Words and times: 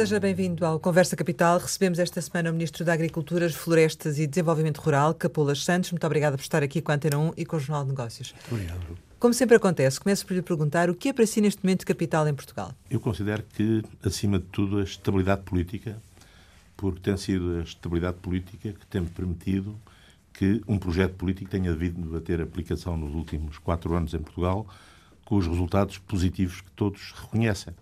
Seja 0.00 0.18
bem-vindo 0.18 0.64
ao 0.64 0.80
Conversa 0.80 1.14
Capital. 1.14 1.58
Recebemos 1.58 1.98
esta 1.98 2.22
semana 2.22 2.48
o 2.48 2.54
Ministro 2.54 2.86
da 2.86 2.94
Agricultura, 2.94 3.50
Florestas 3.50 4.18
e 4.18 4.26
Desenvolvimento 4.26 4.78
Rural, 4.78 5.12
Capolas 5.12 5.62
Santos. 5.62 5.90
Muito 5.92 6.06
obrigada 6.06 6.38
por 6.38 6.42
estar 6.42 6.62
aqui 6.62 6.80
com 6.80 6.90
a 6.90 6.94
Antena 6.94 7.18
1 7.18 7.32
e 7.36 7.44
com 7.44 7.58
o 7.58 7.60
Jornal 7.60 7.82
de 7.82 7.90
Negócios. 7.90 8.34
Obrigado. 8.50 8.96
Como 9.18 9.34
sempre 9.34 9.56
acontece, 9.56 10.00
começo 10.00 10.26
por 10.26 10.32
lhe 10.32 10.40
perguntar 10.40 10.88
o 10.88 10.94
que 10.94 11.10
é 11.10 11.12
para 11.12 11.26
si 11.26 11.42
neste 11.42 11.62
momento 11.62 11.84
capital 11.84 12.26
em 12.26 12.32
Portugal? 12.32 12.72
Eu 12.90 12.98
considero 12.98 13.42
que, 13.42 13.82
acima 14.02 14.38
de 14.38 14.46
tudo, 14.46 14.78
a 14.78 14.84
estabilidade 14.84 15.42
política, 15.42 15.98
porque 16.78 17.00
tem 17.00 17.18
sido 17.18 17.58
a 17.58 17.60
estabilidade 17.60 18.16
política 18.22 18.72
que 18.72 18.86
tem 18.86 19.04
permitido 19.04 19.76
que 20.32 20.62
um 20.66 20.78
projeto 20.78 21.12
político 21.12 21.50
tenha 21.50 21.74
vindo 21.74 22.16
a 22.16 22.22
ter 22.22 22.40
aplicação 22.40 22.96
nos 22.96 23.14
últimos 23.14 23.58
quatro 23.58 23.94
anos 23.94 24.14
em 24.14 24.18
Portugal, 24.20 24.66
com 25.26 25.36
os 25.36 25.46
resultados 25.46 25.98
positivos 25.98 26.62
que 26.62 26.70
todos 26.70 27.12
reconhecem. 27.20 27.74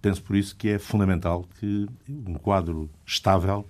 Penso 0.00 0.22
por 0.22 0.36
isso 0.36 0.54
que 0.56 0.68
é 0.68 0.78
fundamental 0.78 1.46
que 1.58 1.88
um 2.08 2.34
quadro 2.34 2.90
estável 3.06 3.66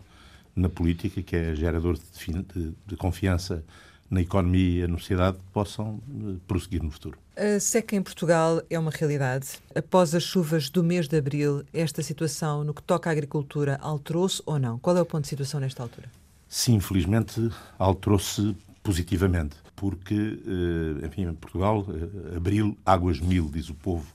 na 0.55 0.69
política, 0.69 1.23
que 1.23 1.35
é 1.35 1.55
gerador 1.55 1.97
de, 1.97 2.43
de, 2.43 2.75
de 2.87 2.97
confiança 2.97 3.65
na 4.11 4.21
economia 4.21 4.85
e 4.85 4.87
na 4.87 4.99
sociedade, 4.99 5.39
possam 5.53 6.01
uh, 6.09 6.41
prosseguir 6.47 6.83
no 6.83 6.91
futuro. 6.91 7.19
A 7.37 7.59
seca 7.59 7.97
em 7.97 8.03
Portugal 8.03 8.63
é 8.71 8.79
uma 8.79 8.91
realidade. 8.91 9.49
Após 9.75 10.15
as 10.15 10.23
chuvas 10.23 10.71
do 10.71 10.85
mês 10.85 11.09
de 11.09 11.17
abril, 11.17 11.65
esta 11.73 12.03
situação, 12.03 12.63
no 12.63 12.73
que 12.73 12.83
toca 12.83 13.11
à 13.11 13.13
agricultura, 13.13 13.79
alterou-se 13.81 14.41
ou 14.47 14.59
não? 14.59 14.79
Qual 14.79 14.97
é 14.97 15.03
o 15.03 15.07
ponto 15.07 15.23
de 15.23 15.29
situação 15.29 15.59
nesta 15.59 15.83
altura? 15.83 16.09
Sim, 16.49 16.75
infelizmente 16.75 17.51
alterou-se 17.79 18.57
positivamente, 18.85 19.57
porque, 19.75 20.15
uh, 20.15 21.05
enfim, 21.05 21.23
em 21.23 21.35
Portugal, 21.35 21.81
uh, 21.81 22.37
abril, 22.37 22.79
águas 22.87 23.19
mil, 23.19 23.51
diz 23.53 23.69
o 23.69 23.75
povo, 23.75 24.07
eh, 24.07 24.14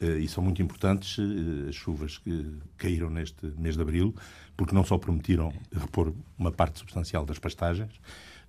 e 0.00 0.28
são 0.28 0.42
muito 0.42 0.62
importantes 0.62 1.18
eh, 1.18 1.68
as 1.68 1.74
chuvas 1.74 2.18
que 2.18 2.54
caíram 2.76 3.10
neste 3.10 3.46
mês 3.58 3.76
de 3.76 3.82
abril, 3.82 4.14
porque 4.56 4.74
não 4.74 4.84
só 4.84 4.98
permitiram 4.98 5.52
repor 5.72 6.12
uma 6.38 6.52
parte 6.52 6.78
substancial 6.78 7.24
das 7.24 7.38
pastagens, 7.38 7.92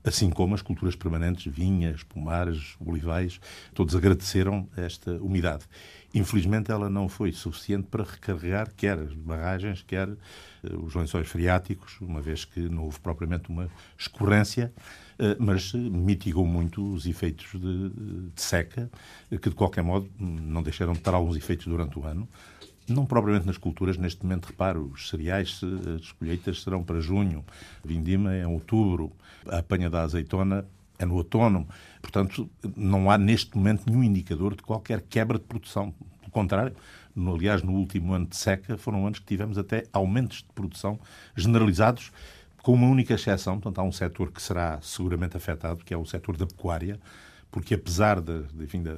assim 0.04 0.30
como 0.30 0.56
as 0.56 0.62
culturas 0.62 0.96
permanentes, 0.96 1.52
vinhas, 1.52 2.04
pomares, 2.04 2.76
olivais, 2.80 3.40
todos 3.74 3.96
agradeceram 3.96 4.68
esta 4.76 5.12
umidade. 5.14 5.66
Infelizmente, 6.14 6.72
ela 6.72 6.90
não 6.90 7.08
foi 7.08 7.32
suficiente 7.32 7.88
para 7.88 8.04
recarregar 8.04 8.74
quer 8.76 8.98
as 8.98 9.14
barragens, 9.14 9.84
quer 9.84 10.10
eh, 10.10 10.76
os 10.76 10.96
lençóis 10.96 11.28
freáticos, 11.28 12.00
uma 12.02 12.22
vez 12.22 12.46
que 12.46 12.62
não 12.62 12.86
houve 12.86 13.00
propriamente 13.00 13.50
uma 13.50 13.70
escorrência, 13.98 14.74
eh, 15.20 15.36
mas 15.38 15.74
mitigou 15.74 16.48
muito 16.48 16.94
os 16.94 17.06
efeitos 17.06 17.52
de, 17.60 17.90
de 18.34 18.42
seca, 18.42 18.90
que 19.30 19.50
de 19.50 19.56
qualquer 19.56 19.84
modo 19.84 20.10
não 20.18 20.64
deixaram 20.64 20.94
de 20.94 21.00
ter 21.00 21.14
alguns 21.14 21.36
efeitos 21.36 21.68
durante 21.68 22.00
o 22.00 22.06
ano. 22.06 22.28
Não 22.90 23.06
propriamente 23.06 23.46
nas 23.46 23.58
culturas, 23.58 23.98
neste 23.98 24.24
momento, 24.24 24.48
reparo, 24.48 24.92
os 24.94 25.10
cereais, 25.10 25.62
as 25.96 26.12
colheitas 26.12 26.64
serão 26.64 26.84
para 26.84 27.00
junho, 27.00 27.46
vindima 27.84 28.34
é 28.34 28.42
em 28.42 28.46
outubro, 28.46 29.12
a 29.48 29.60
apanha 29.60 29.90
da 29.90 30.02
azeitona 30.02 30.66
é 30.98 31.06
no 31.06 31.16
outono. 31.16 31.68
Portanto, 32.02 32.50
não 32.76 33.10
há 33.10 33.18
neste 33.18 33.56
momento 33.56 33.84
nenhum 33.88 34.04
indicador 34.04 34.56
de 34.56 34.62
qualquer 34.62 35.02
quebra 35.02 35.38
de 35.38 35.46
produção. 35.46 35.94
Pelo 36.20 36.32
contrário, 36.32 36.76
no, 37.16 37.36
aliás, 37.36 37.64
no 37.64 37.74
último 37.74 38.14
ano 38.14 38.28
de 38.28 38.36
seca, 38.36 38.78
foram 38.78 39.06
anos 39.06 39.20
que 39.20 39.26
tivemos 39.26 39.58
até 39.58 39.86
aumentos 39.92 40.40
de 40.40 40.50
produção 40.54 41.00
generalizados, 41.36 42.12
com 42.62 42.74
uma 42.74 42.88
única 42.88 43.14
exceção. 43.14 43.60
Portanto, 43.60 43.80
há 43.80 43.84
um 43.84 43.92
setor 43.92 44.32
que 44.32 44.42
será 44.42 44.80
seguramente 44.82 45.38
afetado, 45.38 45.84
que 45.84 45.94
é 45.94 45.98
o 45.98 46.06
setor 46.06 46.36
da 46.36 46.46
pecuária, 46.46 47.00
porque 47.52 47.74
apesar 47.74 48.22
de, 48.22 48.44
de, 48.44 48.64
enfim, 48.64 48.84
de, 48.84 48.94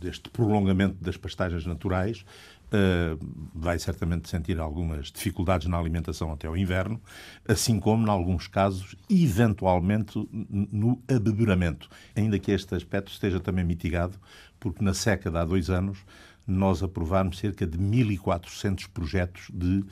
deste 0.00 0.30
prolongamento 0.30 0.96
das 1.02 1.16
pastagens 1.16 1.66
naturais, 1.66 2.24
uh, 2.66 3.18
vai 3.54 3.78
certamente 3.78 4.28
sentir 4.28 4.58
algumas 4.58 5.10
dificuldades 5.10 5.66
na 5.66 5.78
alimentação 5.78 6.32
até 6.32 6.46
ao 6.46 6.56
inverno, 6.56 7.00
assim 7.46 7.78
como, 7.78 8.06
em 8.06 8.10
alguns 8.10 8.46
casos, 8.46 8.96
eventualmente 9.08 10.28
no 10.32 11.02
abeberamento, 11.08 11.88
ainda 12.14 12.38
que 12.38 12.50
este 12.50 12.74
aspecto 12.74 13.12
esteja 13.12 13.40
também 13.40 13.64
mitigado, 13.64 14.18
porque 14.58 14.82
na 14.84 14.94
seca 14.94 15.30
de 15.30 15.36
há 15.36 15.44
dois 15.44 15.70
anos 15.70 15.98
nós 16.46 16.80
aprovámos 16.80 17.38
cerca 17.38 17.66
de 17.66 17.76
1.400 17.76 18.88
projetos 18.94 19.48
de 19.52 19.84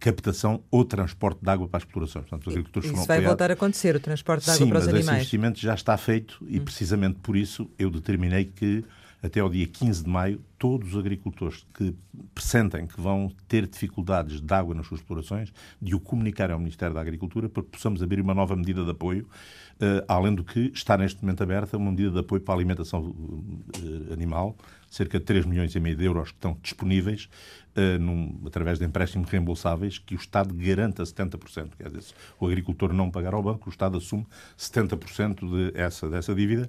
captação 0.00 0.62
ou 0.70 0.82
transporte 0.82 1.40
de 1.42 1.50
água 1.50 1.68
para 1.68 1.76
as 1.76 1.82
explorações. 1.82 2.24
Portanto, 2.24 2.46
os 2.46 2.54
agricultores 2.54 2.90
Isso 2.90 3.06
vai 3.06 3.20
voltar 3.20 3.50
a 3.50 3.54
acontecer, 3.54 3.94
o 3.94 4.00
transporte 4.00 4.44
de 4.44 4.50
água 4.50 4.58
Sim, 4.64 4.68
para 4.70 4.78
os 4.78 4.86
mas 4.86 4.94
animais. 4.94 5.08
Esse 5.08 5.16
investimento 5.16 5.60
já 5.60 5.74
está 5.74 5.96
feito 5.98 6.38
e, 6.48 6.58
hum. 6.58 6.64
precisamente 6.64 7.18
por 7.18 7.36
isso, 7.36 7.70
eu 7.78 7.90
determinei 7.90 8.46
que 8.46 8.82
até 9.22 9.40
ao 9.40 9.50
dia 9.50 9.66
15 9.66 10.04
de 10.04 10.08
maio, 10.08 10.40
todos 10.58 10.92
os 10.92 10.98
agricultores 10.98 11.64
que 11.72 11.94
pressentem 12.34 12.86
que 12.86 13.00
vão 13.00 13.32
ter 13.46 13.66
dificuldades 13.66 14.40
de 14.40 14.54
água 14.54 14.74
nas 14.74 14.86
suas 14.86 15.00
explorações, 15.00 15.52
de 15.80 15.94
o 15.94 16.00
comunicar 16.00 16.50
ao 16.50 16.58
Ministério 16.58 16.94
da 16.94 17.00
Agricultura 17.00 17.48
para 17.48 17.62
que 17.62 17.70
possamos 17.70 18.02
abrir 18.02 18.20
uma 18.20 18.34
nova 18.34 18.56
medida 18.56 18.84
de 18.84 18.90
apoio, 18.90 19.28
uh, 19.76 20.04
além 20.08 20.34
do 20.34 20.42
que 20.42 20.72
está 20.74 20.98
neste 20.98 21.22
momento 21.22 21.42
aberta 21.42 21.76
uma 21.76 21.90
medida 21.90 22.10
de 22.10 22.18
apoio 22.18 22.40
para 22.40 22.54
a 22.54 22.56
alimentação 22.56 23.00
uh, 23.00 24.12
animal, 24.12 24.56
cerca 24.90 25.18
de 25.18 25.24
3 25.24 25.46
milhões 25.46 25.74
e 25.74 25.80
meio 25.80 25.96
de 25.96 26.04
euros 26.04 26.30
que 26.30 26.36
estão 26.36 26.58
disponíveis 26.62 27.28
uh, 27.76 27.98
num, 28.00 28.40
através 28.46 28.78
de 28.78 28.84
empréstimos 28.84 29.28
reembolsáveis 29.30 29.98
que 29.98 30.14
o 30.14 30.18
Estado 30.18 30.54
garanta 30.54 31.02
70%. 31.02 31.70
Quer 31.76 31.88
dizer, 31.88 32.02
se 32.02 32.14
o 32.40 32.46
agricultor 32.46 32.92
não 32.92 33.10
pagar 33.10 33.34
ao 33.34 33.42
banco, 33.42 33.68
o 33.68 33.70
Estado 33.70 33.98
assume 33.98 34.26
70% 34.58 35.48
de 35.48 35.78
essa, 35.78 36.08
dessa 36.08 36.34
dívida 36.34 36.68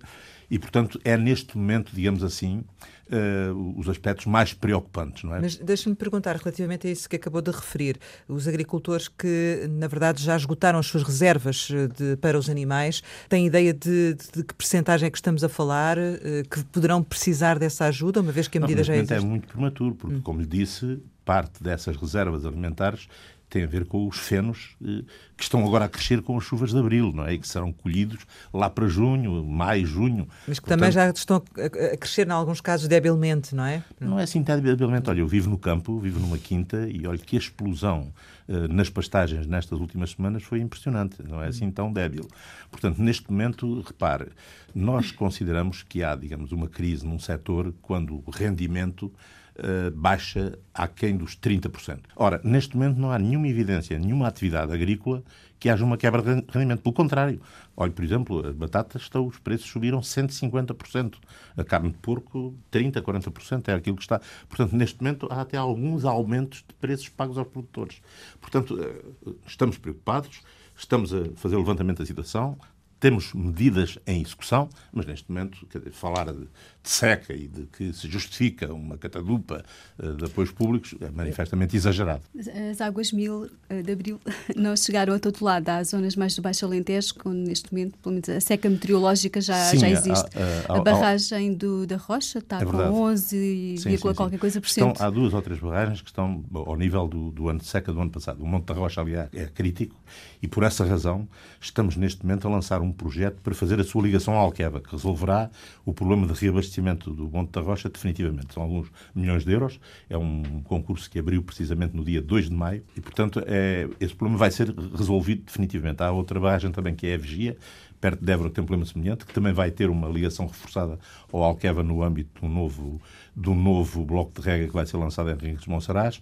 e, 0.50 0.60
portanto, 0.60 1.00
é 1.04 1.16
neste 1.16 1.58
momento, 1.58 1.92
digamos 1.94 2.24
assim, 2.24 2.64
uh, 3.12 3.79
os 3.80 3.88
aspectos 3.88 4.26
mais 4.26 4.54
preocupantes, 4.54 5.24
não 5.24 5.34
é? 5.34 5.40
Mas 5.40 5.56
deixe-me 5.56 5.96
perguntar 5.96 6.36
relativamente 6.36 6.86
a 6.86 6.92
isso 6.92 7.08
que 7.08 7.16
acabou 7.16 7.42
de 7.42 7.50
referir. 7.50 7.98
Os 8.28 8.46
agricultores 8.46 9.08
que, 9.08 9.68
na 9.70 9.88
verdade, 9.88 10.22
já 10.22 10.36
esgotaram 10.36 10.80
as 10.80 10.86
suas 10.86 11.02
reservas 11.02 11.70
eh, 11.72 11.88
de, 11.88 12.18
para 12.18 12.38
os 12.38 12.50
animais, 12.50 13.02
têm 13.30 13.48
ideia 13.48 13.74
de, 13.74 14.16
de, 14.16 14.32
de 14.36 14.44
que 14.44 14.54
percentagem 14.54 15.08
é 15.08 15.10
que 15.10 15.18
estamos 15.18 15.46
a 15.46 15.50
falar, 15.50 15.98
uh, 15.98 16.50
que 16.50 16.62
poderão 16.66 17.02
precisar 17.02 17.58
dessa 17.58 17.86
ajuda, 17.86 18.20
uma 18.20 18.34
vez 18.34 18.50
que 18.50 18.58
a 18.58 18.62
medida 18.62 18.82
não, 18.82 18.84
já 18.84 18.96
existe? 18.96 19.14
é 19.14 19.20
muito 19.22 19.48
prematuro, 19.48 19.96
porque, 19.96 20.18
hum. 20.18 20.22
como 20.22 20.42
lhe 20.42 20.48
disse, 20.48 21.02
parte 21.24 21.64
dessas 21.64 21.96
reservas 21.96 22.46
alimentares 22.46 23.08
tem 23.50 23.64
a 23.64 23.68
ver 23.68 23.86
com 23.86 24.08
os 24.08 24.18
fenos 24.18 24.76
eh, 24.84 25.04
que 25.36 25.44
estão 25.44 25.66
agora 25.66 25.86
a 25.86 25.90
crescer 25.90 26.22
com 26.22 26.38
as 26.38 26.44
chuvas 26.44 26.72
de 26.72 26.78
abril, 26.78 27.12
não 27.12 27.26
é? 27.26 27.34
E 27.34 27.40
que 27.40 27.48
serão 27.48 27.74
colhidos 27.74 28.26
lá 28.54 28.70
para 28.70 28.88
junho, 28.88 29.44
maio, 29.44 29.86
junho. 29.86 30.28
Mas 30.48 30.60
que 30.60 30.66
Portanto, 30.66 30.80
também 30.80 30.92
já 30.92 31.10
estão 31.10 31.38
a 31.38 31.98
crescer, 31.98 32.28
em 32.28 32.32
alguns 32.32 32.62
casos, 32.62 32.88
debilmente, 32.88 33.56
não 33.56 33.66
é? 33.66 33.84
Não 34.00 34.20
é 34.20 34.24
assim 34.24 34.42
debilmente. 34.42 35.10
Olha, 35.10 35.20
eu 35.20 35.28
vivo 35.28 35.50
no 35.50 35.58
campo, 35.58 36.00
vivo 36.00 36.20
numa 36.20 36.38
quinta 36.38 36.88
e 36.88 37.08
olha 37.08 37.18
que 37.18 37.36
a 37.36 37.40
explosão 37.40 38.14
uh, 38.48 38.68
nas 38.72 38.90
pastagens 38.90 39.48
nestas 39.48 39.80
últimas 39.80 40.12
semanas 40.12 40.44
foi 40.44 40.60
impressionante. 40.60 41.18
Não 41.24 41.42
é 41.42 41.48
assim 41.48 41.72
tão 41.72 41.92
débil. 41.92 42.28
Portanto, 42.70 43.02
neste 43.02 43.30
momento, 43.32 43.82
repare, 43.82 44.28
nós 44.76 45.12
consideramos 45.12 45.82
que 45.82 46.04
há, 46.04 46.16
digamos, 46.16 46.52
uma 46.52 46.68
crise 46.68 47.06
num 47.06 47.20
setor 47.20 47.74
quando 47.82 48.22
o 48.26 48.30
rendimento 48.30 49.12
uh, 49.60 49.92
baixa 49.92 50.58
aquém 50.74 51.16
dos 51.16 51.36
30%. 51.38 52.00
Ora, 52.16 52.42
neste 52.44 52.76
momento 52.76 52.98
não 52.98 53.12
há 53.12 53.20
nenhuma 53.20 53.48
evidência, 53.48 53.98
nenhuma 54.00 54.28
atividade 54.28 54.72
agrícola 54.72 55.24
que 55.60 55.70
haja 55.70 55.84
uma 55.84 55.98
quebra 55.98 56.22
de 56.22 56.46
rendimento. 56.50 56.82
Pelo 56.82 56.94
contrário, 56.94 57.42
olha, 57.76 57.92
por 57.92 58.04
exemplo, 58.04 58.48
as 58.48 58.56
batatas 58.56 59.02
estão, 59.02 59.28
os 59.28 59.38
preços 59.38 59.70
subiram 59.70 60.00
150%. 60.00 61.16
A 61.58 61.64
carne 61.64 61.92
de 61.92 61.98
porco, 61.98 62.56
30%, 62.72 63.02
40% 63.02 63.68
é 63.68 63.74
aquilo 63.74 63.98
que 63.98 64.04
está. 64.04 64.22
Portanto, 64.48 64.76
neste 64.76 65.02
momento 65.02 65.28
há 65.30 65.42
até 65.42 65.58
alguns 65.58 66.06
aumentos 66.06 66.64
de 66.68 66.74
preços 66.76 67.10
pagos 67.10 67.38
aos 67.38 67.48
produtores. 67.48 68.02
Portanto, 68.40 68.82
eh, 68.82 69.34
estamos 69.46 69.78
preocupados, 69.78 70.42
estamos 70.76 71.14
a 71.14 71.26
fazer 71.36 71.58
o 71.58 71.60
levantamento 71.60 72.00
da 72.00 72.06
situação, 72.06 72.58
temos 73.00 73.34
medidas 73.34 73.98
em 74.06 74.22
execução, 74.22 74.70
mas 74.92 75.06
neste 75.06 75.32
momento 75.32 75.66
dizer, 75.74 75.92
falar 75.92 76.26
de, 76.34 76.40
de, 76.42 76.50
seca 76.84 77.34
e 77.34 77.48
de 77.48 77.66
que 77.68 77.94
se 77.94 78.10
justifica 78.10 78.74
uma 78.74 78.98
catadupa 78.98 79.64
uh, 79.98 80.14
de 80.16 80.26
apoios 80.26 80.52
públicos 80.52 80.96
é 81.00 81.10
manifestamente 81.10 81.76
exagerado. 81.76 82.22
As 82.70 82.82
águas 82.82 83.12
mil 83.12 83.44
uh, 83.44 83.84
de 83.84 83.92
abril 83.92 84.20
não 84.56 84.76
chegaram 84.76 85.14
a 85.14 85.20
todo 85.20 85.44
lado. 85.44 85.70
Há 85.70 85.84
zonas 85.84 86.16
mais 86.16 86.36
do 86.36 86.42
Baixo 86.42 86.66
Alentejo, 86.66 87.14
onde 87.26 87.50
neste 87.50 87.72
momento, 87.74 87.98
pelo 88.00 88.16
menos 88.16 88.30
a 88.30 88.40
seca 88.42 88.70
meteorológica 88.70 89.40
já, 89.40 89.66
sim, 89.66 89.80
já 89.80 89.90
existe. 89.90 90.30
A, 90.68 90.82
barragem 90.82 91.54
do, 91.54 91.88
da 91.88 91.98
Rocha 91.98 92.40
está 92.40 92.60
é 92.62 92.66
com 92.66 92.78
11 92.78 93.78
sim, 93.78 93.98
sim, 93.98 94.14
qualquer 94.14 94.40
coisa 94.40 94.60
por 94.60 94.70
cento. 94.70 95.02
há 95.02 95.10
duas 95.10 95.34
ou 95.34 95.42
três 95.42 95.60
barragens 95.60 96.02
que 96.02 96.10
estão 96.10 96.44
ao 96.54 96.76
nível 96.76 97.08
do, 97.08 97.32
do 97.32 97.50
ano 97.50 97.60
de 97.60 97.66
seca 97.66 97.94
do 97.94 98.00
ano 98.02 98.10
passado. 98.10 98.44
O 98.44 98.48
Monte 98.48 98.66
da 98.66 98.74
Rocha, 98.74 99.02
aliás, 99.02 99.30
é 99.34 99.46
crítico 99.46 99.96
e 100.42 100.48
por 100.48 100.64
essa 100.64 100.86
razão 100.86 101.28
estamos 101.62 101.96
neste 101.96 102.26
momento 102.26 102.48
a 102.48 102.52
lançar 102.52 102.82
um 102.82 102.89
um 102.90 102.92
projeto 102.92 103.42
para 103.42 103.54
fazer 103.54 103.80
a 103.80 103.84
sua 103.84 104.04
ligação 104.04 104.34
à 104.34 104.38
Alqueva, 104.38 104.82
que 104.82 104.92
resolverá 104.92 105.50
o 105.86 105.94
problema 105.94 106.28
de 106.28 106.34
reabastecimento 106.34 107.12
do 107.12 107.30
Monte 107.30 107.52
da 107.52 107.62
Rocha 107.62 107.90
definitivamente. 107.90 108.54
São 108.54 108.64
alguns 108.64 108.92
milhões 109.16 109.46
de 109.46 109.52
euros. 109.52 109.80
É 110.10 110.18
um 110.18 110.62
concurso 110.64 111.10
que 111.10 111.20
abriu 111.20 111.42
precisamente 111.42 111.96
no 111.96 112.04
dia 112.04 112.22
2 112.22 112.50
de 112.50 112.56
maio 112.56 112.84
e, 112.96 113.02
portanto, 113.02 113.42
é, 113.46 113.88
esse 114.00 114.14
problema 114.14 114.38
vai 114.38 114.52
ser 114.52 114.74
resolvido 114.96 115.44
definitivamente. 115.46 116.02
Há 116.02 116.12
outra 116.12 116.40
barragem 116.40 116.72
também 116.72 116.96
que 116.96 117.08
é 117.08 117.16
a 117.16 117.18
Vigia, 117.18 117.58
perto 118.02 118.24
de 118.24 118.32
Évora, 118.32 118.50
que 118.50 118.56
tem 118.56 118.64
um 118.64 118.68
problema 118.68 118.90
semelhante, 118.90 119.26
que 119.26 119.34
também 119.34 119.52
vai 119.52 119.72
ter 119.72 119.90
uma 119.90 120.08
ligação 120.08 120.48
reforçada 120.48 120.98
ao 121.32 121.44
Alqueva 121.44 121.84
no 121.84 122.02
âmbito 122.02 122.40
de 122.40 122.46
um 122.46 122.50
novo, 122.50 123.02
do 123.36 123.54
novo 123.54 124.06
bloco 124.06 124.40
de 124.40 124.48
rega 124.48 124.68
que 124.68 124.74
vai 124.74 124.86
ser 124.86 124.96
lançado 124.98 125.30
em 125.30 125.34
Henriques 125.34 125.68
Monsaraz, 125.68 126.22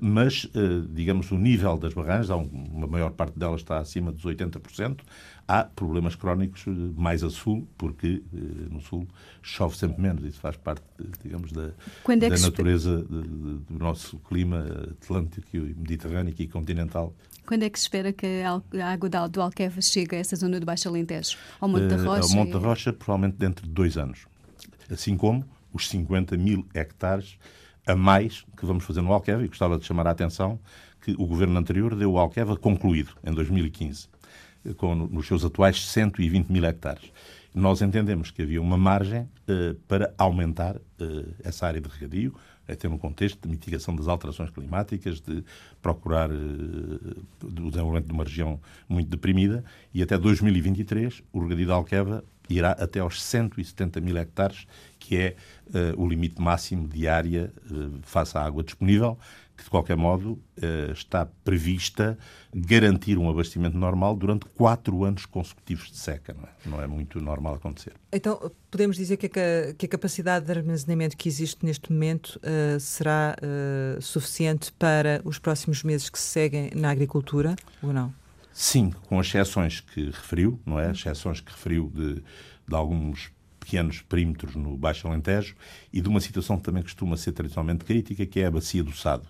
mas, 0.00 0.48
digamos, 0.88 1.30
o 1.30 1.36
nível 1.36 1.76
das 1.76 1.92
barragens, 1.92 2.30
uma 2.30 2.86
maior 2.86 3.10
parte 3.10 3.38
delas 3.38 3.60
está 3.60 3.76
acima 3.76 4.10
dos 4.10 4.24
80%, 4.24 5.00
há 5.52 5.64
problemas 5.64 6.14
crónicos 6.14 6.64
mais 6.96 7.22
a 7.22 7.28
sul, 7.28 7.68
porque 7.76 8.22
no 8.70 8.80
sul 8.80 9.06
chove 9.42 9.76
sempre 9.76 10.00
menos. 10.00 10.24
Isso 10.24 10.40
faz 10.40 10.56
parte, 10.56 10.82
digamos, 11.22 11.52
da, 11.52 11.72
é 12.08 12.16
da 12.16 12.38
natureza 12.38 13.02
do 13.02 13.62
nosso 13.68 14.18
clima 14.20 14.64
atlântico 14.90 15.46
e 15.54 15.60
mediterrâneo 15.60 16.34
e 16.38 16.48
continental. 16.48 17.14
Quando 17.46 17.64
é 17.64 17.70
que 17.70 17.78
se 17.78 17.84
espera 17.84 18.12
que 18.14 18.42
a 18.42 18.86
água 18.86 19.10
do 19.28 19.42
Alqueva 19.42 19.82
chegue 19.82 20.16
a 20.16 20.18
essa 20.18 20.36
zona 20.36 20.58
do 20.58 20.64
Baixo 20.64 20.88
Alentejo? 20.88 21.36
Ao 21.60 21.68
Monte 21.68 21.86
da 21.88 21.96
Rocha? 21.96 22.22
Ao 22.22 22.30
Monte 22.30 22.52
da 22.52 22.58
Rocha, 22.58 22.92
provavelmente 22.92 23.36
dentro 23.36 23.66
de 23.66 23.72
dois 23.72 23.98
anos. 23.98 24.26
Assim 24.90 25.16
como 25.18 25.44
os 25.70 25.86
50 25.88 26.36
mil 26.38 26.66
hectares 26.72 27.36
a 27.86 27.94
mais 27.94 28.44
que 28.56 28.64
vamos 28.64 28.84
fazer 28.84 29.02
no 29.02 29.12
Alqueva, 29.12 29.44
e 29.44 29.48
gostava 29.48 29.76
de 29.76 29.84
chamar 29.84 30.06
a 30.06 30.12
atenção 30.12 30.58
que 31.02 31.12
o 31.12 31.26
governo 31.26 31.58
anterior 31.58 31.94
deu 31.94 32.12
o 32.12 32.18
Alqueva 32.18 32.56
concluído, 32.56 33.12
em 33.24 33.32
2015, 33.32 34.08
com, 34.76 34.94
nos 34.94 35.26
seus 35.26 35.44
atuais 35.44 35.84
120 35.86 36.48
mil 36.48 36.64
hectares. 36.64 37.10
Nós 37.54 37.82
entendemos 37.82 38.30
que 38.30 38.42
havia 38.42 38.62
uma 38.62 38.78
margem 38.78 39.22
uh, 39.22 39.74
para 39.86 40.12
aumentar 40.16 40.76
uh, 40.76 41.34
essa 41.44 41.66
área 41.66 41.80
de 41.80 41.88
regadio, 41.88 42.34
até 42.66 42.88
no 42.88 42.98
contexto 42.98 43.42
de 43.42 43.48
mitigação 43.48 43.94
das 43.94 44.08
alterações 44.08 44.48
climáticas, 44.48 45.20
de 45.20 45.44
procurar 45.82 46.30
uh, 46.30 46.34
o 47.42 47.70
desenvolvimento 47.70 48.06
de 48.06 48.12
uma 48.12 48.24
região 48.24 48.58
muito 48.88 49.10
deprimida, 49.10 49.62
e 49.92 50.02
até 50.02 50.16
2023 50.16 51.22
o 51.30 51.40
regadio 51.40 51.66
da 51.66 51.74
Alqueva 51.74 52.24
irá 52.48 52.72
até 52.72 53.00
aos 53.00 53.22
170 53.22 54.00
mil 54.00 54.16
hectares, 54.16 54.66
que 54.98 55.16
é 55.16 55.36
o 55.96 56.06
limite 56.06 56.42
máximo 56.42 56.86
de 56.86 57.08
área 57.08 57.50
face 58.02 58.36
à 58.36 58.42
água 58.42 58.62
disponível, 58.62 59.16
que 59.62 59.66
de 59.66 59.70
qualquer 59.70 59.96
modo 59.96 60.38
eh, 60.60 60.90
está 60.92 61.24
prevista 61.44 62.18
garantir 62.52 63.16
um 63.16 63.30
abastecimento 63.30 63.76
normal 63.76 64.16
durante 64.16 64.44
quatro 64.46 65.04
anos 65.04 65.24
consecutivos 65.24 65.90
de 65.90 65.96
seca. 65.96 66.34
Não 66.34 66.44
é, 66.44 66.50
não 66.66 66.82
é 66.82 66.86
muito 66.86 67.20
normal 67.20 67.54
acontecer. 67.54 67.92
Então, 68.12 68.50
podemos 68.70 68.96
dizer 68.96 69.16
que 69.16 69.26
a, 69.26 69.72
que 69.74 69.86
a 69.86 69.88
capacidade 69.88 70.44
de 70.46 70.52
armazenamento 70.52 71.16
que 71.16 71.28
existe 71.28 71.64
neste 71.64 71.92
momento 71.92 72.40
uh, 72.42 72.78
será 72.80 73.36
uh, 73.38 74.02
suficiente 74.02 74.72
para 74.72 75.22
os 75.24 75.38
próximos 75.38 75.82
meses 75.82 76.10
que 76.10 76.18
se 76.18 76.26
seguem 76.26 76.70
na 76.74 76.90
agricultura 76.90 77.54
ou 77.82 77.92
não? 77.92 78.12
Sim, 78.52 78.92
com 79.08 79.18
as 79.18 79.28
exceções 79.28 79.80
que 79.80 80.06
referiu, 80.06 80.60
não 80.66 80.78
é? 80.78 80.90
As 80.90 80.98
exceções 80.98 81.40
que 81.40 81.50
referiu 81.50 81.90
de, 81.94 82.14
de 82.14 82.74
alguns 82.74 83.32
pequenos 83.72 84.02
perímetros 84.02 84.54
no 84.54 84.76
Baixo 84.76 85.08
Alentejo 85.08 85.56
e 85.90 86.02
de 86.02 86.06
uma 86.06 86.20
situação 86.20 86.58
que 86.58 86.62
também 86.62 86.82
costuma 86.82 87.16
ser 87.16 87.32
tradicionalmente 87.32 87.86
crítica, 87.86 88.26
que 88.26 88.40
é 88.40 88.46
a 88.46 88.50
Bacia 88.50 88.84
do 88.84 88.92
Sado. 88.92 89.26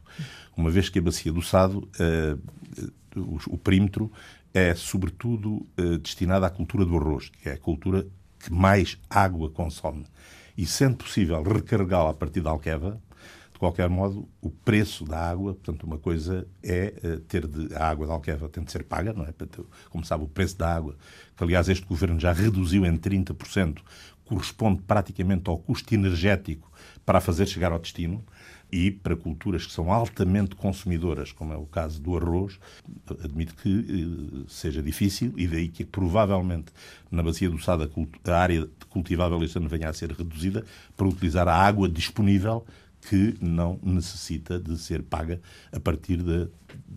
Uma 0.56 0.68
vez 0.68 0.88
que 0.88 0.98
a 0.98 1.02
Bacia 1.02 1.32
do 1.32 1.40
Sado, 1.40 1.88
uh, 2.00 2.90
o, 3.14 3.54
o, 3.54 3.56
perímetro, 3.58 4.10
é 4.52 4.74
sobretudo 4.74 5.64
uh, 5.78 5.98
destinado 5.98 6.44
à 6.44 6.50
cultura 6.50 6.84
do 6.84 6.96
arroz, 6.96 7.28
que 7.28 7.48
é 7.48 7.52
a 7.52 7.56
cultura 7.56 8.04
que 8.40 8.52
mais 8.52 8.98
água 9.08 9.48
consome. 9.48 10.04
E 10.58 10.66
sendo 10.66 10.96
possível 10.96 11.40
recarregá-la 11.40 12.10
a 12.10 12.14
partir 12.14 12.40
da 12.40 12.50
Alqueva, 12.50 13.00
de 13.52 13.58
qualquer 13.60 13.88
modo, 13.88 14.28
o 14.40 14.50
preço 14.50 15.04
da 15.04 15.30
água, 15.30 15.54
portanto, 15.54 15.84
uma 15.84 15.98
coisa 15.98 16.48
é 16.64 16.92
uh, 17.04 17.20
ter 17.20 17.46
de, 17.46 17.72
a 17.76 17.88
água 17.88 18.08
da 18.08 18.12
Alqueva 18.12 18.48
tem 18.48 18.64
de 18.64 18.72
ser 18.72 18.82
paga, 18.82 19.12
não 19.12 19.24
é? 19.24 19.32
Como 19.88 20.04
sabe, 20.04 20.24
o 20.24 20.28
preço 20.28 20.58
da 20.58 20.74
água, 20.74 20.96
que 21.36 21.44
aliás 21.44 21.68
este 21.68 21.86
governo 21.86 22.18
já 22.18 22.32
reduziu 22.32 22.84
em 22.84 22.98
30% 22.98 23.78
corresponde 24.24 24.82
praticamente 24.82 25.48
ao 25.48 25.58
custo 25.58 25.94
energético 25.94 26.70
para 27.04 27.20
fazer 27.20 27.46
chegar 27.46 27.72
ao 27.72 27.78
destino 27.78 28.24
e 28.72 28.90
para 28.90 29.14
culturas 29.14 29.66
que 29.66 29.72
são 29.72 29.92
altamente 29.92 30.56
consumidoras, 30.56 31.30
como 31.30 31.52
é 31.52 31.56
o 31.56 31.66
caso 31.66 32.00
do 32.00 32.16
arroz, 32.16 32.58
admito 33.22 33.54
que 33.56 33.68
eh, 33.68 34.44
seja 34.48 34.82
difícil 34.82 35.34
e 35.36 35.46
daí 35.46 35.68
que 35.68 35.84
provavelmente 35.84 36.72
na 37.10 37.22
bacia 37.22 37.50
do 37.50 37.62
Sado 37.62 37.90
a 38.26 38.34
área 38.34 38.66
cultivável 38.88 39.42
este 39.42 39.58
ano 39.58 39.68
venha 39.68 39.90
a 39.90 39.92
ser 39.92 40.10
reduzida 40.12 40.64
para 40.96 41.06
utilizar 41.06 41.46
a 41.48 41.54
água 41.54 41.86
disponível 41.86 42.64
que 43.08 43.34
não 43.40 43.78
necessita 43.82 44.58
de 44.58 44.78
ser 44.78 45.02
paga 45.02 45.40
a 45.72 45.80
partir 45.80 46.18
da 46.18 46.46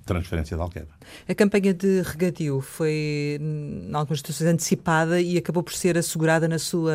transferência 0.05 0.55
da 0.55 0.63
Alqueva. 0.63 0.87
A 1.27 1.33
campanha 1.33 1.73
de 1.73 2.01
regadio 2.01 2.61
foi, 2.61 3.39
em 3.41 3.93
algumas 3.93 4.19
situações, 4.19 4.47
antecipada 4.47 5.19
e 5.19 5.37
acabou 5.37 5.63
por 5.63 5.73
ser 5.73 5.97
assegurada 5.97 6.47
na 6.47 6.59
sua 6.59 6.93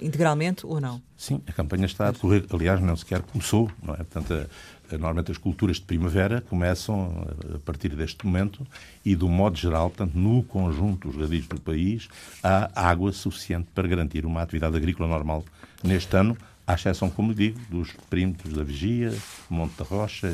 integralmente 0.00 0.66
ou 0.66 0.80
não? 0.80 1.00
Sim, 1.16 1.40
a 1.46 1.52
campanha 1.52 1.86
está 1.86 2.08
a 2.08 2.10
decorrer, 2.10 2.44
aliás, 2.52 2.80
não 2.80 2.94
sequer 2.96 3.22
começou, 3.22 3.70
não 3.82 3.94
é? 3.94 3.98
Portanto, 3.98 4.34
a, 4.34 4.94
a, 4.94 4.98
normalmente 4.98 5.32
as 5.32 5.38
culturas 5.38 5.76
de 5.76 5.82
primavera 5.82 6.42
começam 6.42 7.26
a 7.54 7.58
partir 7.60 7.96
deste 7.96 8.26
momento 8.26 8.66
e, 9.04 9.16
do 9.16 9.28
modo 9.28 9.56
geral, 9.56 9.88
portanto, 9.88 10.14
no 10.14 10.42
conjunto 10.42 11.08
dos 11.08 11.16
regadios 11.16 11.46
do 11.46 11.60
país, 11.60 12.08
há 12.42 12.70
água 12.74 13.10
suficiente 13.10 13.68
para 13.74 13.88
garantir 13.88 14.26
uma 14.26 14.42
atividade 14.42 14.76
agrícola 14.76 15.08
normal 15.08 15.44
neste 15.82 16.14
ano, 16.16 16.36
à 16.66 16.74
exceção, 16.74 17.10
como 17.10 17.34
digo, 17.34 17.58
dos 17.70 17.92
perímetros 18.08 18.54
da 18.54 18.62
Vigia, 18.62 19.12
Monte 19.50 19.76
da 19.78 19.84
Rocha, 19.84 20.32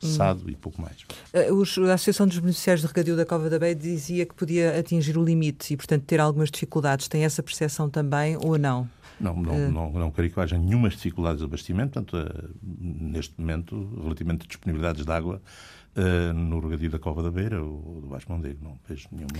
Sado 0.00 0.46
hum. 0.46 0.50
e 0.50 0.54
pouco 0.54 0.80
mais. 0.80 0.96
Eh, 1.32 1.48
a 1.48 1.94
Associação 1.94 2.26
dos 2.26 2.38
Beneficiários 2.38 2.82
de 2.82 2.86
Regadio 2.86 3.16
da 3.16 3.24
Cova 3.24 3.48
da 3.48 3.58
Beia 3.58 3.74
dizia 3.74 4.26
que 4.26 4.34
podia 4.34 4.78
atingir 4.78 5.16
o 5.16 5.24
limite 5.24 5.72
e, 5.72 5.76
portanto, 5.76 6.04
ter 6.04 6.20
algumas 6.20 6.50
dificuldades. 6.50 7.08
Tem 7.08 7.24
essa 7.24 7.42
percepção 7.42 7.88
também 7.88 8.36
ou 8.36 8.58
não? 8.58 8.88
Não, 9.18 9.34
não, 9.34 9.54
uh... 9.54 9.70
não, 9.70 9.92
não 9.92 10.10
creio 10.10 10.30
que 10.30 10.38
haja 10.38 10.58
nenhumas 10.58 10.94
dificuldades 10.94 11.38
de 11.38 11.44
abastecimento. 11.44 11.92
Portanto, 11.92 12.16
uh, 12.16 12.50
neste 12.62 13.34
momento, 13.38 14.00
relativamente 14.02 14.44
a 14.44 14.46
disponibilidades 14.46 15.04
de 15.04 15.10
água, 15.10 15.40
uh, 15.96 16.32
no 16.32 16.60
regadio 16.60 16.90
da 16.90 16.98
Cova 16.98 17.22
da 17.22 17.30
Beira 17.30 17.62
ou 17.62 18.00
do 18.00 18.06
Baixo 18.08 18.26
Mondego. 18.28 18.58
Não 18.62 18.78
vejo 18.88 19.08
nenhuma. 19.10 19.32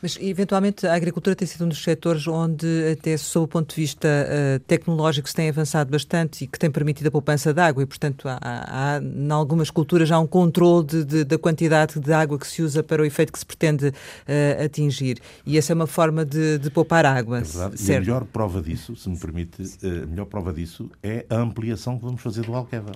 Mas, 0.00 0.16
eventualmente, 0.20 0.86
a 0.86 0.94
agricultura 0.94 1.34
tem 1.34 1.46
sido 1.46 1.64
um 1.64 1.68
dos 1.68 1.82
setores 1.82 2.26
onde, 2.26 2.66
até 2.92 3.16
sob 3.16 3.44
o 3.44 3.48
ponto 3.48 3.74
de 3.74 3.80
vista 3.80 4.08
uh, 4.08 4.60
tecnológico, 4.60 5.28
se 5.28 5.34
tem 5.34 5.48
avançado 5.48 5.90
bastante 5.90 6.44
e 6.44 6.46
que 6.46 6.58
tem 6.58 6.70
permitido 6.70 7.08
a 7.08 7.10
poupança 7.10 7.52
de 7.52 7.60
água 7.60 7.82
e, 7.82 7.86
portanto, 7.86 8.28
há, 8.28 8.38
há, 8.40 9.00
em 9.02 9.30
algumas 9.30 9.70
culturas 9.70 10.10
há 10.10 10.18
um 10.18 10.26
controle 10.26 10.86
de, 10.86 11.04
de, 11.04 11.24
da 11.24 11.38
quantidade 11.38 11.98
de 11.98 12.12
água 12.12 12.38
que 12.38 12.46
se 12.46 12.62
usa 12.62 12.82
para 12.82 13.02
o 13.02 13.04
efeito 13.04 13.32
que 13.32 13.38
se 13.38 13.46
pretende 13.46 13.88
uh, 13.88 14.64
atingir. 14.64 15.18
E 15.44 15.58
essa 15.58 15.72
é 15.72 15.74
uma 15.74 15.86
forma 15.86 16.24
de, 16.24 16.58
de 16.58 16.70
poupar 16.70 17.04
água. 17.04 17.38
É 17.38 17.42
verdade. 17.42 17.82
E 17.82 17.96
a 17.96 18.00
melhor 18.00 18.24
prova 18.24 18.62
disso, 18.62 18.94
se 18.94 19.08
me 19.08 19.18
permite, 19.18 19.62
a 19.82 20.06
melhor 20.06 20.26
prova 20.26 20.52
disso 20.52 20.88
é 21.02 21.26
a 21.28 21.36
ampliação 21.36 21.98
que 21.98 22.04
vamos 22.04 22.20
fazer 22.20 22.44
do 22.44 22.54
Alqueva. 22.54 22.92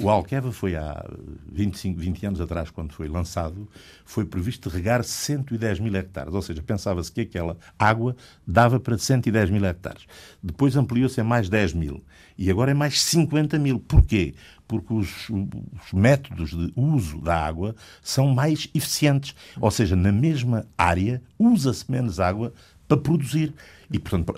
O 0.00 0.08
Alqueva 0.08 0.50
foi 0.50 0.76
há 0.76 1.04
25, 1.52 2.00
20 2.00 2.26
anos 2.26 2.40
atrás, 2.40 2.49
quando 2.72 2.92
foi 2.92 3.06
lançado, 3.06 3.68
foi 4.04 4.24
previsto 4.24 4.68
regar 4.68 5.04
110 5.04 5.78
mil 5.78 5.94
hectares. 5.94 6.34
Ou 6.34 6.42
seja, 6.42 6.62
pensava-se 6.62 7.12
que 7.12 7.20
aquela 7.20 7.56
água 7.78 8.16
dava 8.46 8.80
para 8.80 8.98
110 8.98 9.50
mil 9.50 9.64
hectares. 9.64 10.06
Depois 10.42 10.76
ampliou-se 10.76 11.20
a 11.20 11.24
mais 11.24 11.48
10 11.48 11.74
mil. 11.74 12.02
E 12.36 12.50
agora 12.50 12.70
é 12.70 12.74
mais 12.74 13.00
50 13.00 13.58
mil. 13.58 13.78
Porquê? 13.78 14.34
Porque 14.66 14.92
os, 14.92 15.28
os 15.28 15.92
métodos 15.92 16.50
de 16.50 16.72
uso 16.74 17.20
da 17.20 17.36
água 17.36 17.74
são 18.02 18.34
mais 18.34 18.68
eficientes. 18.74 19.34
Ou 19.60 19.70
seja, 19.70 19.94
na 19.94 20.10
mesma 20.10 20.66
área 20.76 21.22
usa-se 21.38 21.90
menos 21.90 22.18
água 22.18 22.52
para 22.90 22.96
produzir. 22.96 23.54
E, 23.88 23.98
portanto, 23.98 24.34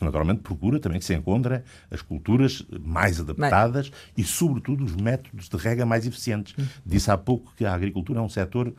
naturalmente 0.00 0.40
procura 0.40 0.78
também 0.78 0.98
que 0.98 1.04
se 1.04 1.14
encontrem 1.14 1.62
as 1.90 2.02
culturas 2.02 2.64
mais 2.80 3.18
adaptadas 3.20 3.90
Mas... 3.90 4.12
e, 4.16 4.24
sobretudo, 4.24 4.84
os 4.84 4.94
métodos 4.94 5.48
de 5.48 5.56
rega 5.56 5.86
mais 5.86 6.06
eficientes. 6.06 6.54
Hum. 6.58 6.66
Disse 6.84 7.10
há 7.10 7.16
pouco 7.16 7.52
que 7.56 7.64
a 7.64 7.74
agricultura 7.74 8.20
é 8.20 8.22
um 8.22 8.28
setor 8.28 8.72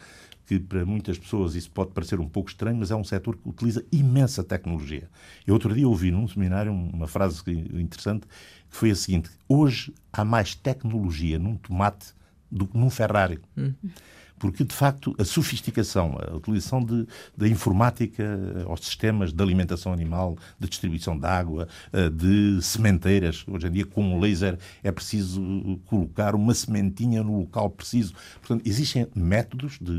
que 0.45 0.59
para 0.59 0.85
muitas 0.85 1.17
pessoas 1.17 1.55
isso 1.55 1.69
pode 1.69 1.91
parecer 1.91 2.19
um 2.19 2.29
pouco 2.29 2.49
estranho, 2.49 2.77
mas 2.77 2.89
é 2.89 2.95
um 2.95 3.03
setor 3.03 3.35
que 3.35 3.49
utiliza 3.49 3.83
imensa 3.91 4.43
tecnologia. 4.43 5.09
Eu 5.45 5.53
outro 5.53 5.73
dia 5.73 5.87
ouvi 5.87 6.09
num 6.09 6.27
seminário 6.27 6.71
uma 6.71 7.07
frase 7.07 7.41
interessante 7.47 8.25
que 8.69 8.77
foi 8.77 8.91
a 8.91 8.95
seguinte: 8.95 9.29
hoje 9.47 9.93
há 10.13 10.23
mais 10.23 10.55
tecnologia 10.55 11.37
num 11.37 11.57
tomate 11.57 12.13
do 12.49 12.65
que 12.65 12.77
num 12.77 12.89
Ferrari. 12.89 13.39
Hum 13.57 13.73
porque 14.39 14.63
de 14.63 14.73
facto 14.73 15.15
a 15.17 15.25
sofisticação, 15.25 16.17
a 16.19 16.35
utilização 16.35 16.83
de, 16.83 17.07
da 17.35 17.47
informática 17.47 18.23
eh, 18.23 18.63
aos 18.65 18.81
sistemas 18.81 19.33
de 19.33 19.43
alimentação 19.43 19.91
animal, 19.91 20.37
de 20.59 20.67
distribuição 20.67 21.17
de 21.17 21.25
água, 21.25 21.67
eh, 21.91 22.09
de 22.09 22.61
sementeiras, 22.61 23.43
hoje 23.47 23.67
em 23.67 23.71
dia 23.71 23.85
com 23.85 24.03
um 24.03 24.19
laser 24.19 24.57
é 24.83 24.91
preciso 24.91 25.41
colocar 25.85 26.35
uma 26.35 26.53
sementinha 26.53 27.23
no 27.23 27.39
local 27.39 27.69
preciso. 27.69 28.13
Portanto, 28.39 28.65
existem 28.65 29.07
métodos 29.15 29.77
de 29.81 29.91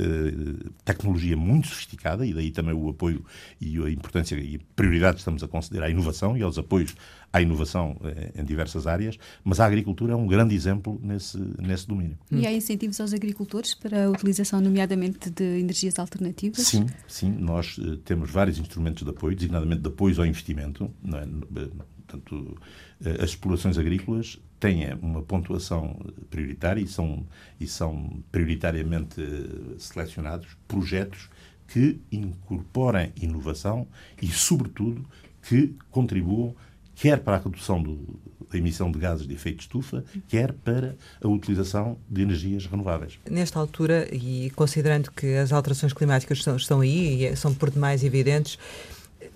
uh, 0.00 0.70
tecnologia 0.84 1.36
muito 1.36 1.68
sofisticada 1.68 2.24
e 2.26 2.32
daí 2.32 2.50
também 2.50 2.74
o 2.74 2.88
apoio 2.88 3.24
e 3.60 3.78
a 3.82 3.90
importância 3.90 4.34
e 4.36 4.58
prioridade 4.76 5.14
que 5.14 5.20
estamos 5.20 5.42
a 5.42 5.48
considerar 5.48 5.86
à 5.86 5.90
inovação 5.90 6.36
e 6.36 6.42
aos 6.42 6.58
apoios 6.58 6.94
à 7.32 7.40
inovação 7.40 7.96
em 8.34 8.44
diversas 8.44 8.86
áreas, 8.86 9.16
mas 9.44 9.60
a 9.60 9.66
agricultura 9.66 10.12
é 10.12 10.16
um 10.16 10.26
grande 10.26 10.54
exemplo 10.54 11.00
nesse, 11.02 11.38
nesse 11.58 11.86
domínio. 11.86 12.18
E 12.30 12.46
há 12.46 12.52
incentivos 12.52 13.00
aos 13.00 13.12
agricultores 13.12 13.74
para 13.74 14.06
a 14.06 14.10
utilização, 14.10 14.60
nomeadamente, 14.60 15.30
de 15.30 15.44
energias 15.60 15.98
alternativas? 15.98 16.66
Sim, 16.66 16.86
sim. 17.06 17.30
Nós 17.30 17.78
uh, 17.78 17.96
temos 17.98 18.30
vários 18.30 18.58
instrumentos 18.58 19.04
de 19.04 19.10
apoio, 19.10 19.36
designadamente 19.36 19.82
de 19.82 19.88
apoio 19.88 20.18
ao 20.18 20.26
investimento. 20.26 20.90
É? 21.14 21.90
Portanto, 22.06 22.58
as 23.22 23.30
explorações 23.30 23.78
agrícolas 23.78 24.40
têm 24.58 24.92
uma 25.00 25.22
pontuação 25.22 25.96
prioritária 26.28 26.80
e 26.80 26.86
são, 26.86 27.24
e 27.60 27.66
são 27.66 28.22
prioritariamente 28.32 29.22
selecionados 29.78 30.56
projetos 30.66 31.30
que 31.68 32.00
incorporem 32.10 33.12
inovação 33.16 33.86
e, 34.20 34.26
sobretudo, 34.26 35.06
que 35.42 35.74
contribuam 35.90 36.54
quer 37.00 37.18
para 37.20 37.36
a 37.36 37.38
redução 37.38 37.82
do, 37.82 37.98
da 38.52 38.58
emissão 38.58 38.92
de 38.92 38.98
gases 38.98 39.26
de 39.26 39.32
efeito 39.32 39.56
de 39.56 39.62
estufa, 39.62 40.04
quer 40.28 40.52
para 40.52 40.96
a 41.22 41.28
utilização 41.28 41.96
de 42.08 42.20
energias 42.20 42.66
renováveis. 42.66 43.18
Nesta 43.28 43.58
altura, 43.58 44.06
e 44.12 44.50
considerando 44.54 45.10
que 45.10 45.34
as 45.36 45.50
alterações 45.50 45.94
climáticas 45.94 46.38
estão, 46.38 46.56
estão 46.56 46.80
aí 46.80 47.22
e 47.22 47.26
é, 47.26 47.34
são 47.34 47.54
por 47.54 47.70
demais 47.70 48.04
evidentes, 48.04 48.58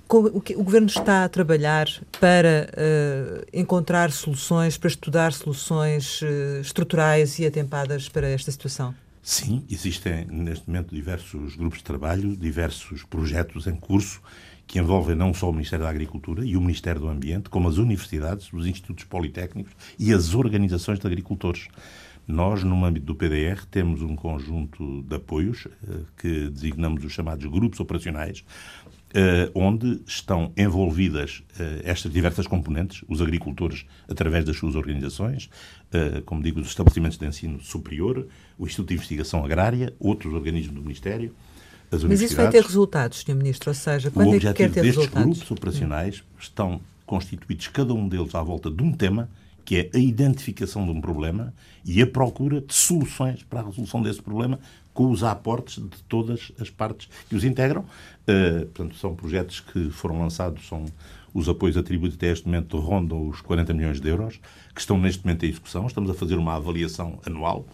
o, 0.06 0.40
que, 0.40 0.54
o 0.54 0.62
Governo 0.62 0.87
está 0.87 1.25
a 1.25 1.28
trabalhar 1.28 1.88
para 2.21 2.68
uh, 2.71 3.47
encontrar 3.52 4.12
soluções, 4.12 4.76
para 4.76 4.88
estudar 4.88 5.33
soluções 5.33 6.21
uh, 6.21 6.61
estruturais 6.61 7.38
e 7.38 7.47
atempadas 7.47 8.09
para 8.11 8.28
esta 8.28 8.52
situação? 8.52 8.94
Sim, 9.23 9.64
existem 9.71 10.26
neste 10.26 10.68
momento 10.68 10.94
diversos 10.94 11.56
grupos 11.56 11.78
de 11.78 11.85
trabalho, 11.85 12.37
diversos 12.37 13.02
projetos 13.04 13.66
em 13.66 13.75
curso 13.75 14.21
que 14.66 14.78
envolvem 14.78 15.14
não 15.14 15.33
só 15.35 15.49
o 15.49 15.52
Ministério 15.52 15.85
da 15.85 15.90
Agricultura 15.90 16.44
e 16.44 16.56
o 16.56 16.61
Ministério 16.61 17.00
do 17.00 17.09
Ambiente, 17.09 17.49
como 17.49 17.68
as 17.68 17.76
universidades, 17.76 18.52
os 18.52 18.66
institutos 18.66 19.04
politécnicos 19.04 19.73
e 19.99 20.12
as 20.12 20.35
organizações 20.35 20.99
de 20.99 21.06
agricultores. 21.06 21.68
Nós, 22.26 22.64
no 22.64 22.85
âmbito 22.85 23.04
do 23.04 23.14
PDR, 23.14 23.66
temos 23.71 24.00
um 24.00 24.16
conjunto 24.16 25.02
de 25.02 25.14
apoios 25.14 25.66
eh, 25.66 26.00
que 26.16 26.49
designamos 26.49 27.04
os 27.04 27.12
chamados 27.12 27.44
grupos 27.44 27.80
operacionais, 27.80 28.42
eh, 29.12 29.50
onde 29.54 30.00
estão 30.06 30.50
envolvidas 30.56 31.42
eh, 31.59 31.83
estas 31.85 32.11
diversas 32.11 32.47
componentes, 32.47 33.04
os 33.09 33.21
agricultores 33.21 33.85
através 34.09 34.42
das 34.44 34.56
suas 34.56 34.75
organizações, 34.75 35.50
como 36.25 36.42
digo, 36.42 36.59
os 36.59 36.66
estabelecimentos 36.66 37.16
de 37.16 37.25
ensino 37.25 37.61
superior, 37.61 38.26
o 38.59 38.66
Instituto 38.66 38.88
de 38.88 38.94
Investigação 38.94 39.44
Agrária, 39.44 39.94
outros 40.00 40.35
organismos 40.35 40.75
do 40.75 40.83
Ministério, 40.83 41.33
as 41.94 42.04
Mas 42.04 42.20
isso 42.20 42.36
vai 42.36 42.50
ter 42.50 42.62
resultados, 42.62 43.20
Sr. 43.20 43.34
Ministro, 43.34 43.70
ou 43.70 43.74
seja, 43.74 44.10
quando 44.10 44.30
o 44.30 44.34
é 44.34 44.38
que 44.38 44.52
quer 44.52 44.70
ter 44.70 44.82
destes 44.82 44.96
resultados? 44.96 45.38
grupos 45.38 45.50
operacionais 45.50 46.24
estão 46.38 46.80
constituídos, 47.06 47.68
cada 47.68 47.92
um 47.94 48.08
deles, 48.08 48.34
à 48.34 48.42
volta 48.42 48.70
de 48.70 48.82
um 48.82 48.92
tema, 48.92 49.28
que 49.64 49.76
é 49.76 49.90
a 49.94 49.98
identificação 49.98 50.84
de 50.84 50.90
um 50.90 51.00
problema 51.00 51.54
e 51.84 52.02
a 52.02 52.06
procura 52.06 52.60
de 52.60 52.74
soluções 52.74 53.42
para 53.42 53.60
a 53.60 53.64
resolução 53.64 54.02
desse 54.02 54.22
problema 54.22 54.58
com 54.92 55.10
os 55.10 55.24
aportes 55.24 55.82
de 55.82 56.02
todas 56.08 56.52
as 56.60 56.70
partes 56.70 57.08
que 57.28 57.34
os 57.34 57.44
integram. 57.44 57.84
Uh, 58.28 58.66
portanto, 58.66 58.96
são 58.96 59.14
projetos 59.14 59.60
que 59.60 59.90
foram 59.90 60.20
lançados, 60.20 60.66
são 60.68 60.84
os 61.32 61.48
apoios 61.48 61.76
atribuídos 61.76 62.16
até 62.16 62.30
este 62.30 62.46
momento 62.46 62.78
rondam 62.78 63.28
os 63.28 63.40
40 63.40 63.74
milhões 63.74 64.00
de 64.00 64.08
euros, 64.08 64.38
que 64.72 64.80
estão 64.80 64.96
neste 64.96 65.24
momento 65.24 65.44
em 65.44 65.48
execução. 65.48 65.86
Estamos 65.86 66.08
a 66.08 66.14
fazer 66.14 66.36
uma 66.36 66.54
avaliação 66.54 67.18
anual 67.26 67.66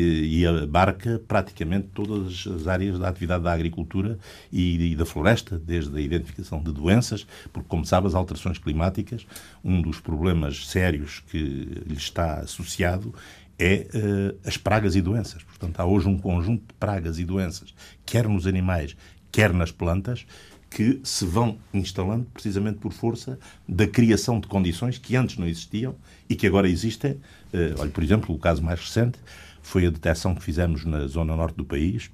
e 0.00 0.46
abarca 0.46 1.20
praticamente 1.26 1.88
todas 1.94 2.46
as 2.46 2.66
áreas 2.66 2.98
da 2.98 3.08
atividade 3.08 3.44
da 3.44 3.52
agricultura 3.52 4.18
e, 4.52 4.94
da 4.96 5.04
floresta, 5.04 5.58
desde 5.58 5.96
a 5.96 6.00
identificação 6.00 6.62
de 6.62 6.72
doenças, 6.72 7.26
porque, 7.52 7.68
como 7.68 7.84
sabe, 7.84 8.06
as 8.06 8.14
alterações 8.14 8.58
climáticas, 8.58 9.26
um 9.64 9.80
dos 9.82 10.00
problemas 10.00 10.66
sérios 10.68 11.22
que 11.30 11.38
lhe 11.38 11.96
está 11.96 12.40
associado 12.40 13.14
é 13.58 13.88
uh, 13.92 14.38
as 14.46 14.56
pragas 14.56 14.94
e 14.94 15.02
doenças. 15.02 15.42
Portanto, 15.42 15.80
há 15.80 15.84
hoje 15.84 16.08
um 16.08 16.16
conjunto 16.16 16.60
de 16.68 16.74
pragas 16.74 17.18
e 17.18 17.24
doenças, 17.24 17.74
quer 18.06 18.28
nos 18.28 18.46
animais, 18.46 18.96
quer 19.32 19.52
nas 19.52 19.72
plantas, 19.72 20.24
que 20.70 21.00
se 21.02 21.24
vão 21.24 21.58
instalando 21.72 22.26
precisamente 22.32 22.78
por 22.78 22.92
força 22.92 23.38
da 23.66 23.86
criação 23.86 24.38
de 24.38 24.46
condições 24.46 24.98
que 24.98 25.16
antes 25.16 25.38
não 25.38 25.46
existiam 25.46 25.94
e 26.28 26.36
que 26.36 26.46
agora 26.46 26.68
existem. 26.68 27.12
Uh, 27.12 27.74
olha, 27.78 27.90
por 27.90 28.04
exemplo, 28.04 28.34
o 28.34 28.38
caso 28.38 28.62
mais 28.62 28.78
recente 28.80 29.18
foi 29.68 29.86
a 29.86 29.90
detecção 29.90 30.34
que 30.34 30.42
fizemos 30.42 30.86
na 30.86 31.06
zona 31.06 31.36
norte 31.36 31.56
do 31.56 31.64
país, 31.64 32.10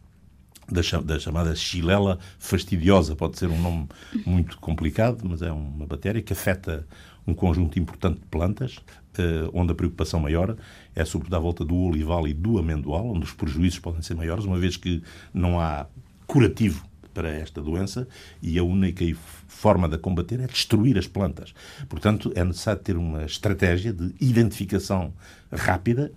da, 0.69 0.81
da, 1.03 1.21
chamada 1.21 1.55
chilela 1.55 2.19
fastidiosa. 2.37 3.15
Pode 3.15 3.39
ser 3.39 3.49
um 3.49 3.61
nome 3.61 3.89
muito 4.27 4.59
complicado, 4.59 5.23
mas 5.23 5.41
é 5.41 5.53
uma 5.53 5.87
bactéria 5.87 6.21
que 6.21 6.33
afeta 6.33 6.85
um 7.25 7.33
conjunto 7.33 7.79
importante 7.79 8.19
de 8.19 8.27
plantas, 8.27 8.81
eh, 9.17 9.49
onde 9.53 9.71
a 9.71 9.75
preocupação 9.75 10.19
maior 10.19 10.57
é 10.97 11.05
sobretudo 11.05 11.37
à 11.37 11.39
volta 11.39 11.65
do 11.65 11.77
olival 11.77 12.27
e 12.27 12.35
do 12.35 12.59
amendoal, 12.59 13.07
onde 13.07 13.25
os 13.25 13.33
prejuízos 13.33 13.79
podem 13.79 14.03
ser 14.03 14.15
maiores, 14.15 14.45
uma 14.45 14.59
vez 14.59 14.77
que 14.77 15.01
não 15.33 15.61
há 15.61 15.87
curativo 16.27 16.85
para 17.15 17.29
esta 17.31 17.63
doença 17.63 18.07
e 18.43 18.59
a 18.59 18.65
única 18.65 19.05
forma 19.47 19.89
de 19.89 19.95
a 19.95 19.99
combater 19.99 20.41
é 20.41 20.47
destruir 20.47 20.99
as 20.99 21.07
plantas. 21.07 21.55
Portanto, 21.89 22.33
é 22.35 22.45
necessário 22.45 22.83
ter 22.83 22.97
uma 22.97 23.25
estratégia 23.25 23.93
de 23.93 24.13
identificação 24.21 25.15
rápida, 25.51 26.13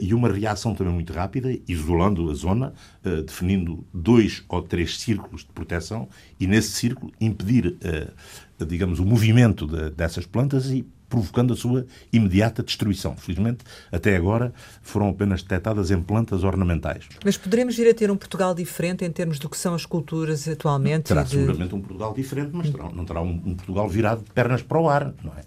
e 0.00 0.14
uma 0.14 0.32
reação 0.32 0.74
também 0.74 0.92
muito 0.92 1.12
rápida, 1.12 1.56
isolando 1.68 2.30
a 2.30 2.34
zona, 2.34 2.72
uh, 3.04 3.22
definindo 3.22 3.84
dois 3.92 4.42
ou 4.48 4.62
três 4.62 4.98
círculos 4.98 5.42
de 5.42 5.52
proteção 5.52 6.08
e, 6.40 6.46
nesse 6.46 6.70
círculo, 6.70 7.12
impedir, 7.20 7.66
uh, 7.66 8.64
digamos, 8.64 8.98
o 8.98 9.04
movimento 9.04 9.66
de, 9.66 9.90
dessas 9.90 10.26
plantas 10.26 10.70
e 10.70 10.86
provocando 11.08 11.52
a 11.52 11.56
sua 11.56 11.86
imediata 12.12 12.62
destruição. 12.62 13.16
Felizmente, 13.16 13.64
até 13.92 14.16
agora, 14.16 14.52
foram 14.82 15.08
apenas 15.08 15.42
detectadas 15.42 15.90
em 15.90 16.02
plantas 16.02 16.42
ornamentais. 16.42 17.08
Mas 17.24 17.36
poderemos 17.36 17.76
vir 17.76 17.88
a 17.88 17.94
ter 17.94 18.10
um 18.10 18.16
Portugal 18.16 18.54
diferente 18.54 19.04
em 19.04 19.10
termos 19.10 19.38
do 19.38 19.48
que 19.48 19.56
são 19.56 19.74
as 19.74 19.86
culturas 19.86 20.48
atualmente? 20.48 21.04
Terá 21.04 21.22
de... 21.22 21.30
seguramente 21.30 21.74
um 21.74 21.80
Portugal 21.80 22.12
diferente, 22.12 22.50
mas 22.52 22.70
terá, 22.70 22.90
não 22.90 23.04
terá 23.04 23.22
um, 23.22 23.40
um 23.44 23.54
Portugal 23.54 23.88
virado 23.88 24.24
de 24.24 24.30
pernas 24.32 24.62
para 24.62 24.80
o 24.80 24.88
ar, 24.88 25.14
não 25.22 25.32
é? 25.32 25.42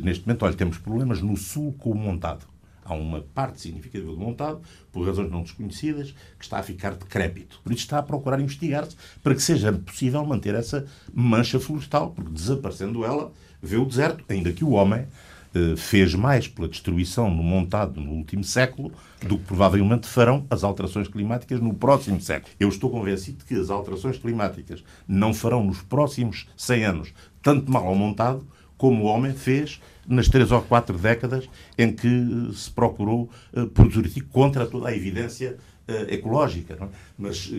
Neste 0.00 0.26
momento, 0.26 0.44
olha, 0.44 0.54
temos 0.54 0.78
problemas 0.78 1.20
no 1.20 1.36
sul 1.36 1.74
com 1.78 1.90
o 1.90 1.94
montado 1.94 2.53
há 2.84 2.94
uma 2.94 3.20
parte 3.20 3.60
significativa 3.60 4.10
do 4.10 4.18
montado, 4.18 4.60
por 4.92 5.06
razões 5.06 5.30
não 5.30 5.42
desconhecidas, 5.42 6.14
que 6.38 6.44
está 6.44 6.58
a 6.58 6.62
ficar 6.62 6.94
decrépito. 6.94 7.60
Por 7.62 7.72
isso 7.72 7.82
está 7.82 7.98
a 7.98 8.02
procurar 8.02 8.40
investigar-se 8.40 8.96
para 9.22 9.34
que 9.34 9.42
seja 9.42 9.72
possível 9.72 10.24
manter 10.24 10.54
essa 10.54 10.86
mancha 11.12 11.58
florestal, 11.58 12.10
porque 12.10 12.30
desaparecendo 12.30 13.04
ela, 13.04 13.32
vê 13.62 13.76
o 13.76 13.84
deserto, 13.84 14.24
ainda 14.28 14.52
que 14.52 14.64
o 14.64 14.70
homem 14.70 15.06
eh, 15.54 15.76
fez 15.76 16.14
mais 16.14 16.48
pela 16.48 16.68
destruição 16.68 17.30
no 17.30 17.42
montado 17.42 18.00
no 18.00 18.10
último 18.10 18.42
século 18.42 18.92
do 19.22 19.38
que 19.38 19.44
provavelmente 19.44 20.08
farão 20.08 20.44
as 20.50 20.64
alterações 20.64 21.06
climáticas 21.06 21.60
no 21.60 21.72
próximo 21.72 22.20
século. 22.20 22.52
Eu 22.58 22.68
estou 22.68 22.90
convencido 22.90 23.38
de 23.38 23.44
que 23.44 23.54
as 23.54 23.70
alterações 23.70 24.18
climáticas 24.18 24.82
não 25.06 25.32
farão 25.32 25.62
nos 25.64 25.80
próximos 25.80 26.48
100 26.56 26.84
anos 26.84 27.14
tanto 27.40 27.70
mal 27.70 27.86
ao 27.86 27.94
montado 27.94 28.44
como 28.76 29.04
o 29.04 29.06
homem 29.06 29.32
fez 29.32 29.80
nas 30.06 30.28
três 30.28 30.50
ou 30.50 30.62
quatro 30.62 30.98
décadas 30.98 31.48
em 31.78 31.92
que 31.92 32.06
eh, 32.06 32.52
se 32.54 32.70
procurou 32.70 33.30
uh, 33.52 33.66
produzir 33.68 34.22
contra 34.22 34.66
toda 34.66 34.88
a 34.88 34.96
evidência 34.96 35.56
uh, 35.88 36.12
ecológica. 36.12 36.78
É? 36.80 36.88
Mas 37.18 37.52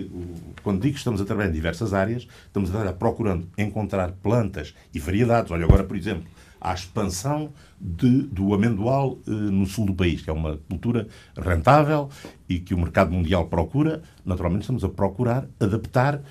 quando 0.64 0.82
digo 0.82 0.94
que 0.94 1.00
estamos 1.00 1.22
a 1.22 1.26
trabalhar 1.26 1.50
em 1.50 1.54
diversas 1.54 1.94
áreas, 1.94 2.28
estamos 2.48 2.70
a 2.70 2.74
trabalhar 2.74 2.94
procurando 2.94 3.48
encontrar 3.58 4.12
plantas 4.12 4.74
e 4.94 5.00
variedades. 5.00 5.52
Olha, 5.52 5.66
agora, 5.66 5.84
por 5.84 5.98
exemplo, 5.98 6.26
a 6.60 6.74
expansão 6.74 7.52
de, 7.80 8.24
do 8.24 8.54
amendoal 8.54 9.20
no 9.28 9.68
sul 9.68 9.86
do 9.86 9.94
país, 9.94 10.22
que 10.22 10.30
é 10.30 10.34
uma 10.34 10.58
cultura 10.70 11.08
rentável 11.38 12.10
e 12.50 12.60
que 12.60 12.74
o 12.74 12.78
mercado 12.78 13.12
mundial 13.12 13.46
procura. 13.48 14.02
Naturalmente, 14.26 14.62
estamos 14.62 14.84
a 14.84 14.90
procurar 14.90 15.48
adaptar 15.60 16.22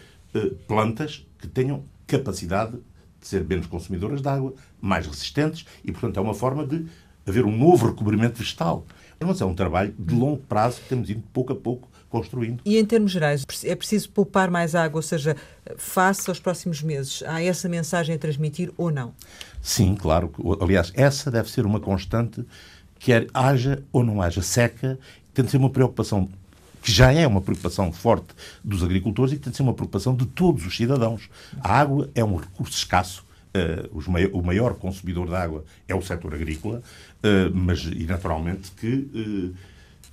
plantas 0.66 1.24
que 1.38 1.46
tenham 1.46 1.84
capacidade 2.06 2.78
de 3.24 3.28
ser 3.28 3.42
menos 3.42 3.66
consumidoras 3.66 4.20
de 4.20 4.28
água, 4.28 4.54
mais 4.80 5.06
resistentes 5.06 5.64
e, 5.82 5.90
portanto, 5.90 6.18
é 6.18 6.20
uma 6.20 6.34
forma 6.34 6.66
de 6.66 6.86
haver 7.26 7.44
um 7.44 7.56
novo 7.56 7.86
recobrimento 7.86 8.38
vegetal. 8.38 8.86
Mas 9.18 9.40
é 9.40 9.44
um 9.46 9.54
trabalho 9.54 9.94
de 9.98 10.14
longo 10.14 10.42
prazo 10.42 10.82
que 10.82 10.88
temos 10.88 11.08
ido 11.08 11.22
pouco 11.32 11.54
a 11.54 11.56
pouco 11.56 11.88
construindo. 12.10 12.60
E 12.66 12.76
em 12.76 12.84
termos 12.84 13.10
gerais, 13.10 13.46
é 13.64 13.74
preciso 13.74 14.10
poupar 14.10 14.50
mais 14.50 14.74
água, 14.74 14.98
ou 14.98 15.02
seja, 15.02 15.34
face 15.78 16.28
aos 16.28 16.38
próximos 16.38 16.82
meses, 16.82 17.22
há 17.26 17.42
essa 17.42 17.66
mensagem 17.66 18.14
a 18.14 18.18
transmitir 18.18 18.70
ou 18.76 18.90
não? 18.90 19.14
Sim, 19.62 19.94
claro. 19.94 20.30
Aliás, 20.60 20.92
essa 20.94 21.30
deve 21.30 21.50
ser 21.50 21.64
uma 21.64 21.80
constante, 21.80 22.44
quer 22.98 23.26
haja 23.32 23.82
ou 23.90 24.04
não 24.04 24.20
haja 24.20 24.42
seca, 24.42 24.98
tem 25.32 25.44
de 25.44 25.50
ser 25.50 25.56
uma 25.56 25.70
preocupação 25.70 26.28
que 26.84 26.92
já 26.92 27.10
é 27.10 27.26
uma 27.26 27.40
preocupação 27.40 27.90
forte 27.90 28.28
dos 28.62 28.84
agricultores 28.84 29.32
e 29.32 29.36
que 29.36 29.42
tem 29.42 29.50
de 29.50 29.56
ser 29.56 29.62
uma 29.62 29.72
preocupação 29.72 30.14
de 30.14 30.26
todos 30.26 30.66
os 30.66 30.76
cidadãos. 30.76 31.30
A 31.62 31.80
água 31.80 32.10
é 32.14 32.22
um 32.22 32.36
recurso 32.36 32.76
escasso. 32.76 33.24
Uh, 33.56 34.36
o 34.38 34.42
maior 34.42 34.74
consumidor 34.74 35.28
de 35.28 35.34
água 35.34 35.64
é 35.88 35.94
o 35.94 36.02
setor 36.02 36.34
agrícola, 36.34 36.82
uh, 37.20 37.54
mas 37.54 37.84
e 37.84 38.04
naturalmente 38.04 38.70
que 38.72 39.08
uh, 39.14 39.54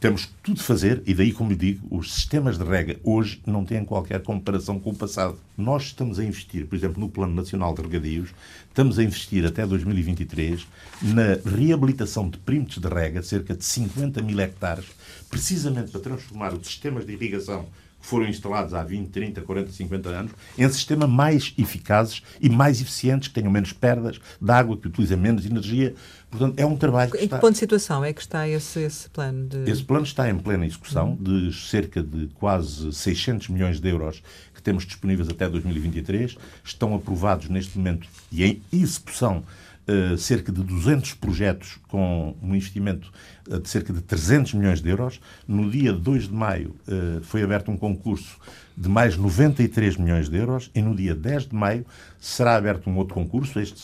temos 0.01 0.29
tudo 0.41 0.59
a 0.59 0.63
fazer, 0.63 1.03
e 1.05 1.13
daí, 1.13 1.31
como 1.31 1.51
lhe 1.51 1.55
digo, 1.55 1.87
os 1.95 2.11
sistemas 2.11 2.57
de 2.57 2.63
rega 2.63 2.99
hoje 3.03 3.39
não 3.45 3.63
têm 3.63 3.85
qualquer 3.85 4.19
comparação 4.23 4.79
com 4.79 4.89
o 4.89 4.95
passado. 4.95 5.37
Nós 5.55 5.83
estamos 5.83 6.17
a 6.17 6.23
investir, 6.23 6.65
por 6.65 6.75
exemplo, 6.75 6.99
no 6.99 7.07
Plano 7.07 7.35
Nacional 7.35 7.75
de 7.75 7.83
Regadios, 7.83 8.29
estamos 8.67 8.97
a 8.97 9.03
investir 9.03 9.45
até 9.45 9.63
2023 9.63 10.65
na 11.03 11.37
reabilitação 11.45 12.27
de 12.27 12.39
perímetros 12.39 12.79
de 12.79 12.87
rega, 12.87 13.21
cerca 13.21 13.53
de 13.53 13.63
50 13.63 14.23
mil 14.23 14.39
hectares, 14.39 14.85
precisamente 15.31 15.91
para 15.91 16.01
transformar 16.01 16.53
os 16.53 16.67
sistemas 16.67 17.05
de 17.05 17.13
irrigação 17.13 17.65
que 18.01 18.07
foram 18.07 18.27
instalados 18.27 18.73
há 18.73 18.83
20, 18.83 19.09
30, 19.09 19.41
40, 19.41 19.71
50 19.71 20.09
anos 20.09 20.31
em 20.57 20.67
sistemas 20.69 21.07
mais 21.07 21.53
eficazes 21.57 22.23
e 22.41 22.49
mais 22.49 22.81
eficientes, 22.81 23.27
que 23.27 23.35
tenham 23.35 23.51
menos 23.51 23.71
perdas 23.71 24.19
de 24.41 24.51
água, 24.51 24.75
que 24.75 24.87
utilizem 24.87 25.15
menos 25.15 25.45
energia. 25.45 25.93
Portanto, 26.29 26.59
é 26.59 26.65
um 26.65 26.75
trabalho 26.75 27.11
que 27.11 27.17
Em 27.17 27.25
está... 27.25 27.37
que 27.37 27.41
ponto 27.41 27.53
de 27.53 27.59
situação 27.59 28.03
é 28.03 28.11
que 28.11 28.21
está 28.21 28.47
esse, 28.47 28.79
esse 28.79 29.09
plano? 29.09 29.47
De... 29.47 29.69
Esse 29.69 29.83
plano 29.83 30.03
está 30.03 30.29
em 30.29 30.37
plena 30.37 30.65
execução, 30.65 31.15
de 31.19 31.53
cerca 31.53 32.01
de 32.01 32.27
quase 32.35 32.91
600 32.91 33.49
milhões 33.49 33.79
de 33.79 33.87
euros 33.87 34.21
que 34.53 34.61
temos 34.61 34.85
disponíveis 34.85 35.29
até 35.29 35.47
2023. 35.47 36.37
Estão 36.63 36.95
aprovados 36.95 37.49
neste 37.49 37.77
momento 37.77 38.07
e 38.31 38.43
em 38.43 38.61
execução 38.73 39.43
Uh, 39.87 40.15
cerca 40.15 40.51
de 40.51 40.61
200 40.61 41.15
projetos 41.15 41.79
com 41.87 42.35
um 42.39 42.55
investimento 42.55 43.11
uh, 43.49 43.59
de 43.59 43.67
cerca 43.67 43.91
de 43.91 43.99
300 43.99 44.53
milhões 44.53 44.79
de 44.79 44.87
euros. 44.87 45.19
No 45.47 45.71
dia 45.71 45.91
2 45.91 46.27
de 46.27 46.33
maio 46.33 46.75
uh, 46.87 47.21
foi 47.23 47.41
aberto 47.41 47.71
um 47.71 47.75
concurso 47.75 48.37
de 48.77 48.87
mais 48.87 49.17
93 49.17 49.97
milhões 49.97 50.29
de 50.29 50.37
euros 50.37 50.71
e 50.73 50.81
no 50.81 50.95
dia 50.95 51.13
10 51.13 51.47
de 51.47 51.55
maio 51.55 51.85
será 52.19 52.55
aberto 52.55 52.89
um 52.89 52.97
outro 52.97 53.13
concurso, 53.13 53.59
este 53.59 53.79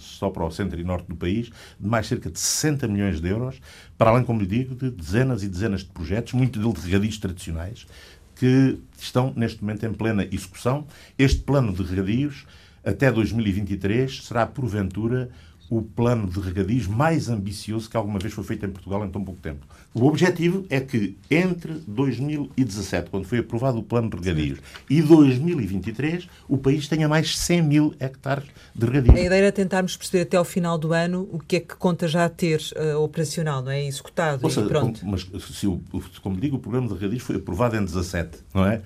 só 0.00 0.30
para 0.30 0.44
o 0.44 0.50
centro 0.50 0.80
e 0.80 0.84
norte 0.84 1.06
do 1.08 1.16
país, 1.16 1.50
de 1.78 1.88
mais 1.88 2.06
cerca 2.06 2.30
de 2.30 2.38
60 2.38 2.88
milhões 2.88 3.20
de 3.20 3.28
euros, 3.28 3.60
para 3.96 4.10
além, 4.10 4.24
como 4.24 4.40
lhe 4.40 4.46
digo, 4.46 4.74
de 4.74 4.90
dezenas 4.90 5.42
e 5.42 5.48
dezenas 5.48 5.80
de 5.80 5.90
projetos, 5.90 6.32
muitos 6.32 6.60
deles 6.60 6.82
regadios 6.84 7.18
tradicionais, 7.18 7.86
que 8.34 8.78
estão 8.98 9.32
neste 9.36 9.62
momento 9.62 9.86
em 9.86 9.92
plena 9.92 10.26
execução. 10.30 10.86
Este 11.18 11.40
plano 11.40 11.72
de 11.72 11.82
regadios 11.82 12.44
até 12.84 13.10
2023 13.10 14.24
será, 14.24 14.46
porventura, 14.46 15.30
o 15.72 15.80
plano 15.80 16.28
de 16.28 16.38
regadios 16.38 16.86
mais 16.86 17.30
ambicioso 17.30 17.88
que 17.88 17.96
alguma 17.96 18.18
vez 18.18 18.34
foi 18.34 18.44
feito 18.44 18.66
em 18.66 18.68
Portugal 18.68 19.02
em 19.06 19.10
tão 19.10 19.24
pouco 19.24 19.40
tempo. 19.40 19.66
O 19.94 20.06
objetivo 20.06 20.66
é 20.68 20.80
que 20.80 21.16
entre 21.30 21.72
2017, 21.86 23.08
quando 23.08 23.24
foi 23.24 23.38
aprovado 23.38 23.78
o 23.78 23.82
plano 23.82 24.10
de 24.10 24.16
regadios, 24.16 24.58
e 24.90 25.00
2023, 25.00 26.28
o 26.46 26.58
país 26.58 26.86
tenha 26.88 27.08
mais 27.08 27.38
100 27.38 27.62
mil 27.62 27.94
hectares 27.98 28.44
de 28.74 28.84
regadios. 28.84 29.16
A 29.16 29.20
ideia 29.22 29.44
era 29.44 29.52
tentarmos 29.52 29.96
perceber 29.96 30.24
até 30.24 30.36
ao 30.36 30.44
final 30.44 30.76
do 30.76 30.92
ano 30.92 31.26
o 31.32 31.38
que 31.38 31.56
é 31.56 31.60
que 31.60 31.74
conta 31.74 32.06
já 32.06 32.28
ter 32.28 32.60
uh, 32.76 32.98
operacional, 32.98 33.62
não 33.62 33.70
é? 33.70 33.86
Executado 33.86 34.46
e 34.46 34.68
pronto. 34.68 35.00
Como, 35.00 35.12
mas, 35.12 35.26
se 35.42 35.66
o, 35.66 35.80
como 36.22 36.38
digo, 36.38 36.56
o 36.56 36.58
programa 36.58 36.88
de 36.88 36.94
regadios 36.94 37.22
foi 37.22 37.36
aprovado 37.36 37.76
em 37.76 37.84
17, 37.84 38.40
não 38.52 38.66
é? 38.66 38.82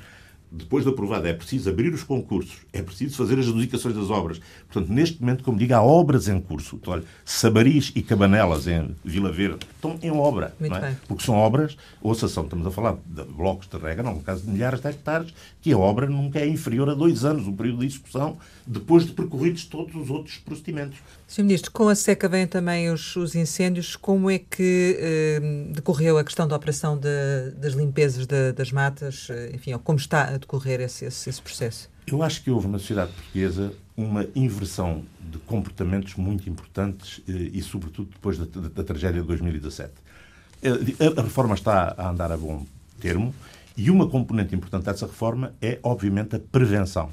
Depois 0.50 0.84
de 0.84 0.90
aprovado, 0.90 1.26
é 1.26 1.32
preciso 1.32 1.68
abrir 1.68 1.92
os 1.92 2.02
concursos, 2.02 2.58
é 2.72 2.80
preciso 2.82 3.16
fazer 3.16 3.38
as 3.38 3.46
adjudicações 3.46 3.94
das 3.94 4.10
obras. 4.10 4.40
Portanto, 4.70 4.92
neste 4.92 5.20
momento, 5.20 5.42
como 5.44 5.58
digo, 5.58 5.74
há 5.74 5.82
obras 5.82 6.28
em 6.28 6.40
curso. 6.40 6.76
Então, 6.76 6.92
olha, 6.92 7.04
Sabaris 7.24 7.92
e 7.94 8.02
Cabanelas, 8.02 8.66
em 8.66 8.94
Vila 9.04 9.32
Verde, 9.32 9.66
estão 9.74 9.98
em 10.02 10.10
obra. 10.10 10.54
É? 10.60 10.96
Porque 11.08 11.24
são 11.24 11.34
obras, 11.34 11.76
ouça, 12.00 12.28
são, 12.28 12.44
estamos 12.44 12.66
a 12.66 12.70
falar 12.70 12.96
de 13.04 13.24
blocos 13.24 13.68
de 13.68 13.76
rega, 13.76 14.02
não, 14.02 14.14
no 14.14 14.22
caso 14.22 14.42
de 14.42 14.50
milhares 14.50 14.80
de 14.80 14.88
hectares, 14.88 15.34
que 15.66 15.72
a 15.72 15.78
obra 15.78 16.06
nunca 16.06 16.38
é 16.38 16.46
inferior 16.46 16.88
a 16.88 16.94
dois 16.94 17.24
anos, 17.24 17.48
o 17.48 17.52
período 17.52 17.80
de 17.80 17.86
execução, 17.86 18.38
depois 18.64 19.04
de 19.04 19.10
percorridos 19.10 19.64
todos 19.64 19.96
os 19.96 20.08
outros 20.10 20.36
procedimentos. 20.36 20.96
Sr. 21.26 21.42
Ministro, 21.42 21.72
com 21.72 21.88
a 21.88 21.94
seca 21.96 22.28
vêm 22.28 22.46
também 22.46 22.88
os, 22.88 23.16
os 23.16 23.34
incêndios. 23.34 23.96
Como 23.96 24.30
é 24.30 24.38
que 24.38 24.96
eh, 24.96 25.40
decorreu 25.72 26.18
a 26.18 26.22
questão 26.22 26.46
da 26.46 26.54
operação 26.54 26.96
de, 26.96 27.50
das 27.56 27.72
limpezas 27.72 28.28
de, 28.28 28.52
das 28.52 28.70
matas? 28.70 29.26
Enfim, 29.52 29.76
como 29.82 29.98
está 29.98 30.28
a 30.28 30.36
decorrer 30.36 30.80
esse, 30.80 31.04
esse, 31.04 31.28
esse, 31.28 31.42
processo? 31.42 31.90
Eu 32.06 32.22
acho 32.22 32.44
que 32.44 32.48
houve 32.48 32.68
na 32.68 32.78
sociedade 32.78 33.10
portuguesa 33.10 33.72
uma 33.96 34.24
inversão 34.36 35.02
de 35.28 35.38
comportamentos 35.38 36.14
muito 36.14 36.48
importantes 36.48 37.22
eh, 37.28 37.50
e, 37.54 37.60
sobretudo, 37.60 38.10
depois 38.12 38.38
da, 38.38 38.44
da, 38.44 38.68
da 38.68 38.84
tragédia 38.84 39.20
de 39.20 39.26
2017. 39.26 39.92
A, 40.62 41.20
a 41.20 41.24
reforma 41.24 41.56
está 41.56 41.92
a 41.98 42.08
andar 42.08 42.30
a 42.30 42.36
bom 42.36 42.64
termo 43.00 43.34
e 43.76 43.90
uma 43.90 44.08
componente 44.08 44.54
importante 44.54 44.84
dessa 44.84 45.06
reforma 45.06 45.54
é, 45.60 45.78
obviamente, 45.82 46.36
a 46.36 46.38
prevenção. 46.38 47.10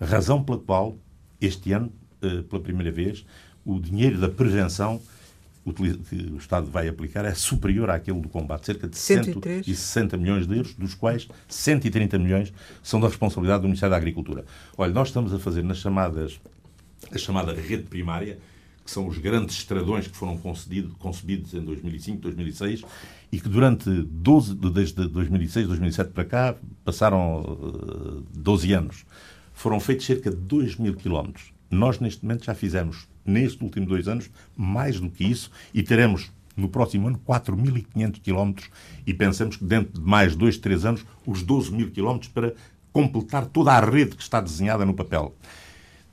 Razão 0.00 0.42
pela 0.42 0.58
qual, 0.58 0.96
este 1.40 1.72
ano, 1.72 1.92
eh, 2.20 2.42
pela 2.42 2.60
primeira 2.60 2.90
vez, 2.90 3.24
o 3.64 3.80
dinheiro 3.80 4.18
da 4.18 4.28
prevenção 4.28 5.00
que 5.64 6.16
o 6.32 6.36
Estado 6.36 6.66
vai 6.66 6.88
aplicar 6.88 7.24
é 7.24 7.34
superior 7.34 7.88
àquele 7.88 8.20
do 8.20 8.28
combate, 8.28 8.66
cerca 8.66 8.88
de 8.88 8.98
103. 8.98 9.64
160 9.64 10.16
milhões 10.16 10.46
de 10.46 10.56
euros, 10.56 10.74
dos 10.74 10.92
quais 10.92 11.28
130 11.48 12.18
milhões 12.18 12.52
são 12.82 13.00
da 13.00 13.06
responsabilidade 13.06 13.62
do 13.62 13.68
Ministério 13.68 13.92
da 13.92 13.96
Agricultura. 13.96 14.44
Olha, 14.76 14.92
nós 14.92 15.08
estamos 15.08 15.32
a 15.32 15.38
fazer 15.38 15.62
nas 15.62 15.78
chamadas, 15.78 16.40
a 17.12 17.16
chamada 17.16 17.52
rede 17.52 17.84
primária, 17.84 18.38
que 18.84 18.90
são 18.90 19.06
os 19.06 19.18
grandes 19.18 19.54
estradões 19.54 20.08
que 20.08 20.16
foram 20.16 20.36
concebidos 20.36 21.54
em 21.54 21.60
2005, 21.60 22.20
2006 22.20 22.82
e 23.32 23.40
que 23.40 23.48
durante 23.48 23.90
12, 23.90 24.54
desde 24.54 25.08
2006, 25.08 25.66
2007 25.66 26.10
para 26.12 26.24
cá, 26.26 26.54
passaram 26.84 27.58
12 28.34 28.72
anos. 28.74 29.06
Foram 29.54 29.80
feitos 29.80 30.04
cerca 30.04 30.30
de 30.30 30.36
2 30.36 30.76
mil 30.76 30.94
quilómetros. 30.94 31.50
Nós, 31.70 31.98
neste 31.98 32.22
momento, 32.22 32.44
já 32.44 32.54
fizemos 32.54 33.08
nestes 33.24 33.60
últimos 33.62 33.88
dois 33.88 34.06
anos, 34.06 34.28
mais 34.54 35.00
do 35.00 35.08
que 35.08 35.24
isso, 35.24 35.50
e 35.72 35.82
teremos 35.82 36.30
no 36.54 36.68
próximo 36.68 37.08
ano 37.08 37.18
4.500 37.26 38.20
quilómetros 38.20 38.68
e 39.06 39.14
pensamos 39.14 39.56
que 39.56 39.64
dentro 39.64 39.98
de 39.98 40.06
mais 40.06 40.36
dois, 40.36 40.58
três 40.58 40.84
anos, 40.84 41.02
os 41.26 41.42
12 41.42 41.72
mil 41.72 41.90
quilómetros 41.90 42.30
para 42.30 42.52
completar 42.92 43.46
toda 43.46 43.72
a 43.72 43.80
rede 43.80 44.14
que 44.14 44.22
está 44.22 44.42
desenhada 44.42 44.84
no 44.84 44.92
papel. 44.92 45.34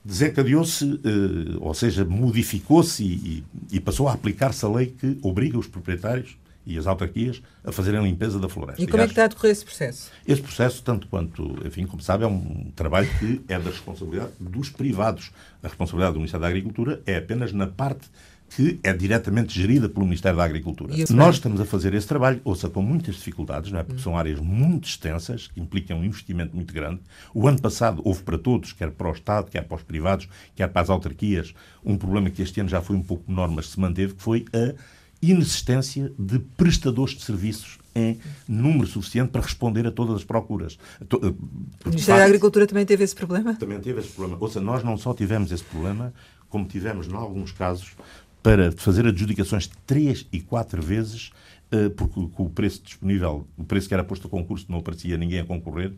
Desencadeou-se, 0.05 0.85
eh, 1.03 1.57
ou 1.59 1.73
seja, 1.73 2.05
modificou-se 2.05 3.43
e 3.69 3.79
passou 3.81 4.07
a 4.07 4.13
aplicar-se 4.13 4.63
a 4.63 4.69
lei 4.69 4.95
que 4.97 5.19
obriga 5.21 5.59
os 5.59 5.67
proprietários 5.67 6.37
e 6.65 6.77
as 6.77 6.87
autarquias 6.87 7.41
a 7.63 7.71
fazerem 7.71 7.99
a 7.99 8.03
limpeza 8.03 8.39
da 8.39 8.47
floresta. 8.47 8.81
E 8.81 8.87
como 8.87 9.01
é 9.01 9.05
que 9.05 9.11
está 9.11 9.25
a 9.25 9.27
decorrer 9.27 9.51
esse 9.51 9.65
processo? 9.65 10.11
Esse 10.27 10.41
processo, 10.41 10.83
tanto 10.83 11.07
quanto, 11.07 11.55
enfim, 11.65 11.85
como 11.85 12.01
sabe, 12.01 12.23
é 12.23 12.27
um 12.27 12.71
trabalho 12.75 13.09
que 13.19 13.41
é 13.47 13.59
da 13.59 13.69
responsabilidade 13.69 14.31
dos 14.39 14.69
privados. 14.69 15.31
A 15.63 15.67
responsabilidade 15.67 16.13
do 16.13 16.19
Ministério 16.19 16.41
da 16.41 16.47
Agricultura 16.47 17.01
é 17.05 17.17
apenas 17.17 17.51
na 17.51 17.67
parte 17.67 18.09
que 18.49 18.79
é 18.83 18.91
diretamente 18.91 19.53
gerida 19.53 19.87
pelo 19.87 20.05
Ministério 20.05 20.37
da 20.37 20.43
Agricultura. 20.43 20.93
Nós 21.11 21.35
estamos 21.35 21.61
a 21.61 21.65
fazer 21.65 21.93
esse 21.93 22.07
trabalho, 22.07 22.41
ouça, 22.43 22.69
com 22.69 22.81
muitas 22.81 23.15
dificuldades, 23.15 23.71
não 23.71 23.79
é? 23.79 23.83
porque 23.83 24.01
são 24.01 24.17
áreas 24.17 24.39
muito 24.39 24.87
extensas, 24.87 25.47
que 25.47 25.59
implicam 25.59 25.99
um 25.99 26.03
investimento 26.03 26.55
muito 26.55 26.73
grande. 26.73 26.99
O 27.33 27.47
ano 27.47 27.61
passado 27.61 28.01
houve 28.03 28.23
para 28.23 28.37
todos, 28.37 28.73
quer 28.73 28.91
para 28.91 29.07
o 29.07 29.11
Estado, 29.11 29.51
quer 29.51 29.61
para 29.61 29.77
os 29.77 29.83
privados, 29.83 30.27
quer 30.55 30.67
para 30.67 30.81
as 30.81 30.89
autarquias, 30.89 31.53
um 31.85 31.95
problema 31.95 32.29
que 32.29 32.41
este 32.41 32.59
ano 32.59 32.69
já 32.69 32.81
foi 32.81 32.95
um 32.95 33.03
pouco 33.03 33.29
menor, 33.29 33.49
mas 33.49 33.69
se 33.69 33.79
manteve, 33.79 34.15
que 34.15 34.21
foi 34.21 34.45
a 34.51 34.73
inexistência 35.21 36.11
de 36.17 36.39
prestadores 36.39 37.15
de 37.15 37.23
serviços 37.23 37.77
em 37.95 38.19
número 38.47 38.87
suficiente 38.87 39.31
para 39.31 39.41
responder 39.41 39.85
a 39.85 39.91
todas 39.91 40.17
as 40.17 40.23
procuras. 40.23 40.77
Eh, 41.01 41.05
o 41.85 41.89
Ministério 41.89 42.21
da 42.21 42.25
Agricultura 42.25 42.65
também 42.65 42.85
teve 42.85 43.03
esse 43.03 43.15
problema? 43.15 43.55
Também 43.55 43.79
teve 43.79 43.99
esse 43.99 44.09
problema. 44.09 44.37
Ou 44.39 44.47
seja, 44.47 44.61
nós 44.61 44.83
não 44.83 44.97
só 44.97 45.13
tivemos 45.13 45.51
esse 45.51 45.63
problema, 45.63 46.13
como 46.47 46.65
tivemos, 46.65 47.07
em 47.07 47.13
alguns 47.13 47.51
casos, 47.51 47.91
para 48.41 48.71
fazer 48.71 49.05
adjudicações 49.05 49.69
três 49.85 50.25
e 50.31 50.39
quatro 50.39 50.81
vezes, 50.81 51.31
eh, 51.71 51.89
porque 51.89 52.19
o 52.19 52.49
preço 52.49 52.81
disponível, 52.83 53.47
o 53.57 53.63
preço 53.63 53.87
que 53.87 53.93
era 53.93 54.03
posto 54.03 54.27
a 54.27 54.29
concurso, 54.29 54.65
não 54.69 54.79
aparecia 54.79 55.17
ninguém 55.17 55.39
a 55.39 55.45
concorrer, 55.45 55.93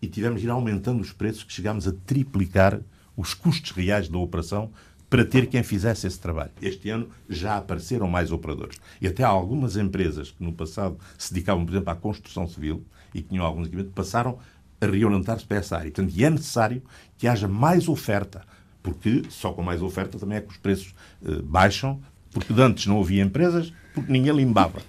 e 0.00 0.06
tivemos 0.06 0.40
de 0.40 0.46
ir 0.46 0.50
aumentando 0.50 1.00
os 1.00 1.12
preços, 1.12 1.42
que 1.42 1.52
chegámos 1.52 1.86
a 1.86 1.92
triplicar 2.06 2.80
os 3.16 3.34
custos 3.34 3.72
reais 3.72 4.08
da 4.08 4.18
operação 4.18 4.70
para 5.10 5.24
ter 5.24 5.48
quem 5.48 5.64
fizesse 5.64 6.06
esse 6.06 6.20
trabalho. 6.20 6.52
Este 6.62 6.88
ano 6.88 7.08
já 7.28 7.56
apareceram 7.56 8.08
mais 8.08 8.30
operadores. 8.30 8.80
E 9.02 9.08
até 9.08 9.24
algumas 9.24 9.76
empresas 9.76 10.30
que 10.30 10.42
no 10.42 10.52
passado 10.52 10.96
se 11.18 11.34
dedicavam, 11.34 11.66
por 11.66 11.72
exemplo, 11.72 11.90
à 11.90 11.96
construção 11.96 12.46
civil 12.46 12.84
e 13.12 13.20
que 13.20 13.30
tinham 13.30 13.44
alguns 13.44 13.66
equipamentos, 13.66 13.92
passaram 13.92 14.38
a 14.80 14.86
reorientar-se 14.86 15.44
para 15.44 15.56
essa 15.56 15.76
área. 15.76 15.90
Portanto, 15.90 16.14
é 16.16 16.30
necessário 16.30 16.80
que 17.18 17.26
haja 17.26 17.48
mais 17.48 17.88
oferta, 17.88 18.42
porque 18.80 19.24
só 19.28 19.52
com 19.52 19.62
mais 19.62 19.82
oferta 19.82 20.16
também 20.16 20.38
é 20.38 20.40
que 20.40 20.52
os 20.52 20.56
preços 20.56 20.94
eh, 21.24 21.42
baixam, 21.42 22.00
porque 22.32 22.52
antes 22.54 22.86
não 22.86 23.00
havia 23.00 23.22
empresas, 23.22 23.72
porque 23.92 24.10
ninguém 24.10 24.32
limpava. 24.32 24.80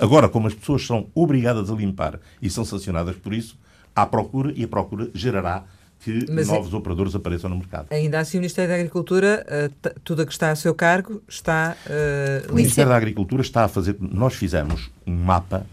Agora, 0.00 0.28
como 0.28 0.46
as 0.46 0.54
pessoas 0.54 0.86
são 0.86 1.08
obrigadas 1.14 1.70
a 1.70 1.74
limpar 1.74 2.18
e 2.40 2.48
são 2.48 2.64
sancionadas 2.64 3.16
por 3.16 3.34
isso, 3.34 3.58
há 3.94 4.06
procura 4.06 4.52
e 4.56 4.64
a 4.64 4.68
procura 4.68 5.10
gerará 5.12 5.64
que 6.08 6.32
Mas 6.32 6.48
é- 6.48 6.52
novos 6.52 6.72
operadores 6.72 7.14
apareçam 7.14 7.50
no 7.50 7.56
mercado. 7.56 7.86
Ainda 7.90 8.20
assim, 8.20 8.38
o 8.38 8.40
Ministério 8.40 8.70
da 8.70 8.76
Agricultura, 8.76 9.46
uh, 9.46 10.00
tudo 10.02 10.22
a 10.22 10.26
que 10.26 10.32
está 10.32 10.50
a 10.50 10.56
seu 10.56 10.74
cargo, 10.74 11.22
está. 11.28 11.76
Uh, 11.86 12.52
o 12.52 12.54
Ministério 12.54 12.90
da 12.90 12.96
Agricultura 12.96 13.42
está 13.42 13.64
a 13.64 13.68
fazer. 13.68 13.96
Nós 14.00 14.34
fizemos 14.34 14.90
um 15.06 15.14
mapa 15.14 15.66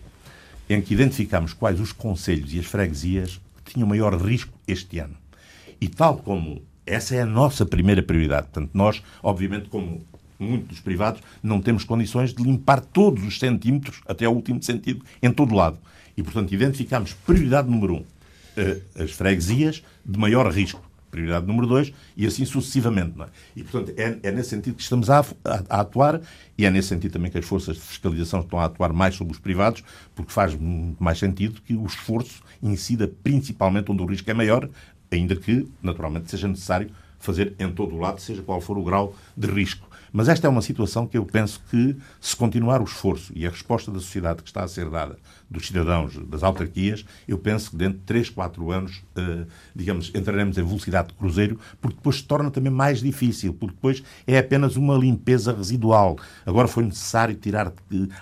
em 0.69 0.81
que 0.81 0.93
identificamos 0.93 1.53
quais 1.53 1.79
os 1.79 1.91
conselhos 1.91 2.53
e 2.53 2.59
as 2.59 2.65
freguesias 2.65 3.39
que 3.63 3.73
tinham 3.73 3.87
maior 3.87 4.15
risco 4.15 4.53
este 4.67 4.99
ano. 4.99 5.15
E 5.79 5.87
tal 5.87 6.17
como 6.17 6.61
essa 6.85 7.15
é 7.15 7.21
a 7.21 7.25
nossa 7.25 7.65
primeira 7.65 8.03
prioridade. 8.03 8.47
Portanto, 8.47 8.71
nós, 8.73 9.01
obviamente, 9.23 9.69
como 9.69 10.01
muitos 10.39 10.67
dos 10.69 10.79
privados, 10.79 11.21
não 11.41 11.61
temos 11.61 11.83
condições 11.83 12.33
de 12.33 12.43
limpar 12.43 12.81
todos 12.81 13.23
os 13.23 13.39
centímetros, 13.39 14.01
até 14.07 14.25
ao 14.25 14.33
último 14.33 14.61
sentido, 14.61 15.03
em 15.21 15.31
todo 15.31 15.55
lado. 15.55 15.77
E, 16.17 16.23
portanto, 16.23 16.53
identificamos 16.53 17.13
prioridade 17.13 17.69
número 17.69 17.95
um, 17.95 18.03
as 18.99 19.11
freguesias 19.11 19.83
de 20.05 20.19
maior 20.19 20.51
risco. 20.51 20.81
prioridade 21.11 21.47
número 21.47 21.65
dois, 21.65 21.93
e 22.17 22.25
assim 22.25 22.43
sucessivamente. 22.43 23.13
É? 23.21 23.27
E, 23.55 23.63
portanto, 23.63 23.93
é, 23.97 24.19
é, 24.21 24.31
nesse 24.31 24.49
sentido 24.49 24.75
que 24.75 24.81
estamos 24.81 25.09
a, 25.09 25.19
a, 25.19 25.63
a, 25.69 25.79
atuar, 25.79 26.19
e 26.57 26.65
é 26.65 26.69
nesse 26.69 26.89
sentido 26.89 27.13
também 27.13 27.31
que 27.31 27.37
as 27.37 27.45
forças 27.45 27.77
de 27.77 27.81
fiscalização 27.81 28.41
estão 28.41 28.59
a 28.59 28.65
atuar 28.65 28.91
mais 28.91 29.15
sobre 29.15 29.31
os 29.33 29.39
privados, 29.39 29.81
porque 30.13 30.31
faz 30.31 30.57
mais 30.99 31.17
sentido 31.17 31.61
que 31.61 31.73
o 31.73 31.85
esforço 31.85 32.43
incida 32.61 33.09
principalmente 33.23 33.89
onde 33.91 34.03
o 34.03 34.05
risco 34.05 34.29
é 34.29 34.33
maior, 34.33 34.69
ainda 35.09 35.35
que, 35.37 35.65
naturalmente, 35.81 36.29
seja 36.29 36.49
necessário 36.49 36.89
fazer 37.17 37.55
em 37.57 37.71
todo 37.71 37.95
o 37.95 37.99
lado, 37.99 38.19
seja 38.19 38.41
qual 38.41 38.59
for 38.59 38.77
o 38.77 38.83
grau 38.83 39.15
de 39.37 39.47
risco. 39.47 39.87
Mas 40.15 40.29
esta 40.29 40.47
é 40.47 40.49
uma 40.49 40.61
situação 40.61 41.05
que 41.05 41.17
eu 41.17 41.25
penso 41.25 41.61
que, 41.69 41.93
se 42.21 42.33
continuar 42.37 42.79
o 42.79 42.85
esforço 42.85 43.33
e 43.35 43.45
a 43.45 43.49
resposta 43.49 43.91
da 43.91 43.99
sociedade 43.99 44.43
que 44.43 44.47
está 44.47 44.63
a 44.63 44.67
ser 44.67 44.89
dada, 44.89 45.17
dos 45.49 45.67
cidadãos, 45.67 46.15
das 46.29 46.41
autarquias, 46.41 47.03
eu 47.27 47.37
penso 47.37 47.71
que 47.71 47.75
dentro 47.75 47.99
de 47.99 48.05
3, 48.05 48.29
4 48.29 48.71
anos, 48.71 49.03
eh, 49.17 49.45
digamos, 49.75 50.13
entraremos 50.15 50.57
em 50.57 50.63
velocidade 50.63 51.09
de 51.09 51.15
cruzeiro, 51.15 51.59
porque 51.81 51.97
depois 51.97 52.15
se 52.15 52.23
torna 52.23 52.49
também 52.49 52.71
mais 52.71 53.01
difícil, 53.01 53.53
porque 53.53 53.75
depois 53.75 54.03
é 54.25 54.37
apenas 54.37 54.77
uma 54.77 54.95
limpeza 54.95 55.53
residual. 55.53 56.17
Agora 56.45 56.69
foi 56.69 56.85
necessário 56.85 57.35
tirar 57.35 57.73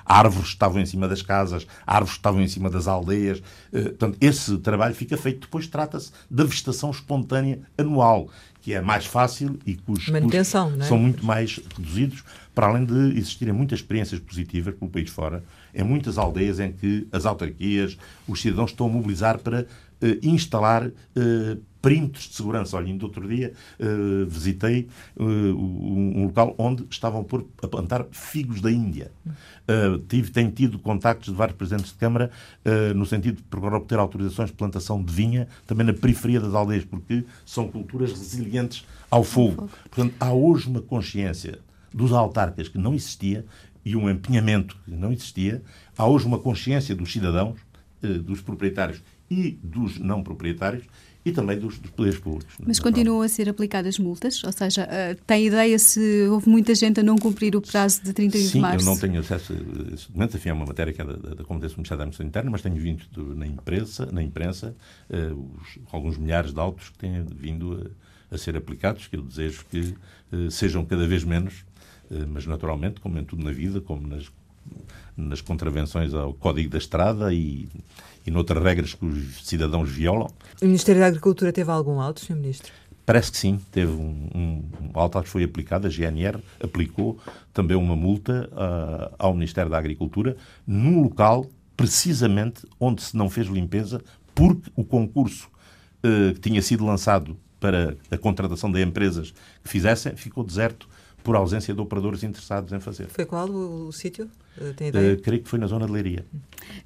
árvores 0.04 0.48
que 0.48 0.54
estavam 0.54 0.82
em 0.82 0.88
cima 0.88 1.08
das 1.08 1.22
casas, 1.22 1.68
árvores 1.86 2.14
que 2.14 2.20
estavam 2.20 2.42
em 2.42 2.48
cima 2.48 2.72
das 2.72 2.88
aldeias. 2.88 3.44
Eh, 3.72 3.84
portanto, 3.84 4.18
esse 4.20 4.58
trabalho 4.58 4.96
fica 4.96 5.16
feito. 5.16 5.42
Depois 5.42 5.68
trata-se 5.68 6.12
da 6.28 6.44
vegetação 6.44 6.90
espontânea 6.90 7.60
anual 7.78 8.30
que 8.64 8.74
é 8.74 8.80
mais 8.80 9.06
fácil 9.06 9.60
e 9.66 9.76
cujos 9.76 10.08
custos 10.08 10.32
é? 10.86 10.88
são 10.88 10.98
muito 10.98 11.24
mais 11.24 11.60
reduzidos, 11.78 12.24
para 12.56 12.68
além 12.68 12.86
de 12.86 13.18
existirem 13.18 13.54
muitas 13.54 13.80
experiências 13.80 14.22
positivas 14.22 14.74
pelo 14.74 14.90
país 14.90 15.10
fora, 15.10 15.44
em 15.74 15.84
muitas 15.84 16.18
aldeias 16.18 16.60
em 16.60 16.72
que 16.72 17.08
as 17.12 17.26
autarquias, 17.26 17.98
os 18.28 18.42
cidadãos 18.42 18.72
estão 18.72 18.88
a 18.88 18.90
mobilizar 18.90 19.40
para 19.40 19.62
uh, 19.62 19.66
instalar 20.22 20.88
uh, 20.88 20.92
perímetros 21.82 22.30
de 22.30 22.36
segurança. 22.36 22.78
Olha, 22.78 22.88
ainda 22.88 23.04
outro 23.04 23.28
dia 23.28 23.52
uh, 23.80 24.26
visitei 24.26 24.88
uh, 25.18 25.24
um 25.24 26.26
local 26.26 26.56
onde 26.58 26.86
estavam 26.90 27.24
por, 27.26 27.46
a 27.62 27.68
plantar 27.68 28.06
figos 28.12 28.62
da 28.62 28.72
Índia. 28.72 29.12
Tive, 30.10 30.30
tenho 30.30 30.52
tido 30.52 30.78
contactos 30.78 31.30
de 31.30 31.36
vários 31.38 31.58
presidentes 31.58 31.92
de 31.92 31.98
Câmara 31.98 32.30
no 32.94 33.06
sentido 33.06 33.38
de 33.38 33.44
procurar 33.44 33.78
obter 33.78 33.98
autorizações 33.98 34.50
de 34.50 34.56
plantação 34.58 35.02
de 35.02 35.14
vinha 35.14 35.48
também 35.66 35.88
na 35.88 35.94
periferia 35.94 36.42
das 36.42 36.54
aldeias, 36.54 36.84
porque 36.84 37.24
são 37.46 37.70
culturas 37.70 38.12
resilientes 38.12 38.86
ao 39.10 39.24
fogo. 39.24 39.70
Portanto, 39.90 40.16
há 40.20 40.34
hoje 40.34 40.68
uma 40.68 40.82
consciência 40.82 41.60
dos 41.94 42.12
autarcas 42.12 42.68
que 42.68 42.78
não 42.78 42.94
existia 42.94 43.46
e 43.86 43.96
um 43.96 44.10
empenhamento 44.10 44.78
que 44.86 44.92
não 44.92 45.12
existia. 45.12 45.62
Há 45.98 46.08
hoje 46.08 46.26
uma 46.26 46.40
consciência 46.40 46.96
dos 46.96 47.12
cidadãos, 47.12 47.60
dos 48.02 48.42
proprietários 48.42 49.02
e 49.30 49.58
dos 49.64 49.98
não 50.00 50.22
proprietários 50.22 50.84
e 51.26 51.32
também 51.32 51.58
dos, 51.58 51.80
dos 51.80 51.92
poderes 51.92 52.20
públicos. 52.20 52.54
Mas 52.66 52.80
continuam 52.80 53.22
a 53.22 53.30
ser 53.30 53.48
aplicadas 53.48 53.98
multas? 53.98 54.44
Ou 54.44 54.52
seja, 54.52 54.84
uh, 54.84 55.22
tem 55.26 55.48
ideia 55.48 55.80
se 55.80 56.28
houve 56.28 56.50
muita 56.50 56.76
gente 56.76 57.00
a 57.00 57.04
não 57.04 57.18
cumprir 57.18 57.56
o 57.56 57.62
prazo 57.62 58.04
de 58.04 58.12
31 58.12 58.42
Sim, 58.42 58.50
de 58.50 58.60
março? 58.60 58.80
Sim, 58.80 58.86
eu 58.86 58.94
não 58.94 59.00
tenho 59.00 59.20
acesso 59.20 59.54
a 59.54 59.94
esse 59.94 60.08
documento. 60.08 60.36
Enfim, 60.36 60.50
é 60.50 60.54
uma 60.54 60.66
matéria 60.66 60.92
que 60.92 61.02
é 61.02 61.06
da, 61.06 61.14
da, 61.14 61.44
Competência 61.44 61.76
do 61.76 61.78
Ministério 61.78 61.98
da 61.98 62.04
Administração 62.04 62.28
Interna, 62.28 62.52
mas 62.52 62.62
tenho 62.62 62.76
vindo 62.76 63.36
na 63.36 63.48
imprensa, 63.48 64.10
na 64.12 64.22
imprensa 64.22 64.76
uh, 65.10 65.50
os, 65.62 65.80
alguns 65.94 66.18
milhares 66.18 66.54
de 66.54 66.60
autos 66.60 66.90
que 66.90 66.98
têm 66.98 67.24
vindo 67.24 67.94
a, 68.30 68.36
a, 68.36 68.38
ser 68.38 68.58
aplicados, 68.58 69.08
que 69.08 69.16
eu 69.16 69.22
desejo 69.22 69.64
que 69.70 69.96
uh, 70.34 70.52
sejam 70.52 70.84
cada 70.84 71.08
vez 71.08 71.24
menos, 71.24 71.64
mas 72.28 72.46
naturalmente, 72.46 73.00
como 73.00 73.18
em 73.20 73.24
tudo 73.24 73.44
na 73.44 73.52
vida, 73.52 73.82
como 73.82 74.08
nas, 74.08 74.32
nas 75.16 75.42
contravenções 75.42 76.14
ao 76.14 76.34
Código 76.34 76.70
da 76.70 76.78
Estrada 76.78 77.34
e 77.34 77.68
e 78.26 78.32
noutras 78.32 78.64
regras 78.64 78.94
que 78.94 79.06
os 79.06 79.46
cidadãos 79.46 79.90
violam. 79.90 80.30
O 80.62 80.66
Ministério 80.66 81.02
da 81.02 81.08
Agricultura 81.08 81.52
teve 81.52 81.70
algum 81.72 82.00
auto, 82.00 82.22
Sr. 82.22 82.36
Ministro? 82.36 82.72
Parece 83.06 83.32
que 83.32 83.38
sim, 83.38 83.60
teve 83.70 83.92
um, 83.92 84.30
um, 84.34 84.64
um 84.82 85.22
que 85.22 85.28
foi 85.28 85.44
aplicado, 85.44 85.88
a 85.88 85.90
GNR 85.90 86.42
aplicou 86.62 87.20
também 87.54 87.76
uma 87.76 87.98
multa 87.98 88.50
uh, 88.54 89.14
ao 89.20 89.34
Ministério 89.34 89.70
da 89.70 89.78
Agricultura 89.78 90.38
num 90.66 91.02
local 91.02 91.46
precisamente 91.76 92.66
onde 92.80 93.02
se 93.02 93.18
não 93.18 93.30
fez 93.30 93.48
limpeza 93.48 94.02
porque 94.34 94.72
o 94.74 94.86
concurso 94.86 95.50
uh, 95.98 96.34
que 96.34 96.40
tinha 96.40 96.62
sido 96.62 96.86
lançado 96.86 97.36
para 97.60 97.98
a 98.10 98.18
contratação 98.18 98.72
de 98.72 98.82
empresas 98.82 99.32
que 99.62 99.70
fizessem 99.70 100.16
ficou 100.16 100.44
deserto 100.44 100.88
por 101.24 101.36
ausência 101.36 101.74
de 101.74 101.80
operadores 101.80 102.24
interessados 102.24 102.72
em 102.74 102.80
fazer. 102.80 103.08
Foi 103.08 103.26
qual 103.26 103.50
o, 103.50 103.88
o 103.88 103.94
sítio? 103.94 104.30
Eh, 104.60 104.74
tem 104.74 104.88
ideia? 104.90 105.14
Uh, 105.14 105.22
creio 105.22 105.42
que 105.42 105.50
foi 105.50 105.58
na 105.58 105.68
zona 105.68 105.86
de 105.86 105.92
Leiria. 105.92 106.26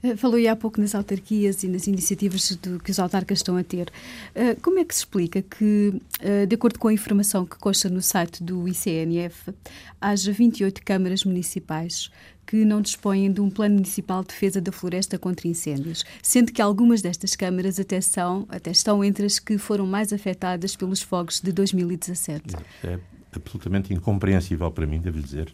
Uh, 0.03 0.15
falou 0.15 0.37
há 0.49 0.55
pouco 0.55 0.79
nas 0.79 0.93
autarquias 0.93 1.63
e 1.63 1.67
nas 1.67 1.87
iniciativas 1.87 2.55
do, 2.55 2.79
que 2.79 2.91
os 2.91 2.99
autarcas 2.99 3.39
estão 3.39 3.57
a 3.57 3.63
ter. 3.63 3.91
Uh, 4.35 4.59
como 4.61 4.79
é 4.79 4.85
que 4.85 4.93
se 4.93 5.01
explica 5.01 5.41
que, 5.41 5.99
de 6.47 6.55
acordo 6.55 6.79
com 6.79 6.87
a 6.87 6.93
informação 6.93 7.45
que 7.45 7.57
consta 7.57 7.89
no 7.89 8.01
site 8.01 8.43
do 8.43 8.67
ICNF, 8.67 9.53
haja 9.99 10.31
28 10.31 10.83
câmaras 10.83 11.23
municipais 11.23 12.11
que 12.45 12.63
não 12.63 12.81
dispõem 12.81 13.29
de 13.29 13.41
um 13.41 13.49
plano 13.49 13.75
municipal 13.75 14.21
de 14.21 14.29
defesa 14.29 14.61
da 14.61 14.71
floresta 14.71 15.19
contra 15.19 15.49
incêndios, 15.49 16.05
sendo 16.23 16.53
que 16.53 16.61
algumas 16.61 17.01
destas 17.01 17.35
câmaras 17.35 17.77
até, 17.77 17.99
são, 17.99 18.45
até 18.47 18.71
estão 18.71 19.03
entre 19.03 19.25
as 19.25 19.37
que 19.37 19.57
foram 19.57 19.85
mais 19.85 20.13
afetadas 20.13 20.73
pelos 20.73 21.01
fogos 21.01 21.41
de 21.41 21.51
2017? 21.51 22.55
É 22.85 23.16
absolutamente 23.37 23.93
incompreensível 23.93 24.69
para 24.71 24.85
mim, 24.85 24.99
devo 24.99 25.21
dizer. 25.21 25.53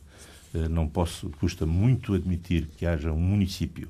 Eh, 0.53 0.67
não 0.67 0.87
posso, 0.87 1.29
custa 1.39 1.65
muito 1.65 2.13
admitir 2.13 2.67
que 2.77 2.85
haja 2.85 3.11
um 3.11 3.19
município 3.19 3.87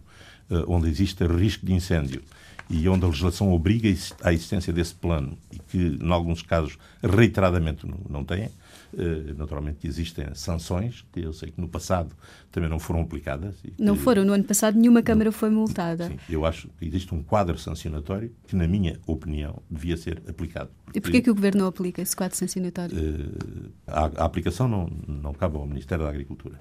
eh, 0.49 0.63
onde 0.67 0.89
exista 0.89 1.25
risco 1.25 1.65
de 1.65 1.73
incêndio 1.73 2.21
e 2.69 2.87
onde 2.87 3.05
a 3.05 3.07
legislação 3.07 3.51
obriga 3.51 3.93
à 4.21 4.33
existência 4.33 4.71
desse 4.71 4.93
plano 4.93 5.37
e 5.51 5.59
que, 5.59 5.99
em 6.01 6.11
alguns 6.11 6.41
casos, 6.41 6.77
reiteradamente 7.01 7.85
não 8.09 8.23
têm, 8.23 8.49
eh, 8.97 9.33
naturalmente 9.35 9.87
existem 9.87 10.33
sanções, 10.35 11.03
que 11.11 11.21
eu 11.21 11.33
sei 11.33 11.51
que 11.51 11.59
no 11.59 11.67
passado 11.67 12.15
também 12.51 12.69
não 12.69 12.79
foram 12.79 13.01
aplicadas. 13.01 13.55
não 13.79 13.95
foram, 13.95 14.23
no 14.23 14.33
ano 14.33 14.43
passado 14.43 14.77
nenhuma 14.77 15.01
Câmara 15.01 15.31
foi 15.31 15.49
multada. 15.49 16.07
Sim, 16.07 16.17
eu 16.29 16.45
acho 16.45 16.67
que 16.77 16.85
existe 16.85 17.13
um 17.13 17.23
quadro 17.23 17.57
sancionatório 17.57 18.31
que, 18.47 18.55
na 18.55 18.67
minha 18.67 18.99
opinião, 19.07 19.61
devia 19.69 19.97
ser 19.97 20.21
aplicado. 20.27 20.69
E 20.93 21.01
porquê 21.01 21.21
que 21.21 21.31
o 21.31 21.35
Governo 21.35 21.61
não 21.61 21.67
aplica 21.67 22.01
esse 22.01 22.15
quadro 22.15 22.37
sancionatório? 22.37 22.95
Uh, 22.95 23.71
a, 23.87 24.05
a, 24.05 24.25
aplicação 24.25 24.67
não, 24.67 24.87
não 25.07 25.33
cabe 25.33 25.57
ao 25.57 25.65
Ministério 25.65 26.03
da 26.03 26.09
Agricultura. 26.09 26.57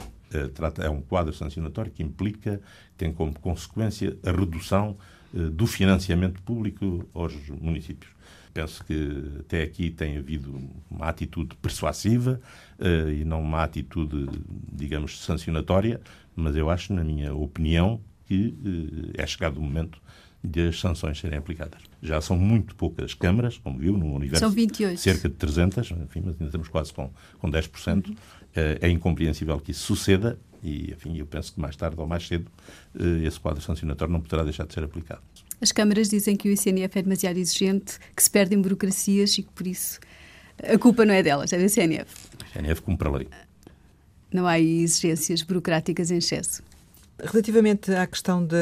Trata, 0.55 0.83
é 0.83 0.89
um 0.89 1.03
quadro 1.03 1.35
sancionatório 1.35 1.93
que 1.93 2.03
implica, 2.03 2.59
tem 2.97 3.13
como 3.13 3.39
consequência 3.39 4.17
a 4.25 4.31
redução 4.31 4.97
do 5.33 5.67
financiamento 5.67 6.41
público 6.43 7.07
aos 7.13 7.35
municípios. 7.51 8.11
Penso 8.53 8.85
que 8.85 9.41
até 9.41 9.63
aqui 9.63 9.91
tem 9.91 10.19
havido 10.19 10.61
uma 10.91 11.09
atitude 11.09 11.57
persuasiva 11.57 12.41
uh, 12.79 13.11
e 13.11 13.25
não 13.25 13.41
uma 13.41 13.63
atitude, 13.63 14.29
digamos, 14.73 15.21
sancionatória, 15.21 16.01
mas 16.37 16.55
eu 16.57 16.69
acho, 16.69 16.93
na 16.93 17.03
minha 17.03 17.35
opinião, 17.35 18.01
que 18.27 18.55
uh, 18.65 19.13
é 19.15 19.27
chegado 19.27 19.59
o 19.59 19.63
momento 19.63 20.01
de 20.45 20.69
as 20.69 20.81
sanções 20.81 21.19
serem 21.19 21.39
aplicadas. 21.39 21.81
Já 22.03 22.21
são 22.21 22.37
muito 22.37 22.75
poucas 22.75 23.15
câmaras, 23.15 23.59
como 23.59 23.79
viu, 23.79 23.97
no 23.97 24.13
universo. 24.13 24.45
São 24.45 24.51
28. 24.51 24.99
Cerca 24.99 25.29
de 25.29 25.35
300, 25.37 25.91
enfim, 25.93 26.21
mas 26.25 26.33
ainda 26.33 26.47
estamos 26.47 26.69
quase 26.69 26.93
com, 26.93 27.11
com 27.39 27.51
10%. 27.51 28.09
Uhum. 28.09 28.15
É, 28.55 28.79
é 28.83 28.89
incompreensível 28.91 29.59
que 29.61 29.71
isso 29.71 29.87
suceda 29.87 30.39
e, 30.63 30.93
enfim, 30.93 31.17
eu 31.17 31.27
penso 31.27 31.55
que 31.55 31.61
mais 31.61 31.75
tarde 31.75 31.97
ou 31.99 32.07
mais 32.07 32.27
cedo 32.27 32.51
esse 33.25 33.41
quadro 33.41 33.61
sancionatório 33.61 34.13
não 34.13 34.21
poderá 34.21 34.45
deixar 34.45 34.67
de 34.67 34.75
ser 34.75 34.85
aplicado. 34.85 35.23
As 35.63 35.71
câmaras 35.71 36.09
dizem 36.09 36.35
que 36.35 36.49
o 36.49 36.53
ICNF 36.53 36.99
é 36.99 37.03
demasiado 37.03 37.37
exigente, 37.37 37.97
que 38.17 38.21
se 38.21 38.29
perdem 38.29 38.61
burocracias 38.61 39.39
e 39.39 39.45
que 39.45 39.51
por 39.53 39.65
isso 39.65 40.01
a 40.61 40.77
culpa 40.77 41.05
não 41.05 41.15
é 41.15 41.23
delas, 41.23 41.53
é 41.53 41.57
do 41.57 41.65
ICNF. 41.65 42.13
O 42.41 42.59
ICNF 42.59 42.83
cumpre 42.83 43.07
a 43.07 43.11
lei. 43.13 43.29
Não 44.33 44.45
há 44.45 44.59
exigências 44.59 45.41
burocráticas 45.43 46.11
em 46.11 46.17
excesso. 46.17 46.65
Relativamente 47.23 47.95
à 47.95 48.05
questão 48.09 48.45
da, 48.45 48.57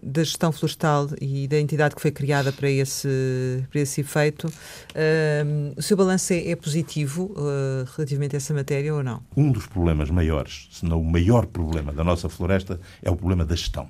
da 0.00 0.22
gestão 0.22 0.52
florestal 0.52 1.08
e 1.20 1.48
da 1.48 1.58
entidade 1.58 1.96
que 1.96 2.00
foi 2.00 2.12
criada 2.12 2.52
para 2.52 2.70
esse, 2.70 3.64
para 3.68 3.80
esse 3.80 4.02
efeito, 4.02 4.46
uh, 4.46 5.74
o 5.76 5.82
seu 5.82 5.96
balanço 5.96 6.32
é, 6.32 6.50
é 6.50 6.54
positivo 6.54 7.24
uh, 7.32 7.90
relativamente 7.96 8.36
a 8.36 8.38
essa 8.38 8.54
matéria 8.54 8.94
ou 8.94 9.02
não? 9.02 9.20
Um 9.36 9.50
dos 9.50 9.66
problemas 9.66 10.10
maiores, 10.10 10.68
se 10.70 10.84
não 10.84 11.00
o 11.00 11.04
maior 11.04 11.46
problema 11.46 11.92
da 11.92 12.04
nossa 12.04 12.28
floresta, 12.28 12.80
é 13.02 13.10
o 13.10 13.16
problema 13.16 13.44
da 13.44 13.56
gestão. 13.56 13.88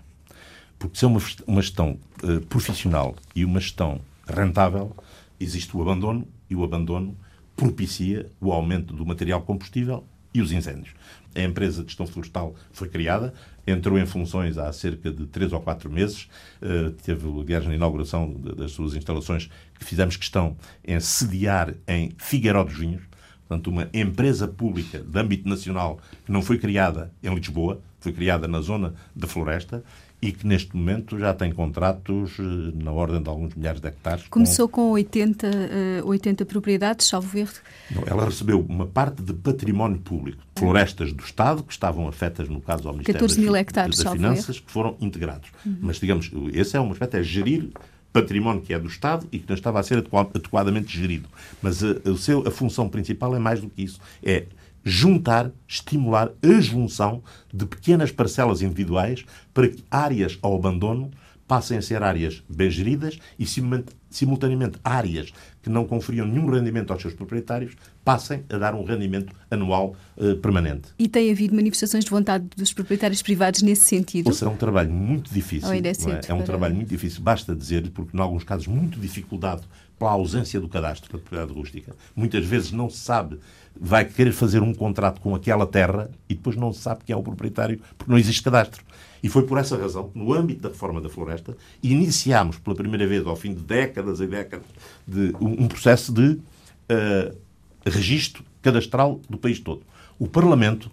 Porque 0.82 0.98
se 0.98 1.04
é 1.04 1.08
uma, 1.08 1.20
uma 1.46 1.62
gestão 1.62 1.96
uh, 2.24 2.40
profissional 2.46 3.14
e 3.36 3.44
uma 3.44 3.60
gestão 3.60 4.00
rentável, 4.26 4.96
existe 5.38 5.76
o 5.76 5.80
abandono 5.80 6.26
e 6.50 6.56
o 6.56 6.64
abandono 6.64 7.16
propicia 7.54 8.28
o 8.40 8.52
aumento 8.52 8.92
do 8.92 9.06
material 9.06 9.42
combustível 9.42 10.02
e 10.34 10.42
os 10.42 10.50
incêndios. 10.50 10.92
A 11.36 11.40
empresa 11.40 11.82
de 11.82 11.88
gestão 11.90 12.04
florestal 12.04 12.56
foi 12.72 12.88
criada, 12.88 13.32
entrou 13.64 13.96
em 13.96 14.04
funções 14.06 14.58
há 14.58 14.72
cerca 14.72 15.12
de 15.12 15.24
três 15.26 15.52
ou 15.52 15.60
quatro 15.60 15.88
meses, 15.88 16.28
uh, 16.60 16.90
teve, 16.90 17.28
aliás, 17.28 17.64
na 17.64 17.76
inauguração 17.76 18.32
das 18.32 18.72
suas 18.72 18.96
instalações, 18.96 19.48
que 19.78 19.84
fizemos 19.84 20.16
questão 20.16 20.56
em 20.84 20.98
sediar 20.98 21.74
em 21.86 22.10
Figueiró 22.18 22.64
dos 22.64 22.76
Vinhos, 22.76 23.04
portanto, 23.46 23.68
uma 23.68 23.88
empresa 23.94 24.48
pública 24.48 24.98
de 24.98 25.16
âmbito 25.16 25.48
nacional 25.48 26.00
que 26.26 26.32
não 26.32 26.42
foi 26.42 26.58
criada 26.58 27.12
em 27.22 27.32
Lisboa, 27.32 27.80
foi 28.00 28.12
criada 28.12 28.48
na 28.48 28.60
zona 28.60 28.94
da 29.14 29.28
floresta 29.28 29.84
e 30.22 30.30
que 30.30 30.46
neste 30.46 30.76
momento 30.76 31.18
já 31.18 31.34
tem 31.34 31.50
contratos 31.50 32.38
eh, 32.38 32.42
na 32.80 32.92
ordem 32.92 33.20
de 33.20 33.28
alguns 33.28 33.56
milhares 33.56 33.80
de 33.80 33.88
hectares. 33.88 34.28
Começou 34.28 34.68
com, 34.68 34.82
com 34.82 34.90
80, 34.92 35.48
uh, 36.04 36.06
80 36.06 36.46
propriedades, 36.46 37.08
salvo 37.08 37.26
verde? 37.26 37.54
Ela 38.06 38.24
recebeu 38.24 38.60
uma 38.60 38.86
parte 38.86 39.20
de 39.20 39.32
património 39.34 39.98
público, 39.98 40.40
florestas 40.56 41.12
do 41.12 41.24
Estado, 41.24 41.64
que 41.64 41.72
estavam 41.72 42.06
afetas, 42.06 42.48
no 42.48 42.60
caso, 42.60 42.86
ao 42.86 42.94
Ministério 42.94 43.20
14 43.20 43.40
mil 43.40 43.52
das, 43.52 43.60
hectares, 43.60 43.98
das 43.98 44.12
Finanças, 44.12 44.60
que 44.60 44.70
foram 44.70 44.96
integrados. 45.00 45.50
Uhum. 45.66 45.78
Mas, 45.80 45.96
digamos, 45.96 46.30
esse 46.52 46.76
é 46.76 46.80
um 46.80 46.92
aspecto, 46.92 47.16
é 47.16 47.22
gerir 47.22 47.70
património 48.12 48.62
que 48.62 48.72
é 48.72 48.78
do 48.78 48.86
Estado 48.86 49.26
e 49.32 49.38
que 49.40 49.48
não 49.48 49.56
estava 49.56 49.80
a 49.80 49.82
ser 49.82 49.98
adequadamente 49.98 50.96
gerido. 50.96 51.28
Mas 51.60 51.82
a, 51.82 51.96
a, 52.08 52.16
seu, 52.16 52.46
a 52.46 52.50
função 52.50 52.88
principal 52.88 53.34
é 53.34 53.40
mais 53.40 53.60
do 53.60 53.68
que 53.68 53.82
isso. 53.82 53.98
É 54.22 54.44
juntar, 54.84 55.50
estimular 55.66 56.30
a 56.42 56.60
junção 56.60 57.22
de 57.52 57.66
pequenas 57.66 58.10
parcelas 58.10 58.62
individuais 58.62 59.24
para 59.52 59.68
que 59.68 59.84
áreas 59.90 60.38
ao 60.42 60.54
abandono 60.56 61.10
passem 61.52 61.76
a 61.76 61.82
ser 61.82 62.02
áreas 62.02 62.42
bem 62.48 62.70
geridas 62.70 63.18
e, 63.38 63.44
simultaneamente, 64.10 64.78
áreas 64.82 65.30
que 65.60 65.68
não 65.68 65.84
conferiam 65.84 66.26
nenhum 66.26 66.48
rendimento 66.48 66.92
aos 66.92 67.02
seus 67.02 67.12
proprietários 67.12 67.76
passem 68.02 68.42
a 68.48 68.56
dar 68.56 68.74
um 68.74 68.84
rendimento 68.84 69.34
anual 69.50 69.94
uh, 70.16 70.34
permanente. 70.36 70.88
E 70.98 71.08
tem 71.08 71.30
havido 71.30 71.54
manifestações 71.54 72.04
de 72.04 72.10
vontade 72.10 72.46
dos 72.56 72.72
proprietários 72.72 73.20
privados 73.20 73.60
nesse 73.60 73.82
sentido? 73.82 74.30
Ou 74.30 74.48
é 74.48 74.50
um 74.50 74.56
trabalho 74.56 74.90
muito 74.90 75.32
difícil. 75.32 75.70
É, 75.70 75.76
é? 75.76 75.80
é, 76.28 76.32
um 76.32 76.38
para... 76.38 76.46
trabalho 76.46 76.74
muito 76.74 76.88
difícil. 76.88 77.20
Basta 77.20 77.54
dizer 77.54 77.90
porque, 77.90 78.16
em 78.16 78.20
alguns 78.20 78.44
casos, 78.44 78.66
muito 78.66 78.98
dificuldade 78.98 79.62
pela 79.98 80.12
ausência 80.12 80.58
do 80.58 80.68
cadastro 80.68 81.12
da 81.12 81.18
propriedade 81.18 81.52
rústica. 81.52 81.94
Muitas 82.16 82.44
vezes 82.44 82.72
não 82.72 82.88
se 82.88 82.98
sabe 82.98 83.38
vai 83.78 84.04
querer 84.04 84.32
fazer 84.32 84.62
um 84.62 84.72
contrato 84.72 85.20
com 85.20 85.34
aquela 85.34 85.66
terra 85.66 86.10
e 86.28 86.34
depois 86.34 86.56
não 86.56 86.72
se 86.72 86.80
sabe 86.80 87.04
quem 87.04 87.14
é 87.14 87.16
o 87.16 87.22
proprietário 87.22 87.80
porque 87.96 88.10
não 88.10 88.18
existe 88.18 88.42
cadastro. 88.42 88.84
E 89.22 89.28
foi 89.28 89.46
por 89.46 89.56
essa 89.56 89.76
razão 89.76 90.08
que, 90.08 90.18
no 90.18 90.32
âmbito 90.32 90.62
da 90.62 90.68
reforma 90.68 91.00
da 91.00 91.08
floresta, 91.08 91.56
iniciámos 91.82 92.58
pela 92.58 92.74
primeira 92.74 93.06
vez, 93.06 93.24
ao 93.24 93.36
fim 93.36 93.54
de 93.54 93.62
décadas 93.62 94.20
e 94.20 94.26
décadas, 94.26 94.66
de 95.06 95.32
um, 95.40 95.68
processo 95.68 96.12
de 96.12 96.32
uh, 96.32 97.36
registro 97.86 98.44
cadastral 98.60 99.20
do 99.30 99.38
país 99.38 99.60
todo. 99.60 99.82
O 100.18 100.26
Parlamento 100.26 100.90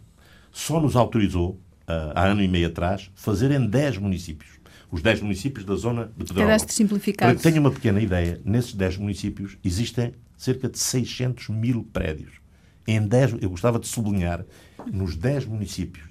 só 0.51 0.79
nos 0.79 0.95
autorizou, 0.95 1.51
uh, 1.87 2.13
há 2.13 2.27
ano 2.27 2.43
e 2.43 2.47
meio 2.47 2.67
atrás, 2.67 3.09
fazer 3.15 3.49
em 3.49 3.65
10 3.65 3.97
municípios. 3.97 4.59
Os 4.91 5.01
10 5.01 5.21
municípios 5.21 5.65
da 5.65 5.75
zona 5.75 6.05
de 6.05 6.25
Pedrógão. 6.25 6.45
Cadastro 6.45 6.73
simplificado. 6.73 7.31
Para 7.31 7.37
que 7.37 7.43
tenha 7.43 7.59
uma 7.59 7.71
pequena 7.71 7.99
ideia, 7.99 8.39
nesses 8.45 8.73
10 8.73 8.97
municípios 8.97 9.57
existem 9.63 10.13
cerca 10.37 10.69
de 10.69 10.77
600 10.79 11.49
mil 11.49 11.83
prédios 11.91 12.39
em 12.95 13.07
10, 13.07 13.37
eu 13.41 13.49
gostava 13.49 13.79
de 13.79 13.87
sublinhar, 13.87 14.45
nos 14.91 15.15
10 15.15 15.45
municípios 15.45 16.09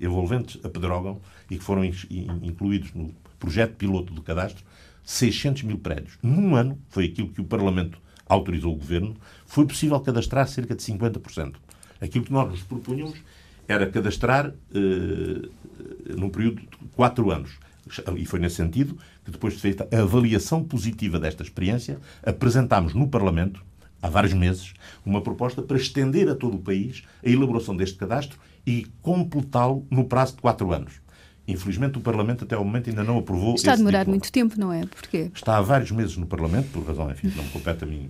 envolventes 0.00 0.64
a 0.64 0.68
Pedrógão 0.68 1.20
e 1.50 1.58
que 1.58 1.64
foram 1.64 1.84
incluídos 1.84 2.92
no 2.94 3.14
projeto 3.38 3.74
piloto 3.74 4.12
do 4.12 4.22
cadastro, 4.22 4.64
600 5.04 5.62
mil 5.64 5.78
prédios. 5.78 6.18
Num 6.22 6.54
ano, 6.54 6.78
foi 6.88 7.06
aquilo 7.06 7.28
que 7.28 7.40
o 7.40 7.44
Parlamento 7.44 7.98
autorizou 8.28 8.72
o 8.72 8.76
Governo, 8.76 9.16
foi 9.46 9.66
possível 9.66 9.98
cadastrar 10.00 10.46
cerca 10.46 10.74
de 10.74 10.82
50%. 10.82 11.54
Aquilo 12.00 12.24
que 12.24 12.32
nós 12.32 12.48
nos 12.48 12.62
propunhamos 12.62 13.18
era 13.66 13.90
cadastrar 13.90 14.52
eh, 14.74 15.48
num 16.16 16.30
período 16.30 16.60
de 16.60 16.68
4 16.94 17.30
anos. 17.30 17.58
E 18.16 18.24
foi 18.24 18.38
nesse 18.38 18.56
sentido 18.56 18.96
que, 19.24 19.30
depois 19.30 19.54
de 19.54 19.60
feita 19.60 19.88
a 19.92 20.02
avaliação 20.02 20.62
positiva 20.62 21.18
desta 21.18 21.42
experiência, 21.42 21.98
apresentámos 22.22 22.94
no 22.94 23.08
Parlamento 23.08 23.64
há 24.02 24.08
vários 24.08 24.32
meses, 24.32 24.72
uma 25.04 25.20
proposta 25.20 25.62
para 25.62 25.76
estender 25.76 26.28
a 26.28 26.34
todo 26.34 26.56
o 26.56 26.60
país 26.60 27.02
a 27.24 27.28
elaboração 27.28 27.76
deste 27.76 27.96
cadastro 27.96 28.38
e 28.66 28.86
completá-lo 29.02 29.86
no 29.90 30.04
prazo 30.04 30.36
de 30.36 30.42
quatro 30.42 30.72
anos. 30.72 30.94
Infelizmente, 31.46 31.98
o 31.98 32.00
Parlamento 32.00 32.44
até 32.44 32.54
ao 32.54 32.64
momento 32.64 32.90
ainda 32.90 33.02
não 33.02 33.18
aprovou. 33.18 33.54
Está 33.54 33.72
a 33.72 33.76
demorar 33.76 34.00
tipo 34.00 34.10
muito 34.10 34.30
tempo, 34.30 34.54
não 34.58 34.72
é? 34.72 34.86
Porquê? 34.86 35.30
Está 35.34 35.56
há 35.56 35.60
vários 35.60 35.90
meses 35.90 36.16
no 36.16 36.26
Parlamento, 36.26 36.68
por 36.70 36.84
razão, 36.84 37.10
enfim, 37.10 37.32
não 37.34 37.42
me 37.42 37.50
compete 37.50 37.82
a 37.82 37.86
mim, 37.86 38.08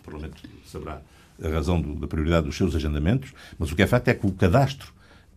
o 0.00 0.04
Parlamento 0.04 0.42
saberá 0.66 1.00
a 1.42 1.48
razão 1.48 1.80
do, 1.80 1.94
da 1.94 2.06
prioridade 2.06 2.46
dos 2.46 2.56
seus 2.56 2.74
agendamentos, 2.74 3.32
mas 3.58 3.70
o 3.70 3.76
que 3.76 3.82
é 3.82 3.86
facto 3.86 4.08
é 4.08 4.14
que 4.14 4.26
o 4.26 4.32
cadastro 4.32 4.92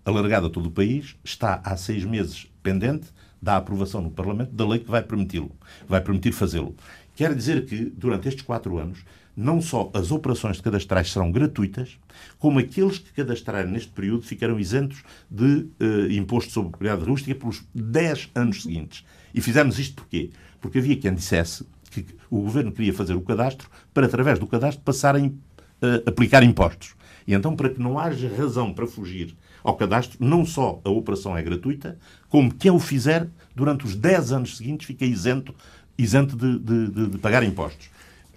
alargado 0.05 0.47
a 0.47 0.49
todo 0.49 0.67
o 0.67 0.71
país 0.71 1.15
está 1.23 1.61
há 1.63 1.75
seis 1.75 2.05
meses 2.05 2.47
pendente 2.63 3.07
da 3.41 3.57
aprovação 3.57 4.01
no 4.01 4.09
Parlamento 4.09 4.51
da 4.51 4.67
lei 4.67 4.79
que 4.79 4.89
vai 4.89 5.03
permiti-lo, 5.03 5.51
vai 5.87 6.01
permitir 6.01 6.31
fazê-lo. 6.31 6.75
Quer 7.15 7.35
dizer 7.35 7.65
que, 7.65 7.85
durante 7.85 8.27
estes 8.27 8.43
quatro 8.43 8.77
anos, 8.77 8.99
não 9.37 9.61
só 9.61 9.91
as 9.93 10.11
operações 10.11 10.57
de 10.57 10.63
cadastrais 10.63 11.11
serão 11.11 11.31
gratuitas, 11.31 11.99
como 12.39 12.57
aqueles 12.57 12.97
que 12.97 13.13
cadastrarem 13.13 13.71
neste 13.71 13.91
período 13.91 14.23
ficarão 14.23 14.59
isentos 14.59 15.03
de 15.29 15.67
uh, 15.79 16.11
imposto 16.11 16.51
sobre 16.51 16.71
propriedade 16.71 17.05
rústica 17.05 17.35
pelos 17.35 17.63
10 17.75 18.31
anos 18.33 18.63
seguintes. 18.63 19.05
E 19.35 19.39
fizemos 19.39 19.77
isto 19.77 20.01
porquê? 20.01 20.31
Porque 20.59 20.79
havia 20.79 20.97
quem 20.97 21.13
dissesse 21.13 21.63
que 21.91 22.03
o 22.31 22.41
governo 22.41 22.71
queria 22.71 22.91
fazer 22.91 23.13
o 23.13 23.21
cadastro 23.21 23.69
para, 23.93 24.07
através 24.07 24.39
do 24.39 24.47
cadastro, 24.47 24.83
passarem 24.83 25.37
a 25.81 25.85
eh, 25.85 26.03
aplicar 26.07 26.41
impostos. 26.41 26.95
E 27.27 27.33
então, 27.33 27.55
para 27.55 27.69
que 27.69 27.79
não 27.79 27.99
haja 27.99 28.29
razão 28.35 28.73
para 28.73 28.87
fugir 28.87 29.35
ao 29.63 29.75
cadastro, 29.75 30.17
não 30.19 30.45
só 30.45 30.81
a 30.83 30.89
operação 30.89 31.37
é 31.37 31.43
gratuita, 31.43 31.97
como 32.27 32.53
quem 32.53 32.71
o 32.71 32.79
fizer, 32.79 33.29
durante 33.55 33.85
os 33.85 33.95
10 33.95 34.31
anos 34.31 34.57
seguintes, 34.57 34.87
fica 34.87 35.05
isento, 35.05 35.53
isento 35.97 36.35
de, 36.35 36.57
de, 36.57 36.89
de, 36.89 37.07
de 37.11 37.17
pagar 37.19 37.43
impostos. 37.43 37.89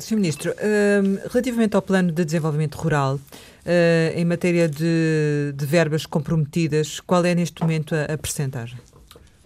Sr. 0.04 0.16
Ministro, 0.16 0.52
hum, 0.52 1.18
relativamente 1.30 1.74
ao 1.76 1.82
plano 1.82 2.12
de 2.12 2.24
desenvolvimento 2.24 2.76
rural, 2.76 3.16
hum, 3.16 3.70
em 4.14 4.24
matéria 4.24 4.68
de, 4.68 5.52
de, 5.54 5.66
verbas 5.66 6.06
comprometidas, 6.06 7.00
qual 7.00 7.24
é 7.24 7.34
neste 7.34 7.60
momento 7.62 7.94
a, 7.94 8.04
a 8.04 8.18
percentagem? 8.18 8.78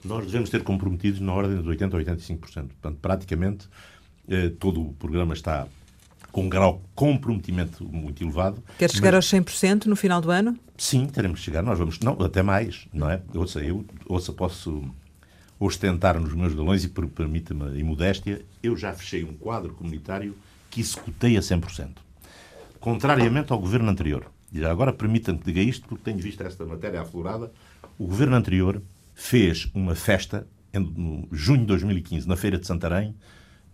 Nós 0.04 0.26
devemos 0.26 0.50
ter 0.50 0.62
comprometidos 0.62 1.20
na 1.20 1.32
ordem 1.32 1.62
de 1.62 1.68
80% 1.68 1.94
a 1.94 2.14
85%. 2.14 2.38
Portanto, 2.38 2.98
praticamente 3.00 3.68
eh, 4.28 4.50
todo 4.58 4.82
o 4.82 4.92
programa 4.94 5.34
está 5.34 5.66
com 6.32 6.42
um 6.42 6.48
grau 6.48 6.82
de 6.82 6.88
comprometimento 6.94 7.84
muito 7.84 8.22
elevado. 8.22 8.62
Quer 8.78 8.90
chegar 8.90 9.12
mas... 9.12 9.32
aos 9.32 9.44
100% 9.44 9.86
no 9.86 9.94
final 9.94 10.20
do 10.20 10.30
ano? 10.30 10.58
Sim, 10.76 11.06
teremos 11.06 11.38
que 11.38 11.44
chegar. 11.44 11.62
Nós 11.62 11.78
vamos, 11.78 12.00
não, 12.00 12.20
até 12.20 12.42
mais, 12.42 12.88
não 12.92 13.08
é? 13.08 13.22
Ouça, 13.34 13.60
eu 13.60 13.84
ouça, 14.08 14.32
posso 14.32 14.82
ostentar 15.66 16.20
nos 16.20 16.35
meus 16.35 16.55
galões 16.55 16.85
e 16.85 16.88
permita-me 16.88 17.64
a 17.64 17.74
imodéstia, 17.74 18.44
eu 18.62 18.77
já 18.77 18.92
fechei 18.92 19.24
um 19.24 19.33
quadro 19.35 19.72
comunitário 19.72 20.37
que 20.70 20.81
executei 20.81 21.37
a 21.37 21.40
100%. 21.40 21.96
Contrariamente 22.79 23.53
ao 23.53 23.59
governo 23.59 23.90
anterior. 23.90 24.31
E 24.53 24.61
já 24.61 24.70
agora 24.70 24.92
permita-me 24.92 25.38
que 25.38 25.46
diga 25.46 25.61
isto, 25.61 25.88
porque 25.88 26.05
tenho 26.05 26.18
visto 26.18 26.42
esta 26.42 26.66
matéria 26.66 27.00
aflorada. 27.00 27.50
O 27.98 28.07
governo 28.07 28.37
anterior 28.37 28.83
fez 29.14 29.70
uma 29.74 29.94
festa 29.94 30.46
em 30.72 31.27
junho 31.33 31.61
de 31.61 31.66
2015, 31.66 32.29
na 32.29 32.37
Feira 32.37 32.59
de 32.59 32.66
Santarém, 32.66 33.14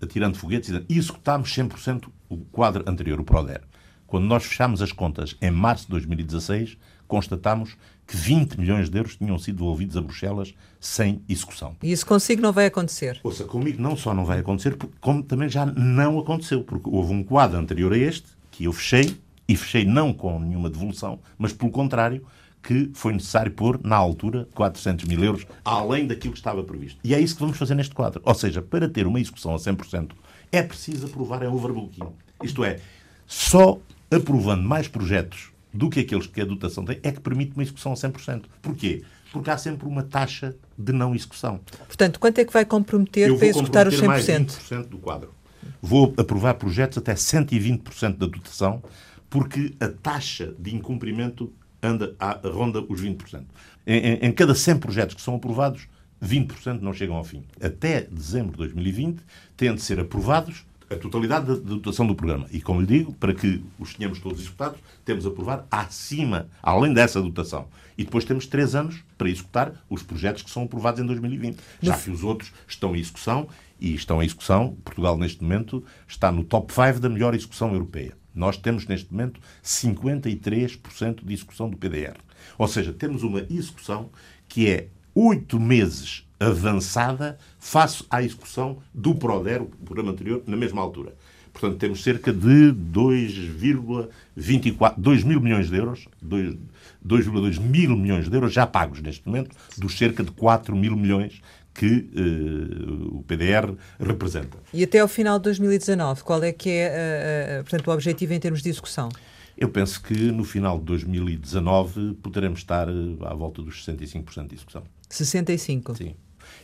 atirando 0.00 0.38
foguetes 0.38 0.70
e 0.88 0.98
executámos 0.98 1.50
100% 1.54 2.08
o 2.28 2.36
quadro 2.36 2.84
anterior, 2.86 3.18
o 3.18 3.24
PRODER. 3.24 3.62
Quando 4.06 4.26
nós 4.26 4.44
fechámos 4.44 4.80
as 4.80 4.92
contas 4.92 5.36
em 5.40 5.50
março 5.50 5.84
de 5.84 5.90
2016, 5.90 6.76
constatámos 7.08 7.76
que 8.10 8.16
20 8.16 8.58
milhões 8.58 8.90
de 8.90 8.98
euros 8.98 9.14
tinham 9.14 9.38
sido 9.38 9.58
devolvidos 9.58 9.96
a 9.96 10.00
Bruxelas 10.00 10.52
sem 10.80 11.22
execução. 11.28 11.76
E 11.80 11.92
isso 11.92 12.04
consigo 12.04 12.42
não 12.42 12.52
vai 12.52 12.66
acontecer? 12.66 13.20
Ouça, 13.22 13.44
comigo 13.44 13.80
não 13.80 13.96
só 13.96 14.12
não 14.12 14.24
vai 14.24 14.40
acontecer, 14.40 14.76
como 15.00 15.22
também 15.22 15.48
já 15.48 15.64
não 15.64 16.18
aconteceu, 16.18 16.64
porque 16.64 16.90
houve 16.90 17.12
um 17.12 17.22
quadro 17.22 17.56
anterior 17.56 17.92
a 17.92 17.96
este 17.96 18.26
que 18.50 18.64
eu 18.64 18.72
fechei, 18.72 19.16
e 19.46 19.54
fechei 19.56 19.84
não 19.84 20.12
com 20.12 20.40
nenhuma 20.40 20.68
devolução, 20.68 21.20
mas 21.38 21.52
pelo 21.52 21.70
contrário, 21.70 22.26
que 22.60 22.90
foi 22.94 23.12
necessário 23.12 23.52
pôr, 23.52 23.78
na 23.84 23.94
altura, 23.94 24.48
400 24.56 25.04
mil 25.04 25.22
euros, 25.22 25.46
além 25.64 26.08
daquilo 26.08 26.32
que 26.32 26.40
estava 26.40 26.64
previsto. 26.64 26.98
E 27.04 27.14
é 27.14 27.20
isso 27.20 27.36
que 27.36 27.40
vamos 27.42 27.58
fazer 27.58 27.76
neste 27.76 27.94
quadro. 27.94 28.20
Ou 28.24 28.34
seja, 28.34 28.60
para 28.60 28.88
ter 28.88 29.06
uma 29.06 29.20
execução 29.20 29.54
a 29.54 29.56
100%, 29.56 30.10
é 30.50 30.64
preciso 30.64 31.06
aprovar 31.06 31.44
em 31.44 31.46
overbooking. 31.46 32.02
Isto 32.42 32.64
é, 32.64 32.80
só 33.24 33.78
aprovando 34.10 34.64
mais 34.64 34.88
projetos 34.88 35.52
do 35.72 35.88
que 35.88 36.00
aqueles 36.00 36.26
que 36.26 36.40
a 36.40 36.44
dotação 36.44 36.84
tem, 36.84 36.98
é 37.02 37.12
que 37.12 37.20
permite 37.20 37.52
uma 37.54 37.62
execução 37.62 37.92
a 37.92 37.94
100%. 37.94 38.44
Porquê? 38.60 39.02
Porque 39.32 39.50
há 39.50 39.56
sempre 39.56 39.86
uma 39.86 40.02
taxa 40.02 40.56
de 40.76 40.92
não 40.92 41.14
execução. 41.14 41.60
Portanto, 41.86 42.18
quanto 42.18 42.38
é 42.38 42.44
que 42.44 42.52
vai 42.52 42.64
comprometer 42.64 43.36
para 43.36 43.46
executar 43.46 43.86
os 43.86 43.94
100%? 43.94 44.06
Mais 44.06 44.26
20% 44.26 44.88
do 44.88 44.98
quadro. 44.98 45.32
Vou 45.80 46.12
aprovar 46.16 46.54
projetos 46.54 46.98
até 46.98 47.14
120% 47.14 48.16
da 48.16 48.26
dotação, 48.26 48.82
porque 49.28 49.74
a 49.78 49.88
taxa 49.88 50.54
de 50.58 50.74
incumprimento 50.74 51.52
anda 51.82 52.14
a, 52.18 52.32
ronda 52.44 52.80
os 52.88 53.00
20%. 53.00 53.44
Em, 53.86 53.98
em, 53.98 54.14
em 54.26 54.32
cada 54.32 54.54
100 54.54 54.78
projetos 54.78 55.14
que 55.14 55.22
são 55.22 55.36
aprovados, 55.36 55.86
20% 56.22 56.80
não 56.80 56.92
chegam 56.92 57.16
ao 57.16 57.24
fim. 57.24 57.44
Até 57.62 58.02
dezembro 58.02 58.52
de 58.52 58.58
2020, 58.58 59.20
têm 59.56 59.74
de 59.74 59.80
ser 59.80 59.98
aprovados 59.98 60.66
a 60.90 60.96
totalidade 60.96 61.46
da 61.46 61.54
dotação 61.54 62.04
do 62.04 62.16
programa. 62.16 62.46
E, 62.50 62.60
como 62.60 62.80
lhe 62.80 62.86
digo, 62.86 63.12
para 63.14 63.32
que 63.32 63.62
os 63.78 63.94
tenhamos 63.94 64.18
todos 64.18 64.40
executados, 64.40 64.80
temos 65.04 65.24
a 65.24 65.28
aprovar 65.28 65.64
acima, 65.70 66.48
além 66.60 66.92
dessa 66.92 67.22
dotação. 67.22 67.68
E 67.96 68.04
depois 68.04 68.24
temos 68.24 68.46
três 68.46 68.74
anos 68.74 69.04
para 69.16 69.30
executar 69.30 69.72
os 69.88 70.02
projetos 70.02 70.42
que 70.42 70.50
são 70.50 70.64
aprovados 70.64 71.00
em 71.00 71.06
2020. 71.06 71.58
Já 71.80 71.96
que 71.96 72.10
os 72.10 72.24
outros 72.24 72.52
estão 72.66 72.96
em 72.96 72.98
execução, 72.98 73.48
e 73.80 73.94
estão 73.94 74.22
em 74.22 74.26
execução, 74.26 74.76
Portugal, 74.84 75.16
neste 75.16 75.42
momento, 75.42 75.82
está 76.06 76.30
no 76.30 76.44
top 76.44 76.72
5 76.72 77.00
da 77.00 77.08
melhor 77.08 77.34
execução 77.34 77.72
europeia. 77.72 78.14
Nós 78.34 78.56
temos 78.56 78.86
neste 78.86 79.10
momento 79.12 79.40
53% 79.64 81.24
de 81.24 81.32
execução 81.32 81.70
do 81.70 81.76
PDR. 81.76 82.16
Ou 82.58 82.68
seja, 82.68 82.92
temos 82.92 83.22
uma 83.22 83.40
execução 83.48 84.10
que 84.48 84.68
é 84.68 84.88
oito 85.14 85.58
meses 85.58 86.26
avançada 86.40 87.38
face 87.58 88.04
à 88.10 88.22
execução 88.22 88.78
do 88.94 89.14
PRODER, 89.14 89.62
o 89.62 89.66
programa 89.66 90.12
anterior, 90.12 90.42
na 90.46 90.56
mesma 90.56 90.80
altura. 90.80 91.14
Portanto, 91.52 91.78
temos 91.78 92.02
cerca 92.02 92.32
de 92.32 92.72
2,24 92.72 94.94
2 94.96 95.24
mil 95.24 95.40
milhões 95.40 95.68
de 95.68 95.76
euros, 95.76 96.08
2,2 96.24 97.60
mil 97.60 97.96
milhões 97.96 98.28
de 98.28 98.34
euros 98.34 98.52
já 98.52 98.66
pagos 98.66 99.02
neste 99.02 99.26
momento, 99.26 99.54
dos 99.76 99.98
cerca 99.98 100.22
de 100.22 100.30
4 100.30 100.74
mil 100.74 100.96
milhões 100.96 101.42
que 101.74 101.86
uh, 101.86 103.18
o 103.18 103.22
PDR 103.22 103.74
representa. 103.98 104.58
E 104.72 104.82
até 104.82 105.00
ao 105.00 105.08
final 105.08 105.38
de 105.38 105.44
2019, 105.44 106.22
qual 106.22 106.42
é 106.42 106.52
que 106.52 106.70
é 106.70 107.58
uh, 107.58 107.60
uh, 107.60 107.64
portanto, 107.64 107.88
o 107.88 107.92
objetivo 107.92 108.32
em 108.32 108.40
termos 108.40 108.62
de 108.62 108.68
execução? 108.68 109.08
Eu 109.56 109.68
penso 109.68 110.02
que 110.02 110.14
no 110.14 110.44
final 110.44 110.78
de 110.78 110.84
2019 110.84 112.14
poderemos 112.22 112.60
estar 112.60 112.88
à 112.88 113.34
volta 113.34 113.60
dos 113.60 113.84
65% 113.84 114.48
de 114.48 114.54
execução. 114.54 114.82
65%? 115.10 115.96
Sim. 115.96 116.14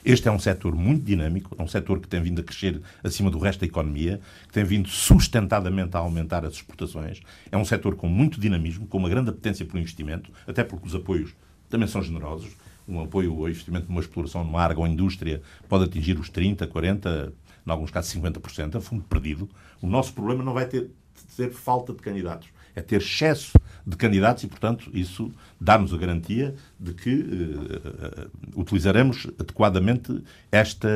Este 0.06 0.28
é 0.28 0.30
um 0.30 0.38
setor 0.38 0.76
muito 0.76 1.02
dinâmico, 1.02 1.56
é 1.58 1.60
um 1.60 1.66
setor 1.66 1.98
que 1.98 2.06
tem 2.06 2.22
vindo 2.22 2.40
a 2.40 2.44
crescer 2.44 2.80
acima 3.02 3.28
do 3.28 3.40
resto 3.40 3.58
da 3.58 3.66
economia, 3.66 4.20
que 4.46 4.52
tem 4.52 4.62
vindo 4.62 4.88
sustentadamente 4.88 5.96
a 5.96 5.98
aumentar 5.98 6.44
as 6.44 6.52
exportações. 6.52 7.20
É 7.50 7.56
um 7.56 7.64
setor 7.64 7.96
com 7.96 8.06
muito 8.06 8.40
dinamismo, 8.40 8.86
com 8.86 8.98
uma 8.98 9.08
grande 9.08 9.30
apetência 9.30 9.66
por 9.66 9.80
investimento, 9.80 10.30
até 10.46 10.62
porque 10.62 10.86
os 10.86 10.94
apoios 10.94 11.34
também 11.68 11.88
são 11.88 12.00
generosos. 12.00 12.56
Um 12.86 13.00
apoio 13.00 13.32
ao 13.32 13.48
investimento 13.48 13.88
numa 13.88 14.00
exploração 14.00 14.44
numa 14.44 14.62
área 14.62 14.78
ou 14.78 14.86
indústria 14.86 15.42
pode 15.68 15.86
atingir 15.86 16.16
os 16.20 16.30
30%, 16.30 16.68
40%, 16.68 17.32
em 17.66 17.70
alguns 17.72 17.90
casos 17.90 18.14
50%, 18.14 18.76
é 18.76 18.80
fundo 18.80 19.02
perdido. 19.02 19.50
O 19.82 19.88
nosso 19.88 20.12
problema 20.12 20.44
não 20.44 20.54
vai 20.54 20.66
ter, 20.66 20.88
ter 21.36 21.50
falta 21.50 21.92
de 21.92 21.98
candidatos 21.98 22.48
é 22.76 22.82
ter 22.82 23.00
excesso 23.00 23.58
de 23.86 23.96
candidatos 23.96 24.44
e, 24.44 24.46
portanto, 24.46 24.90
isso 24.92 25.32
dá-nos 25.60 25.94
a 25.94 25.96
garantia 25.96 26.54
de 26.78 26.92
que 26.92 27.14
uh, 27.14 28.60
utilizaremos 28.60 29.26
adequadamente 29.38 30.22
esta 30.52 30.88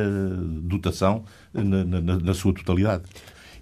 dotação 0.62 1.24
na, 1.52 1.84
na, 1.84 2.00
na, 2.18 2.34
sua 2.34 2.52
totalidade. 2.52 3.04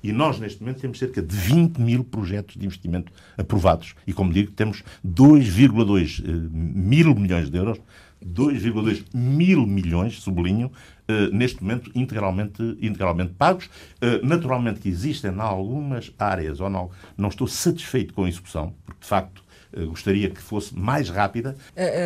E 0.02 0.12
nós, 0.12 0.38
neste 0.38 0.60
momento, 0.60 0.80
temos 0.80 0.98
cerca 0.98 1.20
de 1.22 1.36
20 1.36 1.78
mil 1.78 2.04
projetos 2.04 2.56
de 2.56 2.64
investimento 2.64 3.12
aprovados. 3.36 3.94
E, 4.06 4.12
como 4.12 4.32
digo, 4.32 4.50
temos 4.52 4.82
2,2 5.06 6.20
uh, 6.20 6.50
mil 6.52 7.14
milhões 7.14 7.50
de 7.50 7.56
euros 7.56 7.78
2,2 8.24 9.04
mil 9.14 9.66
milhões, 9.66 10.20
sublinho, 10.20 10.66
uh, 11.08 11.34
neste 11.34 11.62
momento 11.62 11.90
integralmente, 11.94 12.62
integralmente 12.80 13.32
pagos. 13.34 13.66
Uh, 13.66 14.24
naturalmente 14.24 14.80
que 14.80 14.88
existem 14.88 15.32
em 15.32 15.40
algumas 15.40 16.12
áreas, 16.18 16.60
ou 16.60 16.68
não, 16.68 16.90
não 17.16 17.28
estou 17.28 17.46
satisfeito 17.46 18.14
com 18.14 18.24
a 18.24 18.28
execução, 18.28 18.74
porque 18.84 19.00
de 19.00 19.06
facto 19.06 19.48
eh, 19.72 19.84
gostaria 19.84 20.30
que 20.30 20.40
fosse 20.40 20.76
mais 20.76 21.10
rápida. 21.10 21.54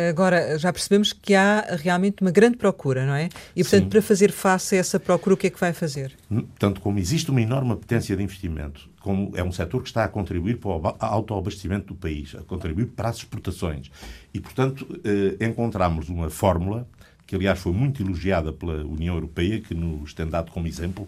Agora, 0.09 0.57
já 0.59 0.71
percebemos 0.71 1.13
que 1.13 1.33
há 1.33 1.61
realmente 1.79 2.21
uma 2.21 2.31
grande 2.31 2.57
procura, 2.57 3.05
não 3.05 3.13
é? 3.15 3.29
E, 3.55 3.63
portanto, 3.63 3.83
Sim. 3.83 3.89
para 3.89 4.01
fazer 4.01 4.31
face 4.31 4.75
a 4.75 4.79
essa 4.79 4.99
procura, 4.99 5.33
o 5.33 5.37
que 5.37 5.47
é 5.47 5.49
que 5.49 5.59
vai 5.59 5.71
fazer? 5.71 6.13
Tanto 6.59 6.81
como 6.81 6.99
existe 6.99 7.31
uma 7.31 7.41
enorme 7.41 7.71
apetência 7.71 8.17
de 8.17 8.23
investimento, 8.23 8.89
como 9.03 9.33
é 9.35 9.43
um 9.43 9.51
setor 9.51 9.81
que 9.81 9.89
está 9.89 10.05
a 10.05 10.07
contribuir 10.07 10.57
para 10.59 10.69
o 10.69 10.95
autoabastecimento 10.97 11.87
do 11.87 11.95
país, 11.95 12.33
a 12.35 12.41
contribuir 12.41 12.85
para 12.87 13.09
as 13.09 13.17
exportações. 13.17 13.91
E, 14.33 14.39
portanto, 14.39 14.87
eh, 15.03 15.45
encontramos 15.45 16.07
uma 16.07 16.29
fórmula 16.29 16.87
que, 17.27 17.35
aliás, 17.35 17.59
foi 17.59 17.73
muito 17.73 18.01
elogiada 18.01 18.53
pela 18.53 18.75
União 18.85 19.13
Europeia, 19.13 19.59
que 19.59 19.75
nos 19.75 20.13
tem 20.13 20.25
dado 20.25 20.53
como 20.53 20.67
exemplo, 20.67 21.05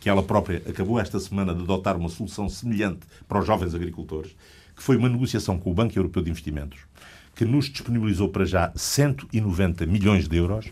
que 0.00 0.08
ela 0.08 0.24
própria 0.24 0.60
acabou 0.68 0.98
esta 0.98 1.20
semana 1.20 1.54
de 1.54 1.62
adotar 1.62 1.96
uma 1.96 2.08
solução 2.08 2.48
semelhante 2.48 3.06
para 3.28 3.38
os 3.38 3.46
jovens 3.46 3.76
agricultores, 3.76 4.34
que 4.74 4.82
foi 4.82 4.96
uma 4.96 5.08
negociação 5.08 5.56
com 5.56 5.70
o 5.70 5.74
Banco 5.74 5.96
Europeu 5.96 6.24
de 6.24 6.30
Investimentos, 6.30 6.80
que 7.36 7.44
nos 7.44 7.66
disponibilizou 7.66 8.28
para 8.28 8.44
já 8.44 8.72
190 8.74 9.86
milhões 9.86 10.26
de 10.26 10.36
euros. 10.36 10.66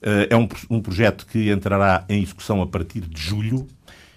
Eh, 0.00 0.28
é 0.30 0.36
um, 0.36 0.48
um 0.70 0.80
projeto 0.80 1.26
que 1.26 1.50
entrará 1.50 2.04
em 2.08 2.22
execução 2.22 2.62
a 2.62 2.66
partir 2.68 3.00
de 3.00 3.20
julho 3.20 3.66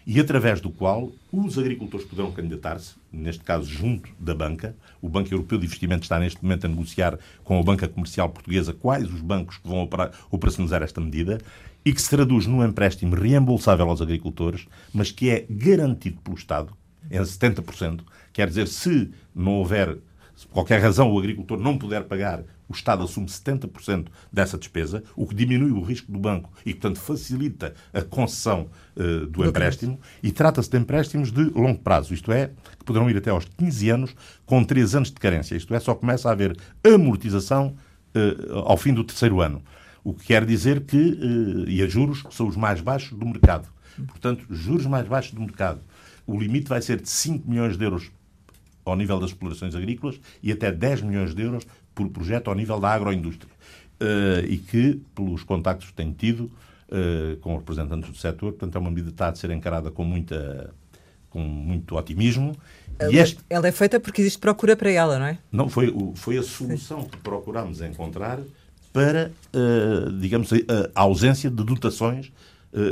e 0.05 0.19
através 0.19 0.61
do 0.61 0.69
qual 0.69 1.11
os 1.31 1.57
agricultores 1.57 2.05
poderão 2.05 2.31
candidatar-se, 2.31 2.93
neste 3.11 3.43
caso 3.43 3.65
junto 3.65 4.09
da 4.19 4.35
banca. 4.35 4.75
O 5.01 5.09
Banco 5.09 5.33
Europeu 5.33 5.57
de 5.57 5.65
Investimentos 5.65 6.05
está 6.05 6.19
neste 6.19 6.43
momento 6.43 6.65
a 6.65 6.69
negociar 6.69 7.17
com 7.43 7.59
a 7.59 7.63
Banca 7.63 7.87
Comercial 7.87 8.29
Portuguesa 8.29 8.73
quais 8.73 9.11
os 9.11 9.21
bancos 9.21 9.57
que 9.57 9.67
vão 9.67 9.89
operacionalizar 10.29 10.83
esta 10.83 11.01
medida 11.01 11.39
e 11.83 11.91
que 11.91 12.01
se 12.01 12.09
traduz 12.09 12.45
num 12.45 12.63
empréstimo 12.63 13.15
reembolsável 13.15 13.89
aos 13.89 14.01
agricultores, 14.01 14.67
mas 14.93 15.11
que 15.11 15.29
é 15.29 15.45
garantido 15.49 16.19
pelo 16.21 16.37
Estado 16.37 16.71
em 17.09 17.19
70%. 17.19 18.01
Quer 18.31 18.47
dizer, 18.47 18.67
se 18.67 19.11
não 19.33 19.53
houver, 19.53 19.97
se 20.35 20.45
por 20.47 20.53
qualquer 20.53 20.81
razão 20.81 21.11
o 21.11 21.17
agricultor 21.17 21.59
não 21.59 21.77
puder 21.77 22.03
pagar, 22.03 22.43
o 22.67 22.73
Estado 22.73 23.03
assume 23.03 23.27
70% 23.27 24.07
dessa 24.31 24.57
despesa, 24.57 25.03
o 25.15 25.27
que 25.27 25.35
diminui 25.35 25.71
o 25.71 25.81
risco 25.81 26.11
do 26.11 26.19
banco 26.19 26.51
e, 26.65 26.73
portanto, 26.73 26.99
facilita 26.99 27.73
a 27.93 28.01
concessão 28.01 28.69
uh, 28.95 29.25
do 29.27 29.45
empréstimo. 29.45 29.99
E 30.21 30.31
trata-se 30.31 30.69
de 30.69 30.77
empréstimos 30.77 31.31
de 31.31 31.43
longo 31.45 31.79
prazo, 31.79 32.13
isto 32.13 32.31
é, 32.31 32.51
que 32.77 32.85
poderão 32.85 33.09
ir 33.09 33.17
até 33.17 33.29
aos 33.29 33.45
15 33.45 33.89
anos, 33.89 34.15
com 34.45 34.63
3 34.63 34.95
anos 34.95 35.09
de 35.09 35.15
carência. 35.15 35.55
Isto 35.55 35.73
é, 35.73 35.79
só 35.79 35.93
começa 35.93 36.29
a 36.29 36.31
haver 36.31 36.57
amortização 36.83 37.75
uh, 38.15 38.59
ao 38.59 38.77
fim 38.77 38.93
do 38.93 39.03
terceiro 39.03 39.41
ano. 39.41 39.61
O 40.03 40.13
que 40.13 40.25
quer 40.25 40.45
dizer 40.45 40.81
que, 40.81 40.97
uh, 40.97 41.69
e 41.69 41.81
a 41.81 41.87
juros, 41.87 42.23
são 42.31 42.47
os 42.47 42.55
mais 42.55 42.81
baixos 42.81 43.17
do 43.17 43.25
mercado. 43.25 43.67
Portanto, 44.07 44.45
juros 44.49 44.85
mais 44.85 45.07
baixos 45.07 45.33
do 45.33 45.41
mercado 45.41 45.79
o 46.27 46.39
limite 46.39 46.67
vai 46.67 46.81
ser 46.81 47.01
de 47.01 47.09
5 47.09 47.49
milhões 47.49 47.77
de 47.77 47.83
euros 47.83 48.11
ao 48.83 48.95
nível 48.95 49.19
das 49.19 49.31
explorações 49.31 49.75
agrícolas 49.75 50.19
e 50.41 50.51
até 50.51 50.71
10 50.71 51.01
milhões 51.01 51.33
de 51.33 51.41
euros 51.41 51.65
por 51.95 52.09
projeto 52.09 52.49
ao 52.49 52.55
nível 52.55 52.79
da 52.79 52.89
agroindústria. 52.89 53.51
Uh, 53.95 54.45
e 54.47 54.57
que, 54.57 55.01
pelos 55.15 55.43
contactos 55.43 55.87
que 55.87 55.93
tenho 55.93 56.13
tido 56.13 56.51
uh, 56.89 57.37
com 57.37 57.55
representantes 57.55 58.09
do 58.09 58.17
setor, 58.17 58.51
portanto, 58.51 58.75
é 58.75 58.79
uma 58.79 58.89
medida 58.89 59.07
que 59.07 59.13
está 59.13 59.29
a 59.29 59.35
ser 59.35 59.49
encarada 59.51 59.89
com, 59.89 60.03
muita, 60.03 60.73
com 61.29 61.39
muito 61.39 61.95
otimismo. 61.95 62.55
Ela, 62.99 63.13
e 63.13 63.17
este... 63.17 63.39
ela 63.49 63.67
é 63.67 63.71
feita 63.71 63.97
porque 63.97 64.21
existe 64.21 64.37
procura 64.37 64.75
para 64.75 64.91
ela, 64.91 65.17
não 65.17 65.25
é? 65.25 65.37
Não, 65.49 65.69
foi, 65.69 65.95
foi 66.15 66.37
a 66.37 66.43
solução 66.43 67.03
Sim. 67.03 67.07
que 67.07 67.17
procurámos 67.17 67.81
encontrar 67.81 68.39
para, 68.91 69.31
uh, 69.53 70.11
digamos, 70.19 70.51
a, 70.51 70.57
a, 70.93 71.01
ausência 71.01 71.49
de 71.49 71.63
dotações 71.63 72.31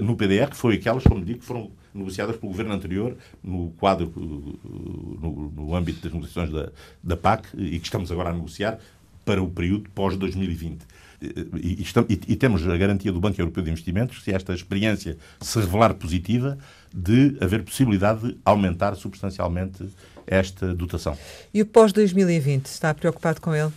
no 0.01 0.15
PDR, 0.15 0.49
que 0.49 0.55
foi 0.55 0.75
aquelas, 0.75 1.03
como 1.03 1.25
digo, 1.25 1.39
que 1.39 1.45
foram 1.45 1.69
negociadas 1.93 2.35
pelo 2.37 2.51
governo 2.51 2.73
anterior 2.73 3.15
no 3.43 3.71
quadro, 3.71 4.11
no, 4.15 5.51
no 5.55 5.75
âmbito 5.75 6.01
das 6.01 6.13
negociações 6.13 6.49
da, 6.49 6.71
da 7.03 7.17
PAC 7.17 7.47
e 7.55 7.79
que 7.79 7.85
estamos 7.85 8.11
agora 8.11 8.29
a 8.29 8.33
negociar 8.33 8.79
para 9.25 9.41
o 9.41 9.49
período 9.49 9.89
pós-2020. 9.91 10.79
E, 11.21 11.81
e, 11.81 12.33
e, 12.33 12.35
temos 12.35 12.67
a 12.67 12.75
garantia 12.75 13.11
do 13.11 13.19
Banco 13.19 13.39
Europeu 13.39 13.63
de 13.63 13.69
Investimentos, 13.69 14.21
se 14.23 14.33
esta 14.33 14.53
experiência 14.53 15.17
se 15.39 15.59
revelar 15.59 15.93
positiva, 15.93 16.57
de 16.93 17.37
haver 17.39 17.63
possibilidade 17.63 18.27
de 18.27 18.37
aumentar 18.43 18.95
substancialmente 18.95 19.87
esta 20.27 20.73
dotação. 20.73 21.17
E 21.53 21.61
o 21.61 21.65
pós-2020, 21.65 22.65
está 22.65 22.93
preocupado 22.93 23.39
com 23.39 23.55
ele? 23.55 23.71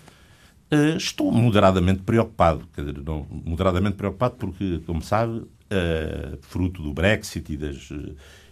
Uh, 0.73 0.97
estou 0.97 1.31
moderadamente 1.31 2.03
preocupado. 2.03 2.67
Quer 2.75 2.85
dizer, 2.85 3.01
não, 3.05 3.25
moderadamente 3.31 3.97
preocupado 3.97 4.35
porque, 4.37 4.81
como 4.85 5.01
sabe, 5.01 5.45
uh, 5.71 6.39
fruto 6.43 6.83
do 6.83 6.93
Brexit 6.93 7.53
e, 7.53 7.57
das, 7.57 7.91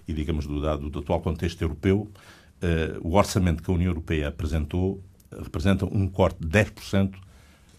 e 0.07 0.13
digamos, 0.13 0.47
do, 0.47 0.61
do, 0.79 0.91
do 0.91 0.99
atual 1.01 1.21
contexto 1.21 1.61
europeu, 1.63 2.11
uh, 2.63 3.09
o 3.09 3.17
orçamento 3.17 3.63
que 3.63 3.71
a 3.71 3.75
União 3.75 3.91
Europeia 3.91 4.29
apresentou 4.29 5.03
representa 5.43 5.85
um 5.85 6.07
corte 6.07 6.39
de 6.41 6.47
10% 6.47 7.15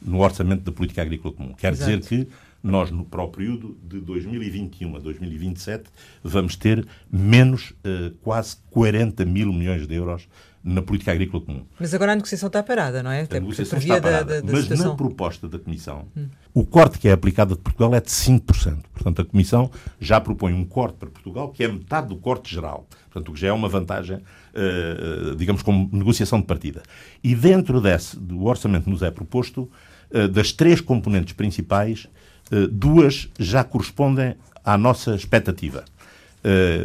no 0.02 0.19
orçamento 0.19 0.63
da 0.63 0.71
política 0.71 1.02
agrícola 1.02 1.34
comum. 1.34 1.54
Quer 1.54 1.74
Exato. 1.74 2.00
dizer 2.00 2.26
que 2.26 2.32
nós, 2.62 2.91
no, 2.91 3.06
para 3.06 3.24
o 3.24 3.30
período 3.30 3.78
de 3.84 4.00
2021 4.00 4.95
a 4.95 5.00
2027, 5.00 5.86
vamos 6.24 6.56
ter 6.56 6.86
menos 7.12 7.71
uh, 7.71 8.12
quase 8.21 8.58
40 8.71 9.26
mil 9.26 9.54
milhões 9.54 9.88
de 9.88 9.95
euros 9.95 10.28
na 10.65 10.82
política 10.82 11.12
agrícola 11.12 11.45
comum. 11.45 11.63
Mas 11.80 11.93
agora 11.93 12.13
a 12.13 12.15
negociação 12.15 12.47
está 12.47 12.63
parada, 12.63 13.04
não 13.04 13.12
é? 13.12 13.21
Até 13.21 13.38
a 13.38 13.39
negociação 13.39 13.78
está 13.78 14.01
parada. 14.01 14.25
Da, 14.25 14.41
da, 14.41 14.47
da 14.47 14.51
mas 14.51 14.62
situação. 14.63 14.89
na 14.89 14.95
proposta 14.95 15.47
da 15.47 15.60
Comissão, 15.60 16.08
hum. 16.17 16.28
o 16.56 16.65
corte 16.65 16.97
que 16.97 17.08
é 17.08 17.12
aplicado 17.12 17.54
a 17.54 17.58
Portugal 17.58 17.93
é 17.93 18.01
de 18.01 18.10
5%. 18.10 18.80
Portanto, 18.91 19.21
a 19.21 19.25
Comissão 19.25 19.69
já 19.99 20.19
propõe 20.19 20.54
um 20.54 20.65
corte 20.65 20.97
para 20.97 21.08
Portugal 21.08 21.49
que 21.49 21.63
é 21.63 21.67
metade 21.67 22.08
do 22.08 22.15
corte 22.15 22.51
geral. 22.51 22.88
Portanto, 23.12 23.30
o 23.30 23.34
que 23.34 23.39
já 23.39 23.49
é 23.49 23.51
uma 23.54 23.69
vantagem, 23.69 24.17
uh, 24.17 25.36
digamos, 25.36 25.62
como 25.62 25.88
negociação 25.93 26.39
de 26.39 26.48
partida. 26.48 26.81
E 27.23 27.35
dentro 27.35 27.79
desse, 27.79 28.19
do 28.19 28.46
orçamento 28.46 28.85
que 28.85 28.89
nos 28.89 29.04
é 29.04 29.12
proposto, 29.12 29.69
uh, 30.10 30.27
das 30.27 30.52
três 30.52 30.81
componentes 30.81 31.33
principais, 31.33 32.08
uh, 32.52 32.67
duas 32.69 33.29
já 33.37 33.63
correspondem 33.63 34.35
à 34.63 34.79
nossa 34.79 35.13
expectativa. 35.13 35.85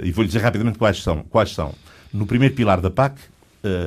e 0.04 0.12
vou-lhe 0.12 0.28
dizer 0.28 0.40
rapidamente 0.40 0.78
quais 0.78 1.02
são. 1.02 1.22
Quais 1.22 1.54
são. 1.54 1.74
No 2.12 2.26
primeiro 2.26 2.54
pilar 2.54 2.80
da 2.80 2.90
PAC, 2.90 3.18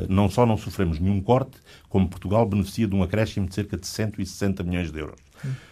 não 0.10 0.30
só 0.30 0.46
não 0.46 0.58
sofremos 0.58 1.00
nenhum 1.00 1.22
corte, 1.22 1.58
como 1.90 2.08
Portugal 2.08 2.46
beneficia 2.46 2.88
de 2.88 2.96
um 2.96 3.04
acréscimo 3.04 3.48
de 3.48 3.56
cerca 3.56 3.78
de 3.78 3.88
160 3.88 4.64
milhões 4.64 4.92
de 4.92 5.00
euros. 5.00 5.20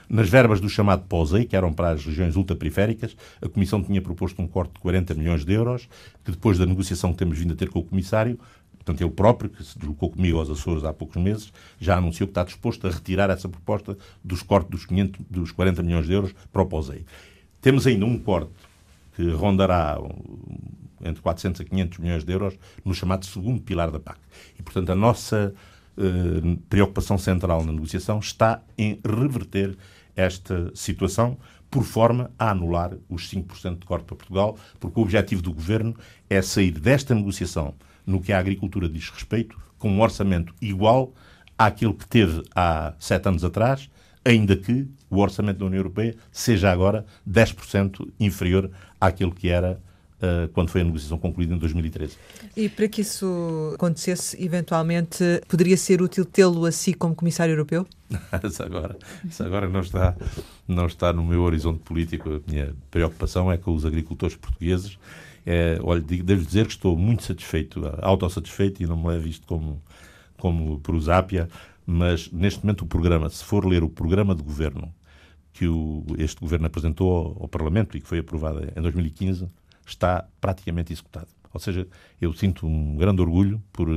Nas 0.09 0.29
verbas 0.29 0.59
do 0.59 0.67
chamado 0.67 1.03
POSEI, 1.07 1.45
que 1.45 1.55
eram 1.55 1.71
para 1.71 1.91
as 1.91 2.03
regiões 2.03 2.35
ultraperiféricas, 2.35 3.15
a 3.41 3.47
Comissão 3.47 3.81
tinha 3.81 4.01
proposto 4.01 4.41
um 4.41 4.47
corte 4.47 4.73
de 4.73 4.79
40 4.81 5.13
milhões 5.13 5.45
de 5.45 5.53
euros, 5.53 5.87
que 6.25 6.31
depois 6.31 6.57
da 6.57 6.65
negociação 6.65 7.13
que 7.13 7.19
temos 7.19 7.37
vindo 7.37 7.53
a 7.53 7.55
ter 7.55 7.69
com 7.69 7.79
o 7.79 7.83
Comissário, 7.83 8.37
portanto 8.75 9.01
ele 9.01 9.11
próprio, 9.11 9.49
que 9.49 9.63
se 9.63 9.77
deslocou 9.79 10.09
comigo 10.09 10.37
aos 10.37 10.49
Açores 10.49 10.83
há 10.83 10.91
poucos 10.91 11.21
meses, 11.21 11.53
já 11.79 11.97
anunciou 11.97 12.27
que 12.27 12.31
está 12.31 12.43
disposto 12.43 12.85
a 12.87 12.91
retirar 12.91 13.29
essa 13.29 13.47
proposta 13.47 13.97
dos 14.21 14.43
cortes 14.43 14.71
dos, 14.71 14.85
500, 14.85 15.21
dos 15.29 15.51
40 15.51 15.81
milhões 15.83 16.05
de 16.05 16.13
euros 16.13 16.35
para 16.51 16.61
o 16.61 16.65
POSEI. 16.65 17.05
Temos 17.61 17.87
ainda 17.87 18.05
um 18.05 18.17
corte 18.17 18.51
que 19.15 19.29
rondará 19.31 19.97
entre 21.03 21.21
400 21.21 21.61
a 21.61 21.63
500 21.65 21.97
milhões 21.99 22.23
de 22.23 22.31
euros 22.31 22.57
no 22.85 22.93
chamado 22.93 23.25
segundo 23.25 23.61
pilar 23.61 23.91
da 23.91 23.99
PAC. 23.99 24.19
E, 24.57 24.61
portanto, 24.61 24.91
a 24.91 24.95
nossa 24.95 25.53
eh, 25.97 26.57
preocupação 26.69 27.17
central 27.17 27.63
na 27.63 27.71
negociação 27.71 28.19
está 28.19 28.61
em 28.77 28.99
reverter 29.03 29.77
esta 30.15 30.71
situação 30.75 31.37
por 31.69 31.83
forma 31.83 32.29
a 32.37 32.51
anular 32.51 32.93
os 33.09 33.31
5% 33.33 33.79
de 33.79 33.85
corte 33.85 34.05
para 34.05 34.15
Portugal, 34.15 34.57
porque 34.79 34.99
o 34.99 35.03
objetivo 35.03 35.41
do 35.41 35.53
Governo 35.53 35.95
é 36.29 36.41
sair 36.41 36.71
desta 36.71 37.15
negociação 37.15 37.73
no 38.05 38.21
que 38.21 38.33
a 38.33 38.39
agricultura 38.39 38.89
diz 38.89 39.09
respeito, 39.09 39.57
com 39.79 39.89
um 39.89 40.01
orçamento 40.01 40.53
igual 40.61 41.13
àquele 41.57 41.93
que 41.93 42.07
teve 42.07 42.43
há 42.53 42.93
sete 42.99 43.27
anos 43.29 43.43
atrás, 43.43 43.89
ainda 44.23 44.55
que 44.55 44.87
o 45.09 45.19
orçamento 45.19 45.59
da 45.59 45.65
União 45.65 45.79
Europeia 45.79 46.15
seja 46.31 46.71
agora 46.71 47.05
10% 47.29 48.07
inferior 48.19 48.69
àquele 48.99 49.31
que 49.31 49.49
era 49.49 49.79
uh, 50.21 50.47
quando 50.49 50.69
foi 50.69 50.81
a 50.81 50.83
negociação 50.83 51.17
concluída 51.17 51.53
em 51.53 51.57
2013. 51.57 52.17
E 52.55 52.69
para 52.69 52.87
que 52.87 53.01
isso 53.01 53.71
acontecesse, 53.75 54.41
eventualmente, 54.43 55.23
poderia 55.47 55.75
ser 55.75 56.01
útil 56.01 56.23
tê-lo 56.23 56.65
assim 56.65 56.93
como 56.93 57.15
Comissário 57.15 57.53
Europeu? 57.53 57.85
isso 58.43 58.63
agora, 58.63 58.97
isso 59.27 59.43
agora 59.43 59.67
não, 59.67 59.81
está, 59.81 60.15
não 60.67 60.85
está 60.85 61.11
no 61.11 61.25
meu 61.25 61.41
horizonte 61.41 61.79
político. 61.79 62.29
A 62.29 62.51
minha 62.51 62.73
preocupação 62.89 63.51
é 63.51 63.57
com 63.57 63.73
os 63.73 63.85
agricultores 63.85 64.35
portugueses. 64.35 64.97
É, 65.45 65.79
olha, 65.81 66.01
devo 66.01 66.45
dizer 66.45 66.67
que 66.67 66.73
estou 66.73 66.95
muito 66.95 67.23
satisfeito, 67.23 67.81
autossatisfeito, 67.99 68.83
e 68.83 68.85
não 68.85 68.95
me 68.95 69.07
levo 69.07 69.27
isto 69.27 69.47
como, 69.47 69.81
como 70.37 70.79
prosápia, 70.79 71.49
mas 71.85 72.31
neste 72.31 72.63
momento 72.63 72.83
o 72.83 72.87
programa, 72.87 73.29
se 73.29 73.43
for 73.43 73.65
ler 73.65 73.83
o 73.83 73.89
programa 73.89 74.35
de 74.35 74.43
governo 74.43 74.93
que 75.53 75.67
o, 75.67 76.05
este 76.17 76.39
governo 76.39 76.67
apresentou 76.67 77.11
ao, 77.11 77.43
ao 77.43 77.47
Parlamento 77.47 77.97
e 77.97 78.01
que 78.01 78.07
foi 78.07 78.19
aprovado 78.19 78.61
em 78.75 78.81
2015, 78.81 79.47
está 79.85 80.25
praticamente 80.39 80.93
executado. 80.93 81.27
Ou 81.53 81.59
seja, 81.59 81.87
eu 82.19 82.33
sinto 82.33 82.65
um 82.65 82.95
grande 82.95 83.21
orgulho 83.21 83.61
por 83.73 83.87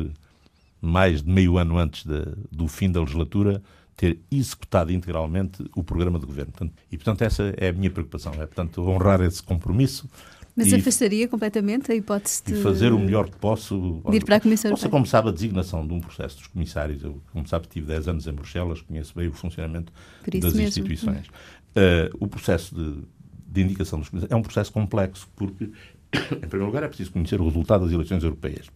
mais 0.81 1.23
de 1.23 1.31
meio 1.31 1.57
ano 1.57 1.79
antes 1.79 2.05
de, 2.05 2.23
do 2.51 2.69
fim 2.69 2.91
da 2.91 3.01
legislatura 3.01 3.63
ter 3.97 4.19
executado 4.31 4.93
integralmente 4.93 5.65
o 5.75 5.85
programa 5.85 6.19
de 6.19 6.27
governo. 6.27 6.53
Portanto, 6.53 6.75
e, 6.91 6.97
portanto, 6.97 7.23
essa 7.23 7.55
é 7.57 7.69
a 7.69 7.73
minha 7.73 7.91
preocupação. 7.91 8.33
É, 8.35 8.47
portanto, 8.47 8.83
honrar 8.83 9.21
esse 9.21 9.43
compromisso. 9.43 10.09
Mas 10.57 10.71
e, 10.71 10.77
afastaria 10.77 11.27
completamente 11.27 11.91
a 11.91 11.95
hipótese 11.95 12.43
de... 12.45 12.55
E 12.55 12.63
fazer 12.63 12.93
o 12.93 12.99
melhor 12.99 13.29
que 13.29 13.37
posso. 13.37 14.01
De 14.09 14.17
ir 14.17 14.25
para 14.25 14.37
a 14.37 14.41
Comissão 14.41 14.71
Europeia. 14.71 14.91
como 14.91 15.07
sabe, 15.07 15.29
a 15.29 15.33
designação 15.33 15.87
de 15.87 15.93
um 15.93 16.01
processo 16.01 16.39
dos 16.39 16.47
comissários, 16.47 17.03
eu, 17.03 17.21
como 17.33 17.47
sabe, 17.49 17.67
tive 17.67 17.87
10 17.87 18.09
anos 18.09 18.27
em 18.27 18.33
Bruxelas, 18.33 18.81
conheço 18.81 19.13
bem 19.17 19.27
o 19.27 19.33
funcionamento 19.33 19.93
das 20.25 20.55
mesmo. 20.55 20.63
instituições. 20.63 21.27
Uh, 21.27 22.15
o 22.21 22.29
processo 22.29 22.73
de, 22.75 23.03
de 23.49 23.63
indicação 23.63 23.99
dos 23.99 24.09
comissários 24.09 24.33
é 24.33 24.37
um 24.37 24.43
processo 24.43 24.73
complexo, 24.73 25.29
porque, 25.35 25.65
em 26.15 26.49
primeiro 26.49 26.67
lugar, 26.67 26.85
é 26.85 26.89
preciso 26.89 27.11
conhecer 27.11 27.41
o 27.41 27.45
resultado 27.45 27.85
das 27.85 27.93
eleições 27.93 28.23
europeias. 28.23 28.69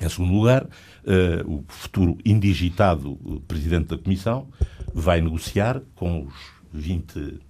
Em 0.00 0.08
segundo 0.08 0.32
lugar, 0.32 0.64
uh, 0.64 1.52
o 1.52 1.64
futuro 1.68 2.16
indigitado 2.24 3.16
presidente 3.46 3.88
da 3.88 3.98
Comissão 3.98 4.48
vai 4.94 5.20
negociar 5.20 5.82
com 5.94 6.22
os 6.22 6.34
20, 6.72 7.40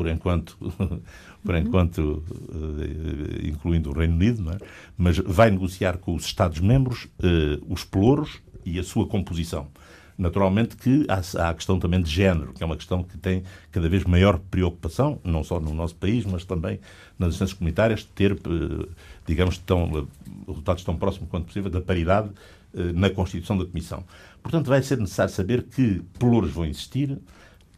por 0.00 0.08
enquanto, 0.08 0.56
por 1.44 1.54
uhum. 1.54 1.60
enquanto 1.60 1.98
uh, 1.98 3.46
incluindo 3.46 3.90
o 3.90 3.92
Reino 3.92 4.14
Unido, 4.14 4.50
é? 4.50 4.56
mas 4.96 5.18
vai 5.18 5.50
negociar 5.50 5.98
com 5.98 6.14
os 6.14 6.24
Estados-membros 6.24 7.04
uh, 7.04 7.62
os 7.68 7.84
pelouros 7.84 8.40
e 8.64 8.78
a 8.78 8.82
sua 8.82 9.06
composição. 9.06 9.68
Naturalmente 10.16 10.74
que 10.74 11.04
há, 11.06 11.50
a 11.50 11.52
questão 11.52 11.78
também 11.78 12.00
de 12.00 12.10
género, 12.10 12.54
que 12.54 12.62
é 12.62 12.66
uma 12.66 12.78
questão 12.78 13.02
que 13.02 13.18
tem 13.18 13.42
cada 13.70 13.90
vez 13.90 14.04
maior 14.04 14.38
preocupação, 14.38 15.20
não 15.22 15.44
só 15.44 15.60
no 15.60 15.74
nosso 15.74 15.96
país, 15.96 16.24
mas 16.24 16.46
também 16.46 16.80
nas 17.18 17.34
instâncias 17.34 17.58
comunitárias, 17.58 18.00
de 18.00 18.06
ter, 18.06 18.32
eh, 18.32 18.88
digamos, 19.26 19.58
tão, 19.58 20.08
resultados 20.46 20.82
tão 20.82 20.96
próximos 20.96 21.28
quanto 21.28 21.46
possível 21.46 21.70
da 21.70 21.80
paridade 21.80 22.30
eh, 22.74 22.92
na 22.92 23.08
constituição 23.10 23.56
da 23.56 23.64
Comissão. 23.64 24.04
Portanto, 24.42 24.66
vai 24.66 24.82
ser 24.82 24.98
necessário 24.98 25.32
saber 25.32 25.62
que 25.62 26.02
pelouros 26.18 26.50
vão 26.52 26.66
existir, 26.66 27.18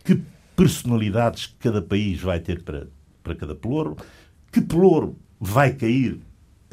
que 0.05 0.21
personalidades 0.57 1.55
cada 1.59 1.83
país 1.83 2.21
vai 2.21 2.41
ter 2.41 2.63
para, 2.63 2.89
para 3.23 3.35
cada 3.35 3.55
pelouro, 3.55 3.97
que 4.51 4.61
pelouro 4.61 5.17
vai 5.41 5.73
cair 5.73 6.21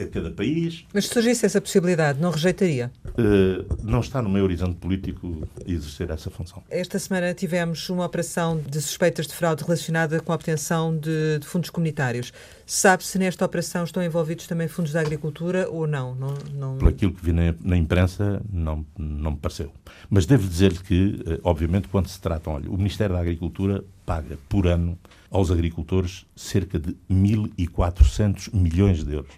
a 0.03 0.07
cada 0.07 0.31
país. 0.31 0.85
Mas 0.93 1.05
se 1.05 1.13
surgisse 1.13 1.45
essa 1.45 1.59
possibilidade, 1.59 2.19
não 2.19 2.31
rejeitaria? 2.31 2.91
Uh, 3.09 3.65
não 3.83 3.99
está 3.99 4.21
no 4.21 4.29
meu 4.29 4.43
horizonte 4.43 4.75
político 4.75 5.47
exercer 5.65 6.09
essa 6.09 6.29
função. 6.29 6.63
Esta 6.69 6.97
semana 6.99 7.33
tivemos 7.33 7.89
uma 7.89 8.05
operação 8.05 8.59
de 8.59 8.81
suspeitas 8.81 9.27
de 9.27 9.33
fraude 9.33 9.63
relacionada 9.63 10.19
com 10.19 10.31
a 10.31 10.35
obtenção 10.35 10.97
de, 10.97 11.39
de 11.39 11.45
fundos 11.45 11.69
comunitários. 11.69 12.31
Sabe 12.65 13.03
se 13.03 13.17
nesta 13.17 13.43
operação 13.43 13.83
estão 13.83 14.03
envolvidos 14.03 14.45
também 14.47 14.67
fundos 14.67 14.91
da 14.91 15.01
agricultura 15.01 15.67
ou 15.69 15.87
não? 15.87 16.15
não, 16.15 16.37
não... 16.53 16.77
Por 16.77 16.89
aquilo 16.89 17.13
que 17.13 17.25
vi 17.25 17.31
na, 17.31 17.53
na, 17.61 17.75
imprensa, 17.75 18.41
não, 18.51 18.85
não 18.97 19.31
me 19.31 19.37
pareceu. 19.37 19.71
Mas 20.09 20.25
devo 20.25 20.47
dizer 20.47 20.73
que, 20.83 21.21
eh, 21.25 21.39
obviamente, 21.43 21.87
quando 21.87 22.07
se 22.07 22.19
trata, 22.19 22.49
olha, 22.49 22.69
o 22.69 22.77
Ministério 22.77 23.15
da 23.15 23.21
Agricultura 23.21 23.83
paga 24.05 24.37
por 24.47 24.67
ano 24.67 24.97
aos 25.31 25.51
agricultores 25.51 26.25
cerca 26.35 26.79
de 26.79 26.95
1.400 27.09 28.53
milhões 28.53 29.03
de 29.03 29.13
euros. 29.13 29.33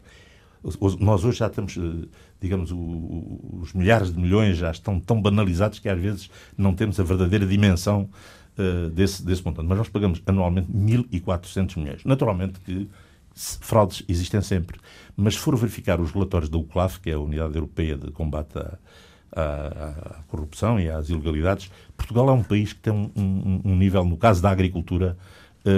Nós 0.99 1.26
hoje 1.26 1.39
já 1.39 1.47
estamos, 1.47 1.76
eh, 1.76 2.07
digamos, 2.39 2.72
os 2.72 3.74
milhares 3.74 4.14
de 4.14 4.20
milhões 4.20 4.57
já 4.57 4.70
estão 4.70 4.99
tão 4.99 5.22
banalizados 5.22 5.80
que 5.80 5.89
às 5.89 5.99
vezes 5.99 6.30
não 6.57 6.74
temos 6.76 6.99
a 6.99 7.03
verdadeira 7.03 7.45
dimensão 7.47 8.09
uh, 8.57 8.89
desse, 8.89 9.26
desse 9.26 9.43
montante. 9.43 9.68
Mas 9.68 9.78
nós 9.78 9.89
pagamos 9.89 10.22
anualmente 10.26 10.72
1.400 10.72 11.78
milhões. 11.78 12.03
Naturalmente 12.05 12.59
que 12.59 12.88
fraudes 13.34 14.03
existem 14.07 14.41
sempre, 14.41 14.80
mas 15.16 15.36
se 15.36 15.39
for 15.39 15.55
verificar 15.55 15.99
os 15.99 16.12
relatórios 16.12 16.49
da 16.49 16.57
UCLAF, 16.57 16.99
que 16.99 17.09
é 17.09 17.14
a 17.14 17.20
Unidade 17.20 17.55
Europeia 17.55 17.97
de 17.97 18.12
Combate 18.12 18.57
à, 18.57 18.78
à, 19.32 20.20
à 20.20 20.24
Corrupção 20.28 20.80
e 20.80 20.89
às 20.89 21.09
Ilegalidades, 21.09 21.72
Portugal 21.95 22.30
é 22.30 22.34
um 22.34 22.43
país 22.43 22.74
que 22.74 22.82
tem 22.82 22.93
um, 22.93 23.09
um, 23.16 23.62
um 23.66 23.76
nível, 23.76 24.03
no 24.03 24.18
caso 24.18 24.41
da 24.41 24.49
agricultura, 24.49 25.18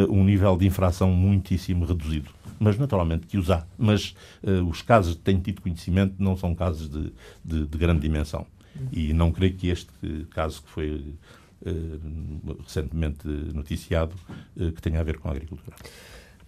um 0.09 0.23
nível 0.23 0.55
de 0.55 0.65
infração 0.65 1.11
muitíssimo 1.11 1.85
reduzido 1.85 2.29
mas 2.63 2.77
naturalmente 2.77 3.27
que 3.27 3.37
os 3.37 3.51
há. 3.51 3.65
Mas 3.77 4.15
uh, 4.41 4.63
os 4.69 4.81
casos 4.81 5.15
que 5.15 5.21
tenho 5.21 5.41
tido 5.41 5.61
conhecimento 5.61 6.15
não 6.17 6.37
são 6.37 6.55
casos 6.55 6.89
de, 6.89 7.11
de, 7.43 7.67
de 7.67 7.77
grande 7.77 7.99
dimensão. 7.99 8.45
E 8.91 9.13
não 9.13 9.31
creio 9.31 9.53
que 9.53 9.67
este 9.67 9.91
caso 10.31 10.63
que 10.63 10.69
foi 10.69 11.15
uh, 11.61 12.57
recentemente 12.63 13.27
noticiado 13.27 14.15
que 14.55 14.81
tenha 14.81 14.99
a 14.99 15.03
ver 15.03 15.19
com 15.19 15.27
a 15.27 15.31
agricultura. 15.31 15.75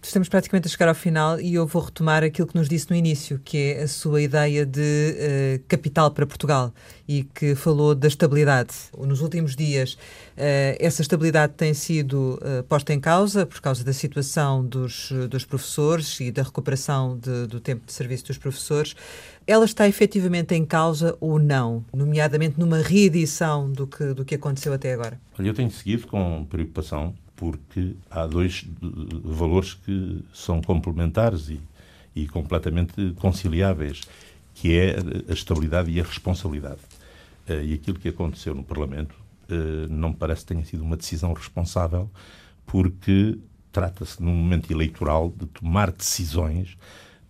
Estamos 0.06 0.28
praticamente 0.28 0.68
a 0.68 0.70
chegar 0.70 0.88
ao 0.88 0.94
final 0.94 1.40
e 1.40 1.54
eu 1.54 1.66
vou 1.66 1.82
retomar 1.82 2.22
aquilo 2.22 2.46
que 2.46 2.54
nos 2.54 2.68
disse 2.68 2.88
no 2.88 2.94
início, 2.94 3.40
que 3.44 3.58
é 3.58 3.82
a 3.82 3.88
sua 3.88 4.22
ideia 4.22 4.64
de 4.64 4.80
uh, 4.80 5.64
capital 5.66 6.12
para 6.12 6.24
Portugal 6.24 6.72
e 7.08 7.24
que 7.24 7.56
falou 7.56 7.92
da 7.92 8.06
estabilidade. 8.06 8.72
Nos 8.96 9.20
últimos 9.20 9.56
dias, 9.56 9.94
uh, 9.94 10.78
essa 10.78 11.02
estabilidade 11.02 11.54
tem 11.54 11.74
sido 11.74 12.38
uh, 12.40 12.62
posta 12.68 12.94
em 12.94 13.00
causa 13.00 13.44
por 13.44 13.60
causa 13.60 13.82
da 13.82 13.92
situação 13.92 14.64
dos, 14.64 15.10
dos 15.28 15.44
professores 15.44 16.20
e 16.20 16.30
da 16.30 16.44
recuperação 16.44 17.18
de, 17.18 17.48
do 17.48 17.58
tempo 17.58 17.84
de 17.84 17.92
serviço 17.92 18.26
dos 18.26 18.38
professores. 18.38 18.94
Ela 19.44 19.64
está 19.64 19.88
efetivamente 19.88 20.54
em 20.54 20.64
causa 20.64 21.16
ou 21.20 21.36
não, 21.36 21.84
nomeadamente 21.92 22.60
numa 22.60 22.78
reedição 22.78 23.70
do 23.72 23.88
que, 23.88 24.14
do 24.14 24.24
que 24.24 24.36
aconteceu 24.36 24.72
até 24.72 24.92
agora? 24.92 25.20
Eu 25.36 25.52
tenho 25.52 25.70
seguido 25.70 26.06
com 26.06 26.46
preocupação 26.48 27.12
porque 27.36 27.94
há 28.10 28.26
dois 28.26 28.66
valores 29.22 29.74
que 29.74 30.24
são 30.32 30.60
complementares 30.62 31.50
e, 31.50 31.60
e 32.14 32.26
completamente 32.26 33.12
conciliáveis, 33.16 34.00
que 34.54 34.74
é 34.76 34.96
a 35.28 35.32
estabilidade 35.32 35.90
e 35.90 36.00
a 36.00 36.04
responsabilidade. 36.04 36.80
Uh, 37.48 37.62
e 37.62 37.74
aquilo 37.74 37.98
que 37.98 38.08
aconteceu 38.08 38.54
no 38.54 38.64
Parlamento 38.64 39.14
uh, 39.50 39.88
não 39.88 40.08
me 40.08 40.16
parece 40.16 40.40
que 40.40 40.54
tenha 40.54 40.64
sido 40.64 40.82
uma 40.82 40.96
decisão 40.96 41.32
responsável, 41.32 42.10
porque 42.64 43.38
trata-se 43.70 44.22
num 44.22 44.34
momento 44.34 44.72
eleitoral 44.72 45.32
de 45.36 45.46
tomar 45.46 45.92
decisões 45.92 46.76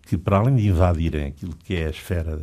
que, 0.03 0.17
para 0.17 0.37
além 0.37 0.55
de 0.55 0.67
invadirem 0.67 1.25
aquilo 1.27 1.53
que 1.53 1.75
é 1.75 1.87
a 1.87 1.89
esfera 1.89 2.39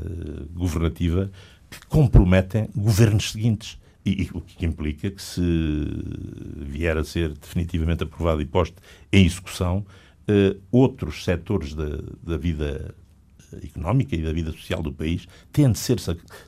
governativa, 0.52 1.30
que 1.70 1.86
comprometem 1.86 2.68
governos 2.76 3.32
seguintes. 3.32 3.78
E, 4.04 4.28
o 4.34 4.40
que 4.40 4.66
implica 4.66 5.10
que, 5.10 5.22
se 5.22 5.40
vier 6.56 6.96
a 6.96 7.04
ser 7.04 7.30
definitivamente 7.32 8.02
aprovado 8.02 8.42
e 8.42 8.46
posto 8.46 8.82
em 9.10 9.24
execução, 9.24 9.86
uh, 10.28 10.60
outros 10.70 11.24
setores 11.24 11.74
da, 11.74 12.00
da 12.22 12.36
vida 12.36 12.94
económica 13.62 14.14
e 14.16 14.22
da 14.22 14.32
vida 14.32 14.50
social 14.52 14.82
do 14.82 14.92
país 14.92 15.26
têm 15.52 15.70
de 15.70 15.78
ser 15.78 15.98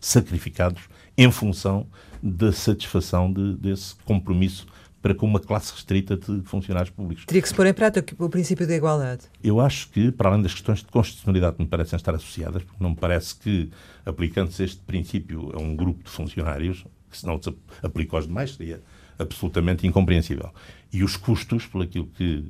sacrificados 0.00 0.82
em 1.16 1.30
função 1.30 1.86
da 2.22 2.52
satisfação 2.52 3.32
de, 3.32 3.54
desse 3.54 3.94
compromisso 4.04 4.66
para 5.00 5.14
com 5.14 5.26
uma 5.26 5.38
classe 5.38 5.72
restrita 5.72 6.16
de 6.16 6.42
funcionários 6.42 6.90
públicos. 6.90 7.24
Teria 7.26 7.40
que 7.40 7.48
se 7.48 7.54
pôr 7.54 7.66
em 7.66 7.72
prática 7.72 8.24
o 8.24 8.28
princípio 8.28 8.66
da 8.66 8.74
igualdade. 8.74 9.22
Eu 9.42 9.61
acho 9.61 9.88
que, 9.90 10.11
para 10.11 10.30
além 10.30 10.42
das 10.42 10.52
questões 10.52 10.80
de 10.80 10.86
constitucionalidade 10.86 11.57
que 11.57 11.62
me 11.62 11.68
parecem 11.68 11.96
estar 11.96 12.12
associadas, 12.12 12.64
porque 12.64 12.82
não 12.82 12.90
me 12.90 12.96
parece 12.96 13.36
que, 13.36 13.70
aplicando-se 14.04 14.64
este 14.64 14.80
princípio 14.80 15.52
a 15.54 15.61
um 15.61 15.76
grupo 15.76 16.02
de 16.02 16.11
funcionários, 16.11 16.84
se 17.19 17.27
não 17.27 17.41
se 17.41 17.55
aplica 17.83 18.17
aos 18.17 18.27
demais, 18.27 18.55
seria 18.55 18.83
absolutamente 19.19 19.87
incompreensível. 19.87 20.51
E 20.93 21.03
os 21.03 21.17
custos, 21.17 21.67
por 21.67 21.83
aquilo 21.83 22.07
que 22.07 22.45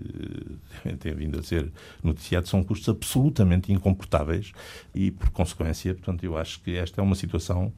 eh, 0.84 0.92
tem 0.98 1.14
vindo 1.14 1.38
a 1.38 1.42
ser 1.42 1.70
noticiado, 2.02 2.48
são 2.48 2.62
custos 2.62 2.88
absolutamente 2.88 3.72
incomportáveis 3.72 4.52
e, 4.94 5.10
por 5.10 5.30
consequência, 5.30 5.94
portanto, 5.94 6.24
eu 6.24 6.36
acho 6.36 6.60
que 6.60 6.76
esta 6.76 7.00
é 7.00 7.04
uma 7.04 7.14
situação 7.14 7.72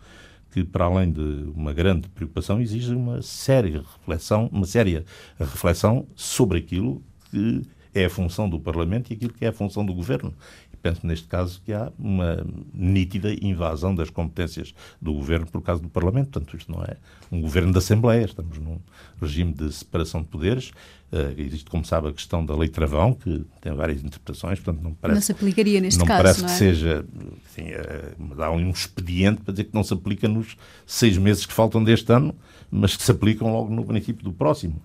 que, 0.50 0.64
para 0.64 0.86
além 0.86 1.10
de 1.12 1.50
uma 1.54 1.72
grande 1.72 2.08
preocupação, 2.08 2.60
exige 2.60 2.94
uma 2.94 3.22
séria 3.22 3.82
reflexão, 3.98 4.48
uma 4.52 4.66
séria 4.66 5.04
reflexão 5.38 6.06
sobre 6.14 6.58
aquilo 6.58 7.02
que 7.30 7.62
é 7.94 8.06
a 8.06 8.10
função 8.10 8.48
do 8.48 8.58
Parlamento 8.58 9.10
e 9.10 9.14
aquilo 9.14 9.32
que 9.32 9.44
é 9.44 9.48
a 9.48 9.52
função 9.52 9.84
do 9.84 9.94
Governo. 9.94 10.34
Penso, 10.82 11.06
neste 11.06 11.26
caso, 11.26 11.60
que 11.64 11.72
há 11.72 11.92
uma 11.98 12.44
nítida 12.72 13.32
invasão 13.44 13.94
das 13.94 14.10
competências 14.10 14.74
do 15.00 15.12
Governo 15.12 15.46
por 15.46 15.60
causa 15.62 15.82
do 15.82 15.88
Parlamento. 15.88 16.30
Portanto, 16.30 16.56
isto 16.56 16.70
não 16.70 16.82
é 16.82 16.96
um 17.30 17.40
Governo 17.40 17.72
da 17.72 17.78
Assembleia, 17.78 18.24
estamos 18.24 18.58
num 18.58 18.78
regime 19.20 19.52
de 19.52 19.72
separação 19.72 20.22
de 20.22 20.28
poderes. 20.28 20.70
Uh, 21.10 21.40
existe, 21.40 21.70
como 21.70 21.84
sabe, 21.84 22.08
a 22.08 22.12
questão 22.12 22.44
da 22.44 22.54
lei 22.54 22.68
travão, 22.68 23.14
que 23.14 23.42
tem 23.62 23.72
várias 23.74 24.04
interpretações, 24.04 24.60
portanto 24.60 24.82
não 24.82 24.92
parece... 24.92 25.14
Não 25.14 25.22
se 25.22 25.32
aplicaria 25.32 25.80
neste 25.80 25.98
não 25.98 26.06
caso, 26.06 26.22
parece 26.22 26.40
não 26.42 26.48
é? 26.48 26.52
que 26.52 26.58
seja... 26.58 27.06
Assim, 27.46 27.62
uh, 27.70 28.42
há 28.42 28.50
um 28.50 28.70
expediente 28.70 29.40
para 29.40 29.52
dizer 29.52 29.64
que 29.64 29.74
não 29.74 29.82
se 29.82 29.94
aplica 29.94 30.28
nos 30.28 30.56
seis 30.86 31.16
meses 31.16 31.46
que 31.46 31.52
faltam 31.52 31.82
deste 31.82 32.12
ano, 32.12 32.34
mas 32.70 32.94
que 32.94 33.02
se 33.02 33.10
aplicam 33.10 33.50
logo 33.50 33.74
no 33.74 33.84
princípio 33.84 34.22
do 34.22 34.32
próximo. 34.32 34.82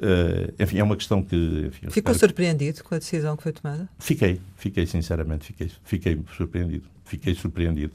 Uh, 0.00 0.52
enfim, 0.62 0.78
é 0.78 0.82
uma 0.82 0.96
questão 0.96 1.22
que. 1.22 1.64
Enfim, 1.66 1.90
Ficou 1.90 2.14
surpreendido 2.14 2.84
com 2.84 2.94
a 2.94 2.98
decisão 2.98 3.36
que 3.36 3.42
foi 3.42 3.52
tomada? 3.52 3.88
Fiquei, 3.98 4.40
fiquei, 4.56 4.86
sinceramente, 4.86 5.46
fiquei, 5.46 5.70
fiquei 5.84 6.18
surpreendido. 6.36 6.84
Fiquei 7.04 7.34
surpreendido, 7.34 7.94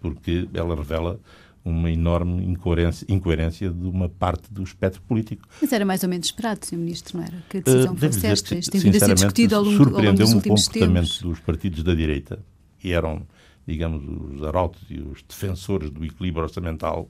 porque 0.00 0.48
ela 0.54 0.74
revela 0.74 1.20
uma 1.64 1.90
enorme 1.90 2.44
incoerência, 2.44 3.06
incoerência 3.08 3.70
de 3.70 3.86
uma 3.86 4.08
parte 4.08 4.52
do 4.52 4.62
espectro 4.62 5.00
político. 5.02 5.46
Mas 5.60 5.72
era 5.72 5.84
mais 5.84 6.02
ou 6.02 6.08
menos 6.08 6.26
esperado, 6.26 6.64
Sr. 6.64 6.76
Ministro, 6.76 7.18
não 7.18 7.24
era? 7.24 7.42
Que 7.48 7.58
a 7.58 7.60
decisão 7.60 7.94
uh, 7.94 7.96
fosse 7.96 8.26
esta. 8.26 8.54
Isto 8.54 8.70
tem 8.70 8.80
vindo 8.80 8.96
a 8.96 9.00
ser 9.00 9.14
discutido 9.14 9.56
ao 9.56 9.62
longo, 9.62 9.96
ao 9.96 10.02
longo 10.02 10.18
dos 10.18 10.32
últimos 10.32 10.62
o 10.62 10.66
comportamento 10.66 11.22
dos 11.22 11.38
partidos 11.40 11.82
da 11.82 11.94
direita, 11.94 12.38
que 12.78 12.92
eram, 12.92 13.26
digamos, 13.66 14.02
os 14.34 14.42
arautos 14.42 14.82
e 14.90 14.98
os 15.00 15.22
defensores 15.22 15.90
do 15.90 16.04
equilíbrio 16.04 16.44
orçamental 16.44 17.08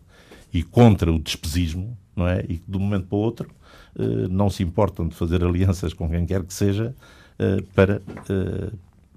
e 0.52 0.62
contra 0.62 1.12
o 1.12 1.18
despesismo, 1.18 1.96
não 2.14 2.26
é? 2.26 2.40
E 2.48 2.58
que 2.58 2.70
de 2.70 2.76
um 2.76 2.80
momento 2.80 3.06
para 3.06 3.16
o 3.16 3.20
outro 3.20 3.50
uh, 3.96 4.28
não 4.28 4.50
se 4.50 4.62
importam 4.62 5.08
de 5.08 5.14
fazer 5.14 5.42
alianças 5.42 5.92
com 5.92 6.08
quem 6.08 6.26
quer 6.26 6.42
que 6.42 6.52
seja 6.52 6.94
uh, 7.38 7.62
para 7.74 8.02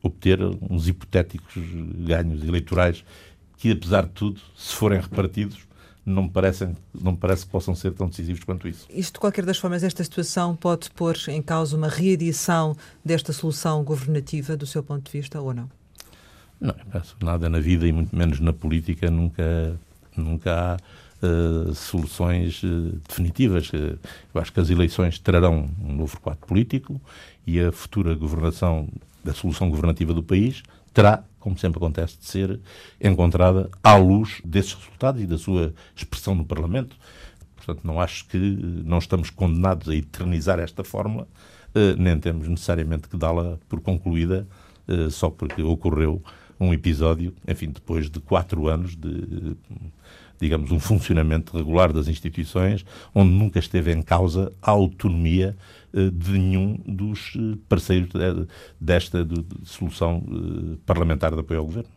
obter 0.02 0.40
uns 0.70 0.88
hipotéticos 0.88 1.64
ganhos 1.98 2.44
eleitorais 2.44 3.04
que, 3.58 3.72
apesar 3.72 4.04
de 4.04 4.12
tudo, 4.12 4.40
se 4.56 4.74
forem 4.76 5.00
repartidos, 5.00 5.66
não 6.06 6.24
me, 6.24 6.30
parecem, 6.30 6.76
não 6.94 7.14
me 7.14 7.18
parece 7.18 7.46
que 7.46 7.52
possam 7.52 7.74
ser 7.74 7.92
tão 7.92 8.08
decisivos 8.08 8.44
quanto 8.44 8.68
isso. 8.68 8.86
Isto, 8.92 9.14
de 9.14 9.20
qualquer 9.20 9.44
das 9.44 9.58
formas, 9.58 9.84
esta 9.84 10.04
situação 10.04 10.56
pode 10.56 10.92
pôr 10.92 11.18
em 11.30 11.42
causa 11.42 11.76
uma 11.76 11.88
reedição 11.88 12.78
desta 13.04 13.34
solução 13.34 13.84
governativa, 13.84 14.56
do 14.56 14.68
seu 14.68 14.84
ponto 14.84 15.06
de 15.06 15.12
vista, 15.12 15.42
ou 15.42 15.54
não? 15.54 15.70
Não, 16.62 16.76
penso 16.92 17.16
nada 17.22 17.50
na 17.50 17.60
vida 17.60 17.88
e 17.88 17.92
muito 17.92 18.16
menos 18.16 18.40
na 18.40 18.54
política 18.54 19.10
nunca, 19.10 19.80
nunca 20.16 20.54
há 20.54 20.78
uh, 21.26 21.74
soluções 21.74 22.62
uh, 22.64 23.00
definitivas. 23.08 23.70
Uh, 23.70 23.98
eu 24.34 24.42
acho 24.42 24.54
que 24.54 24.60
as 24.60 24.70
eleições 24.70 25.20
trarão 25.20 25.70
um 25.84 25.94
novo 25.94 26.20
quadro 26.20 26.46
político 26.46 27.02
e 27.46 27.60
a 27.60 27.72
futura 27.72 28.14
governação 28.16 28.88
da 29.24 29.34
solução 29.34 29.70
governativa 29.70 30.14
do 30.14 30.24
país 30.24 30.64
terá, 30.94 31.24
como 31.40 31.58
sempre 31.58 31.78
acontece, 31.78 32.18
de 32.18 32.26
ser 32.26 32.60
encontrada 33.02 33.70
à 33.84 33.96
luz 33.96 34.42
desses 34.46 34.74
resultados 34.74 35.22
e 35.22 35.26
da 35.26 35.38
sua 35.38 35.74
expressão 35.96 36.34
no 36.34 36.46
Parlamento. 36.46 36.96
Portanto, 37.56 37.82
não 37.84 38.00
acho 38.00 38.26
que 38.28 38.38
não 38.38 39.00
estamos 39.00 39.30
condenados 39.30 39.90
a 39.90 39.96
eternizar 39.96 40.60
esta 40.60 40.84
fórmula, 40.84 41.28
eh, 41.74 41.96
nem 41.98 42.18
temos 42.18 42.48
necessariamente 42.48 43.10
que 43.10 43.18
dá-la 43.18 43.58
por 43.68 43.82
concluída 43.82 44.48
eh, 44.88 45.10
só 45.10 45.30
porque 45.30 45.62
ocorreu 45.62 46.24
um 46.58 46.74
episódio, 46.74 47.34
enfim, 47.46 47.70
depois 47.70 48.10
de 48.10 48.22
quatro 48.22 48.68
anos 48.70 48.96
de, 48.96 49.58
digamos, 50.40 50.72
um 50.72 50.80
funcionamento 50.80 51.56
regular 51.58 51.94
das 51.94 52.08
instituições, 52.08 52.86
onde 53.14 53.32
nunca 53.32 53.60
esteve 53.60 53.92
em 53.92 54.02
causa 54.02 54.52
a 54.62 54.72
autonomia 54.72 55.56
eh, 55.96 56.10
de 56.12 56.32
nenhum 56.32 56.78
dos 56.86 57.34
eh, 57.38 57.58
parceiros 57.70 58.10
desta 58.80 59.24
de, 59.24 59.42
de 59.42 59.70
solução 59.70 60.22
eh, 60.28 60.78
parlamentar 60.86 61.34
de 61.34 61.40
apoio 61.40 61.62
ao 61.62 61.66
governo. 61.66 61.90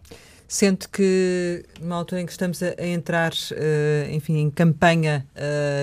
Sente 0.47 0.89
que, 0.89 1.67
numa 1.81 1.97
altura 1.97 2.21
em 2.23 2.27
que 2.27 2.31
estamos 2.31 2.63
a, 2.63 2.87
entrar, 2.87 3.33
enfim, 4.11 4.39
em 4.39 4.49
campanha 4.49 5.27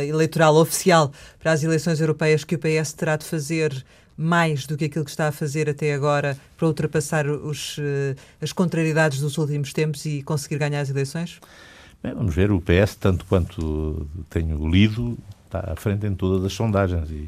eleitoral 0.10 0.56
oficial 0.56 1.12
para 1.38 1.52
as 1.52 1.64
eleições 1.64 2.02
europeias, 2.02 2.44
que 2.44 2.56
o 2.56 2.58
PS 2.58 2.94
terá 2.94 3.16
de 3.16 3.26
fazer 3.26 3.86
mais 4.18 4.66
do 4.66 4.76
que 4.76 4.86
aquilo 4.86 5.06
que 5.06 5.12
está 5.12 5.28
a 5.28 5.32
fazer 5.32 5.70
até 5.70 5.94
agora 5.94 6.36
para 6.58 6.66
ultrapassar 6.66 7.30
os, 7.30 7.78
as 8.42 8.52
contrariedades 8.52 9.20
dos 9.20 9.38
últimos 9.38 9.72
tempos 9.72 10.04
e 10.04 10.24
conseguir 10.24 10.58
ganhar 10.58 10.82
as 10.82 10.90
eleições? 10.90 11.40
Bem, 12.06 12.14
vamos 12.14 12.36
ver, 12.36 12.52
o 12.52 12.62
PS, 12.62 12.98
tanto 12.98 13.26
quanto 13.26 14.08
tenho 14.30 14.70
lido, 14.70 15.18
está 15.46 15.72
à 15.72 15.76
frente 15.76 16.06
em 16.06 16.14
todas 16.14 16.46
as 16.46 16.54
sondagens 16.54 17.10
e 17.10 17.28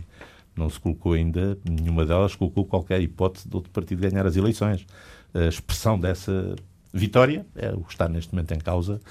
não 0.55 0.69
se 0.69 0.79
colocou 0.79 1.13
ainda, 1.13 1.57
nenhuma 1.67 2.05
delas 2.05 2.35
colocou 2.35 2.63
qualquer 2.63 3.01
hipótese 3.01 3.49
de 3.49 3.55
outro 3.55 3.71
partido 3.71 4.07
ganhar 4.07 4.23
as 4.27 4.35
eleições. 4.35 4.85
A 5.33 5.45
expressão 5.45 5.99
dessa 5.99 6.55
vitória 6.93 7.43
é 7.55 7.71
o 7.71 7.79
que 7.79 7.91
está 7.91 8.07
neste 8.07 8.35
momento 8.35 8.51
em 8.51 8.59
causa 8.59 9.01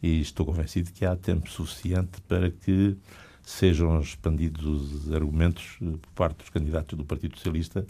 e 0.00 0.20
estou 0.20 0.46
convencido 0.46 0.92
que 0.92 1.04
há 1.04 1.16
tempo 1.16 1.50
suficiente 1.50 2.20
para 2.28 2.48
que 2.48 2.96
sejam 3.42 4.00
expandidos 4.00 4.64
os 4.64 5.12
argumentos 5.12 5.76
eh, 5.82 5.86
por 6.02 6.10
parte 6.14 6.36
dos 6.36 6.50
candidatos 6.50 6.96
do 6.96 7.04
Partido 7.04 7.36
Socialista 7.36 7.84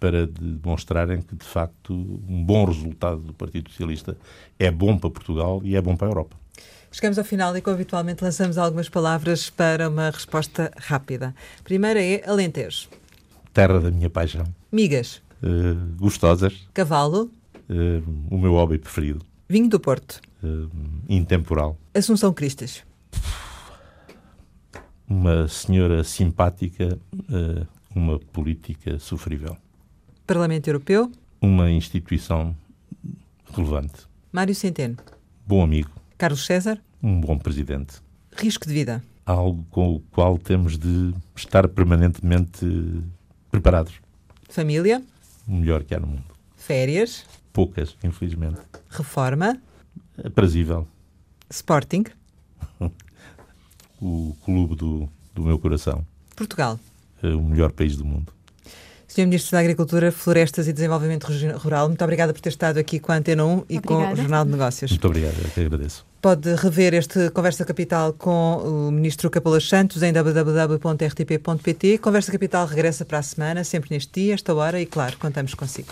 para 0.00 0.26
demonstrarem 0.26 1.20
que, 1.20 1.36
de 1.36 1.44
facto, 1.44 1.92
um 1.92 2.42
bom 2.42 2.64
resultado 2.64 3.20
do 3.20 3.34
Partido 3.34 3.68
Socialista 3.68 4.16
é 4.58 4.70
bom 4.70 4.96
para 4.96 5.10
Portugal 5.10 5.60
e 5.62 5.76
é 5.76 5.82
bom 5.82 5.94
para 5.94 6.06
a 6.06 6.10
Europa. 6.12 6.47
Chegamos 6.90 7.18
ao 7.18 7.24
final 7.24 7.56
e, 7.56 7.60
como 7.60 7.74
habitualmente, 7.74 8.24
lançamos 8.24 8.56
algumas 8.56 8.88
palavras 8.88 9.50
para 9.50 9.88
uma 9.88 10.10
resposta 10.10 10.72
rápida. 10.76 11.34
Primeira 11.62 12.02
é 12.02 12.28
Alentejo. 12.28 12.88
Terra 13.52 13.78
da 13.78 13.90
minha 13.90 14.08
paixão. 14.08 14.44
Migas. 14.72 15.22
Uh, 15.42 15.94
gostosas. 15.96 16.66
Cavalo. 16.72 17.30
Uh, 17.68 18.02
o 18.30 18.38
meu 18.38 18.52
hobby 18.52 18.78
preferido. 18.78 19.24
Vinho 19.48 19.68
do 19.68 19.78
Porto. 19.78 20.20
Uh, 20.42 20.70
intemporal. 21.08 21.78
Assunção 21.94 22.32
Cristas. 22.32 22.82
Uma 25.06 25.48
senhora 25.48 26.04
simpática, 26.04 26.98
uma 27.94 28.18
política 28.18 28.98
sofrível. 28.98 29.56
Parlamento 30.26 30.68
Europeu. 30.68 31.10
Uma 31.40 31.70
instituição 31.70 32.54
relevante. 33.54 34.06
Mário 34.30 34.54
Centeno. 34.54 34.98
Bom 35.46 35.62
amigo. 35.62 35.97
Carlos 36.18 36.44
César? 36.44 36.80
Um 37.00 37.20
bom 37.20 37.38
presidente. 37.38 38.02
Risco 38.36 38.66
de 38.66 38.74
vida? 38.74 39.04
Algo 39.24 39.64
com 39.70 39.94
o 39.94 40.00
qual 40.10 40.36
temos 40.36 40.76
de 40.76 41.14
estar 41.36 41.68
permanentemente 41.68 42.66
preparados. 43.52 43.94
Família? 44.48 45.00
O 45.46 45.52
melhor 45.52 45.84
que 45.84 45.94
há 45.94 46.00
no 46.00 46.08
mundo. 46.08 46.24
Férias? 46.56 47.24
Poucas, 47.52 47.96
infelizmente. 48.02 48.58
Reforma? 48.90 49.62
Aprazível. 50.24 50.88
Sporting? 51.48 52.04
o 54.02 54.36
clube 54.44 54.74
do, 54.74 55.08
do 55.32 55.42
meu 55.42 55.58
coração. 55.58 56.04
Portugal? 56.34 56.80
É 57.22 57.28
o 57.28 57.40
melhor 57.40 57.70
país 57.70 57.96
do 57.96 58.04
mundo. 58.04 58.32
Sr. 59.08 59.22
Ministro 59.22 59.52
da 59.52 59.60
Agricultura, 59.60 60.12
Florestas 60.12 60.68
e 60.68 60.72
Desenvolvimento 60.72 61.26
Rural, 61.56 61.88
muito 61.88 62.04
obrigada 62.04 62.32
por 62.32 62.40
ter 62.40 62.50
estado 62.50 62.78
aqui 62.78 63.00
com 63.00 63.10
a 63.10 63.16
Antena 63.16 63.44
1 63.44 63.64
e 63.68 63.80
com 63.80 63.94
o 63.94 64.14
Jornal 64.14 64.44
de 64.44 64.50
Negócios. 64.52 64.90
Muito 64.90 65.06
obrigado, 65.06 65.34
eu 65.42 65.50
que 65.50 65.60
agradeço. 65.60 66.06
Pode 66.20 66.54
rever 66.56 66.94
este 66.94 67.30
Conversa 67.30 67.64
Capital 67.64 68.12
com 68.12 68.88
o 68.88 68.90
Ministro 68.90 69.30
Capolas 69.30 69.68
Santos 69.68 70.02
em 70.02 70.12
www.rtp.pt. 70.12 71.98
Conversa 71.98 72.30
Capital 72.30 72.66
regressa 72.66 73.04
para 73.04 73.18
a 73.18 73.22
semana, 73.22 73.64
sempre 73.64 73.90
neste 73.92 74.20
dia, 74.20 74.34
esta 74.34 74.52
hora, 74.54 74.80
e 74.80 74.86
claro, 74.86 75.16
contamos 75.18 75.54
consigo. 75.54 75.88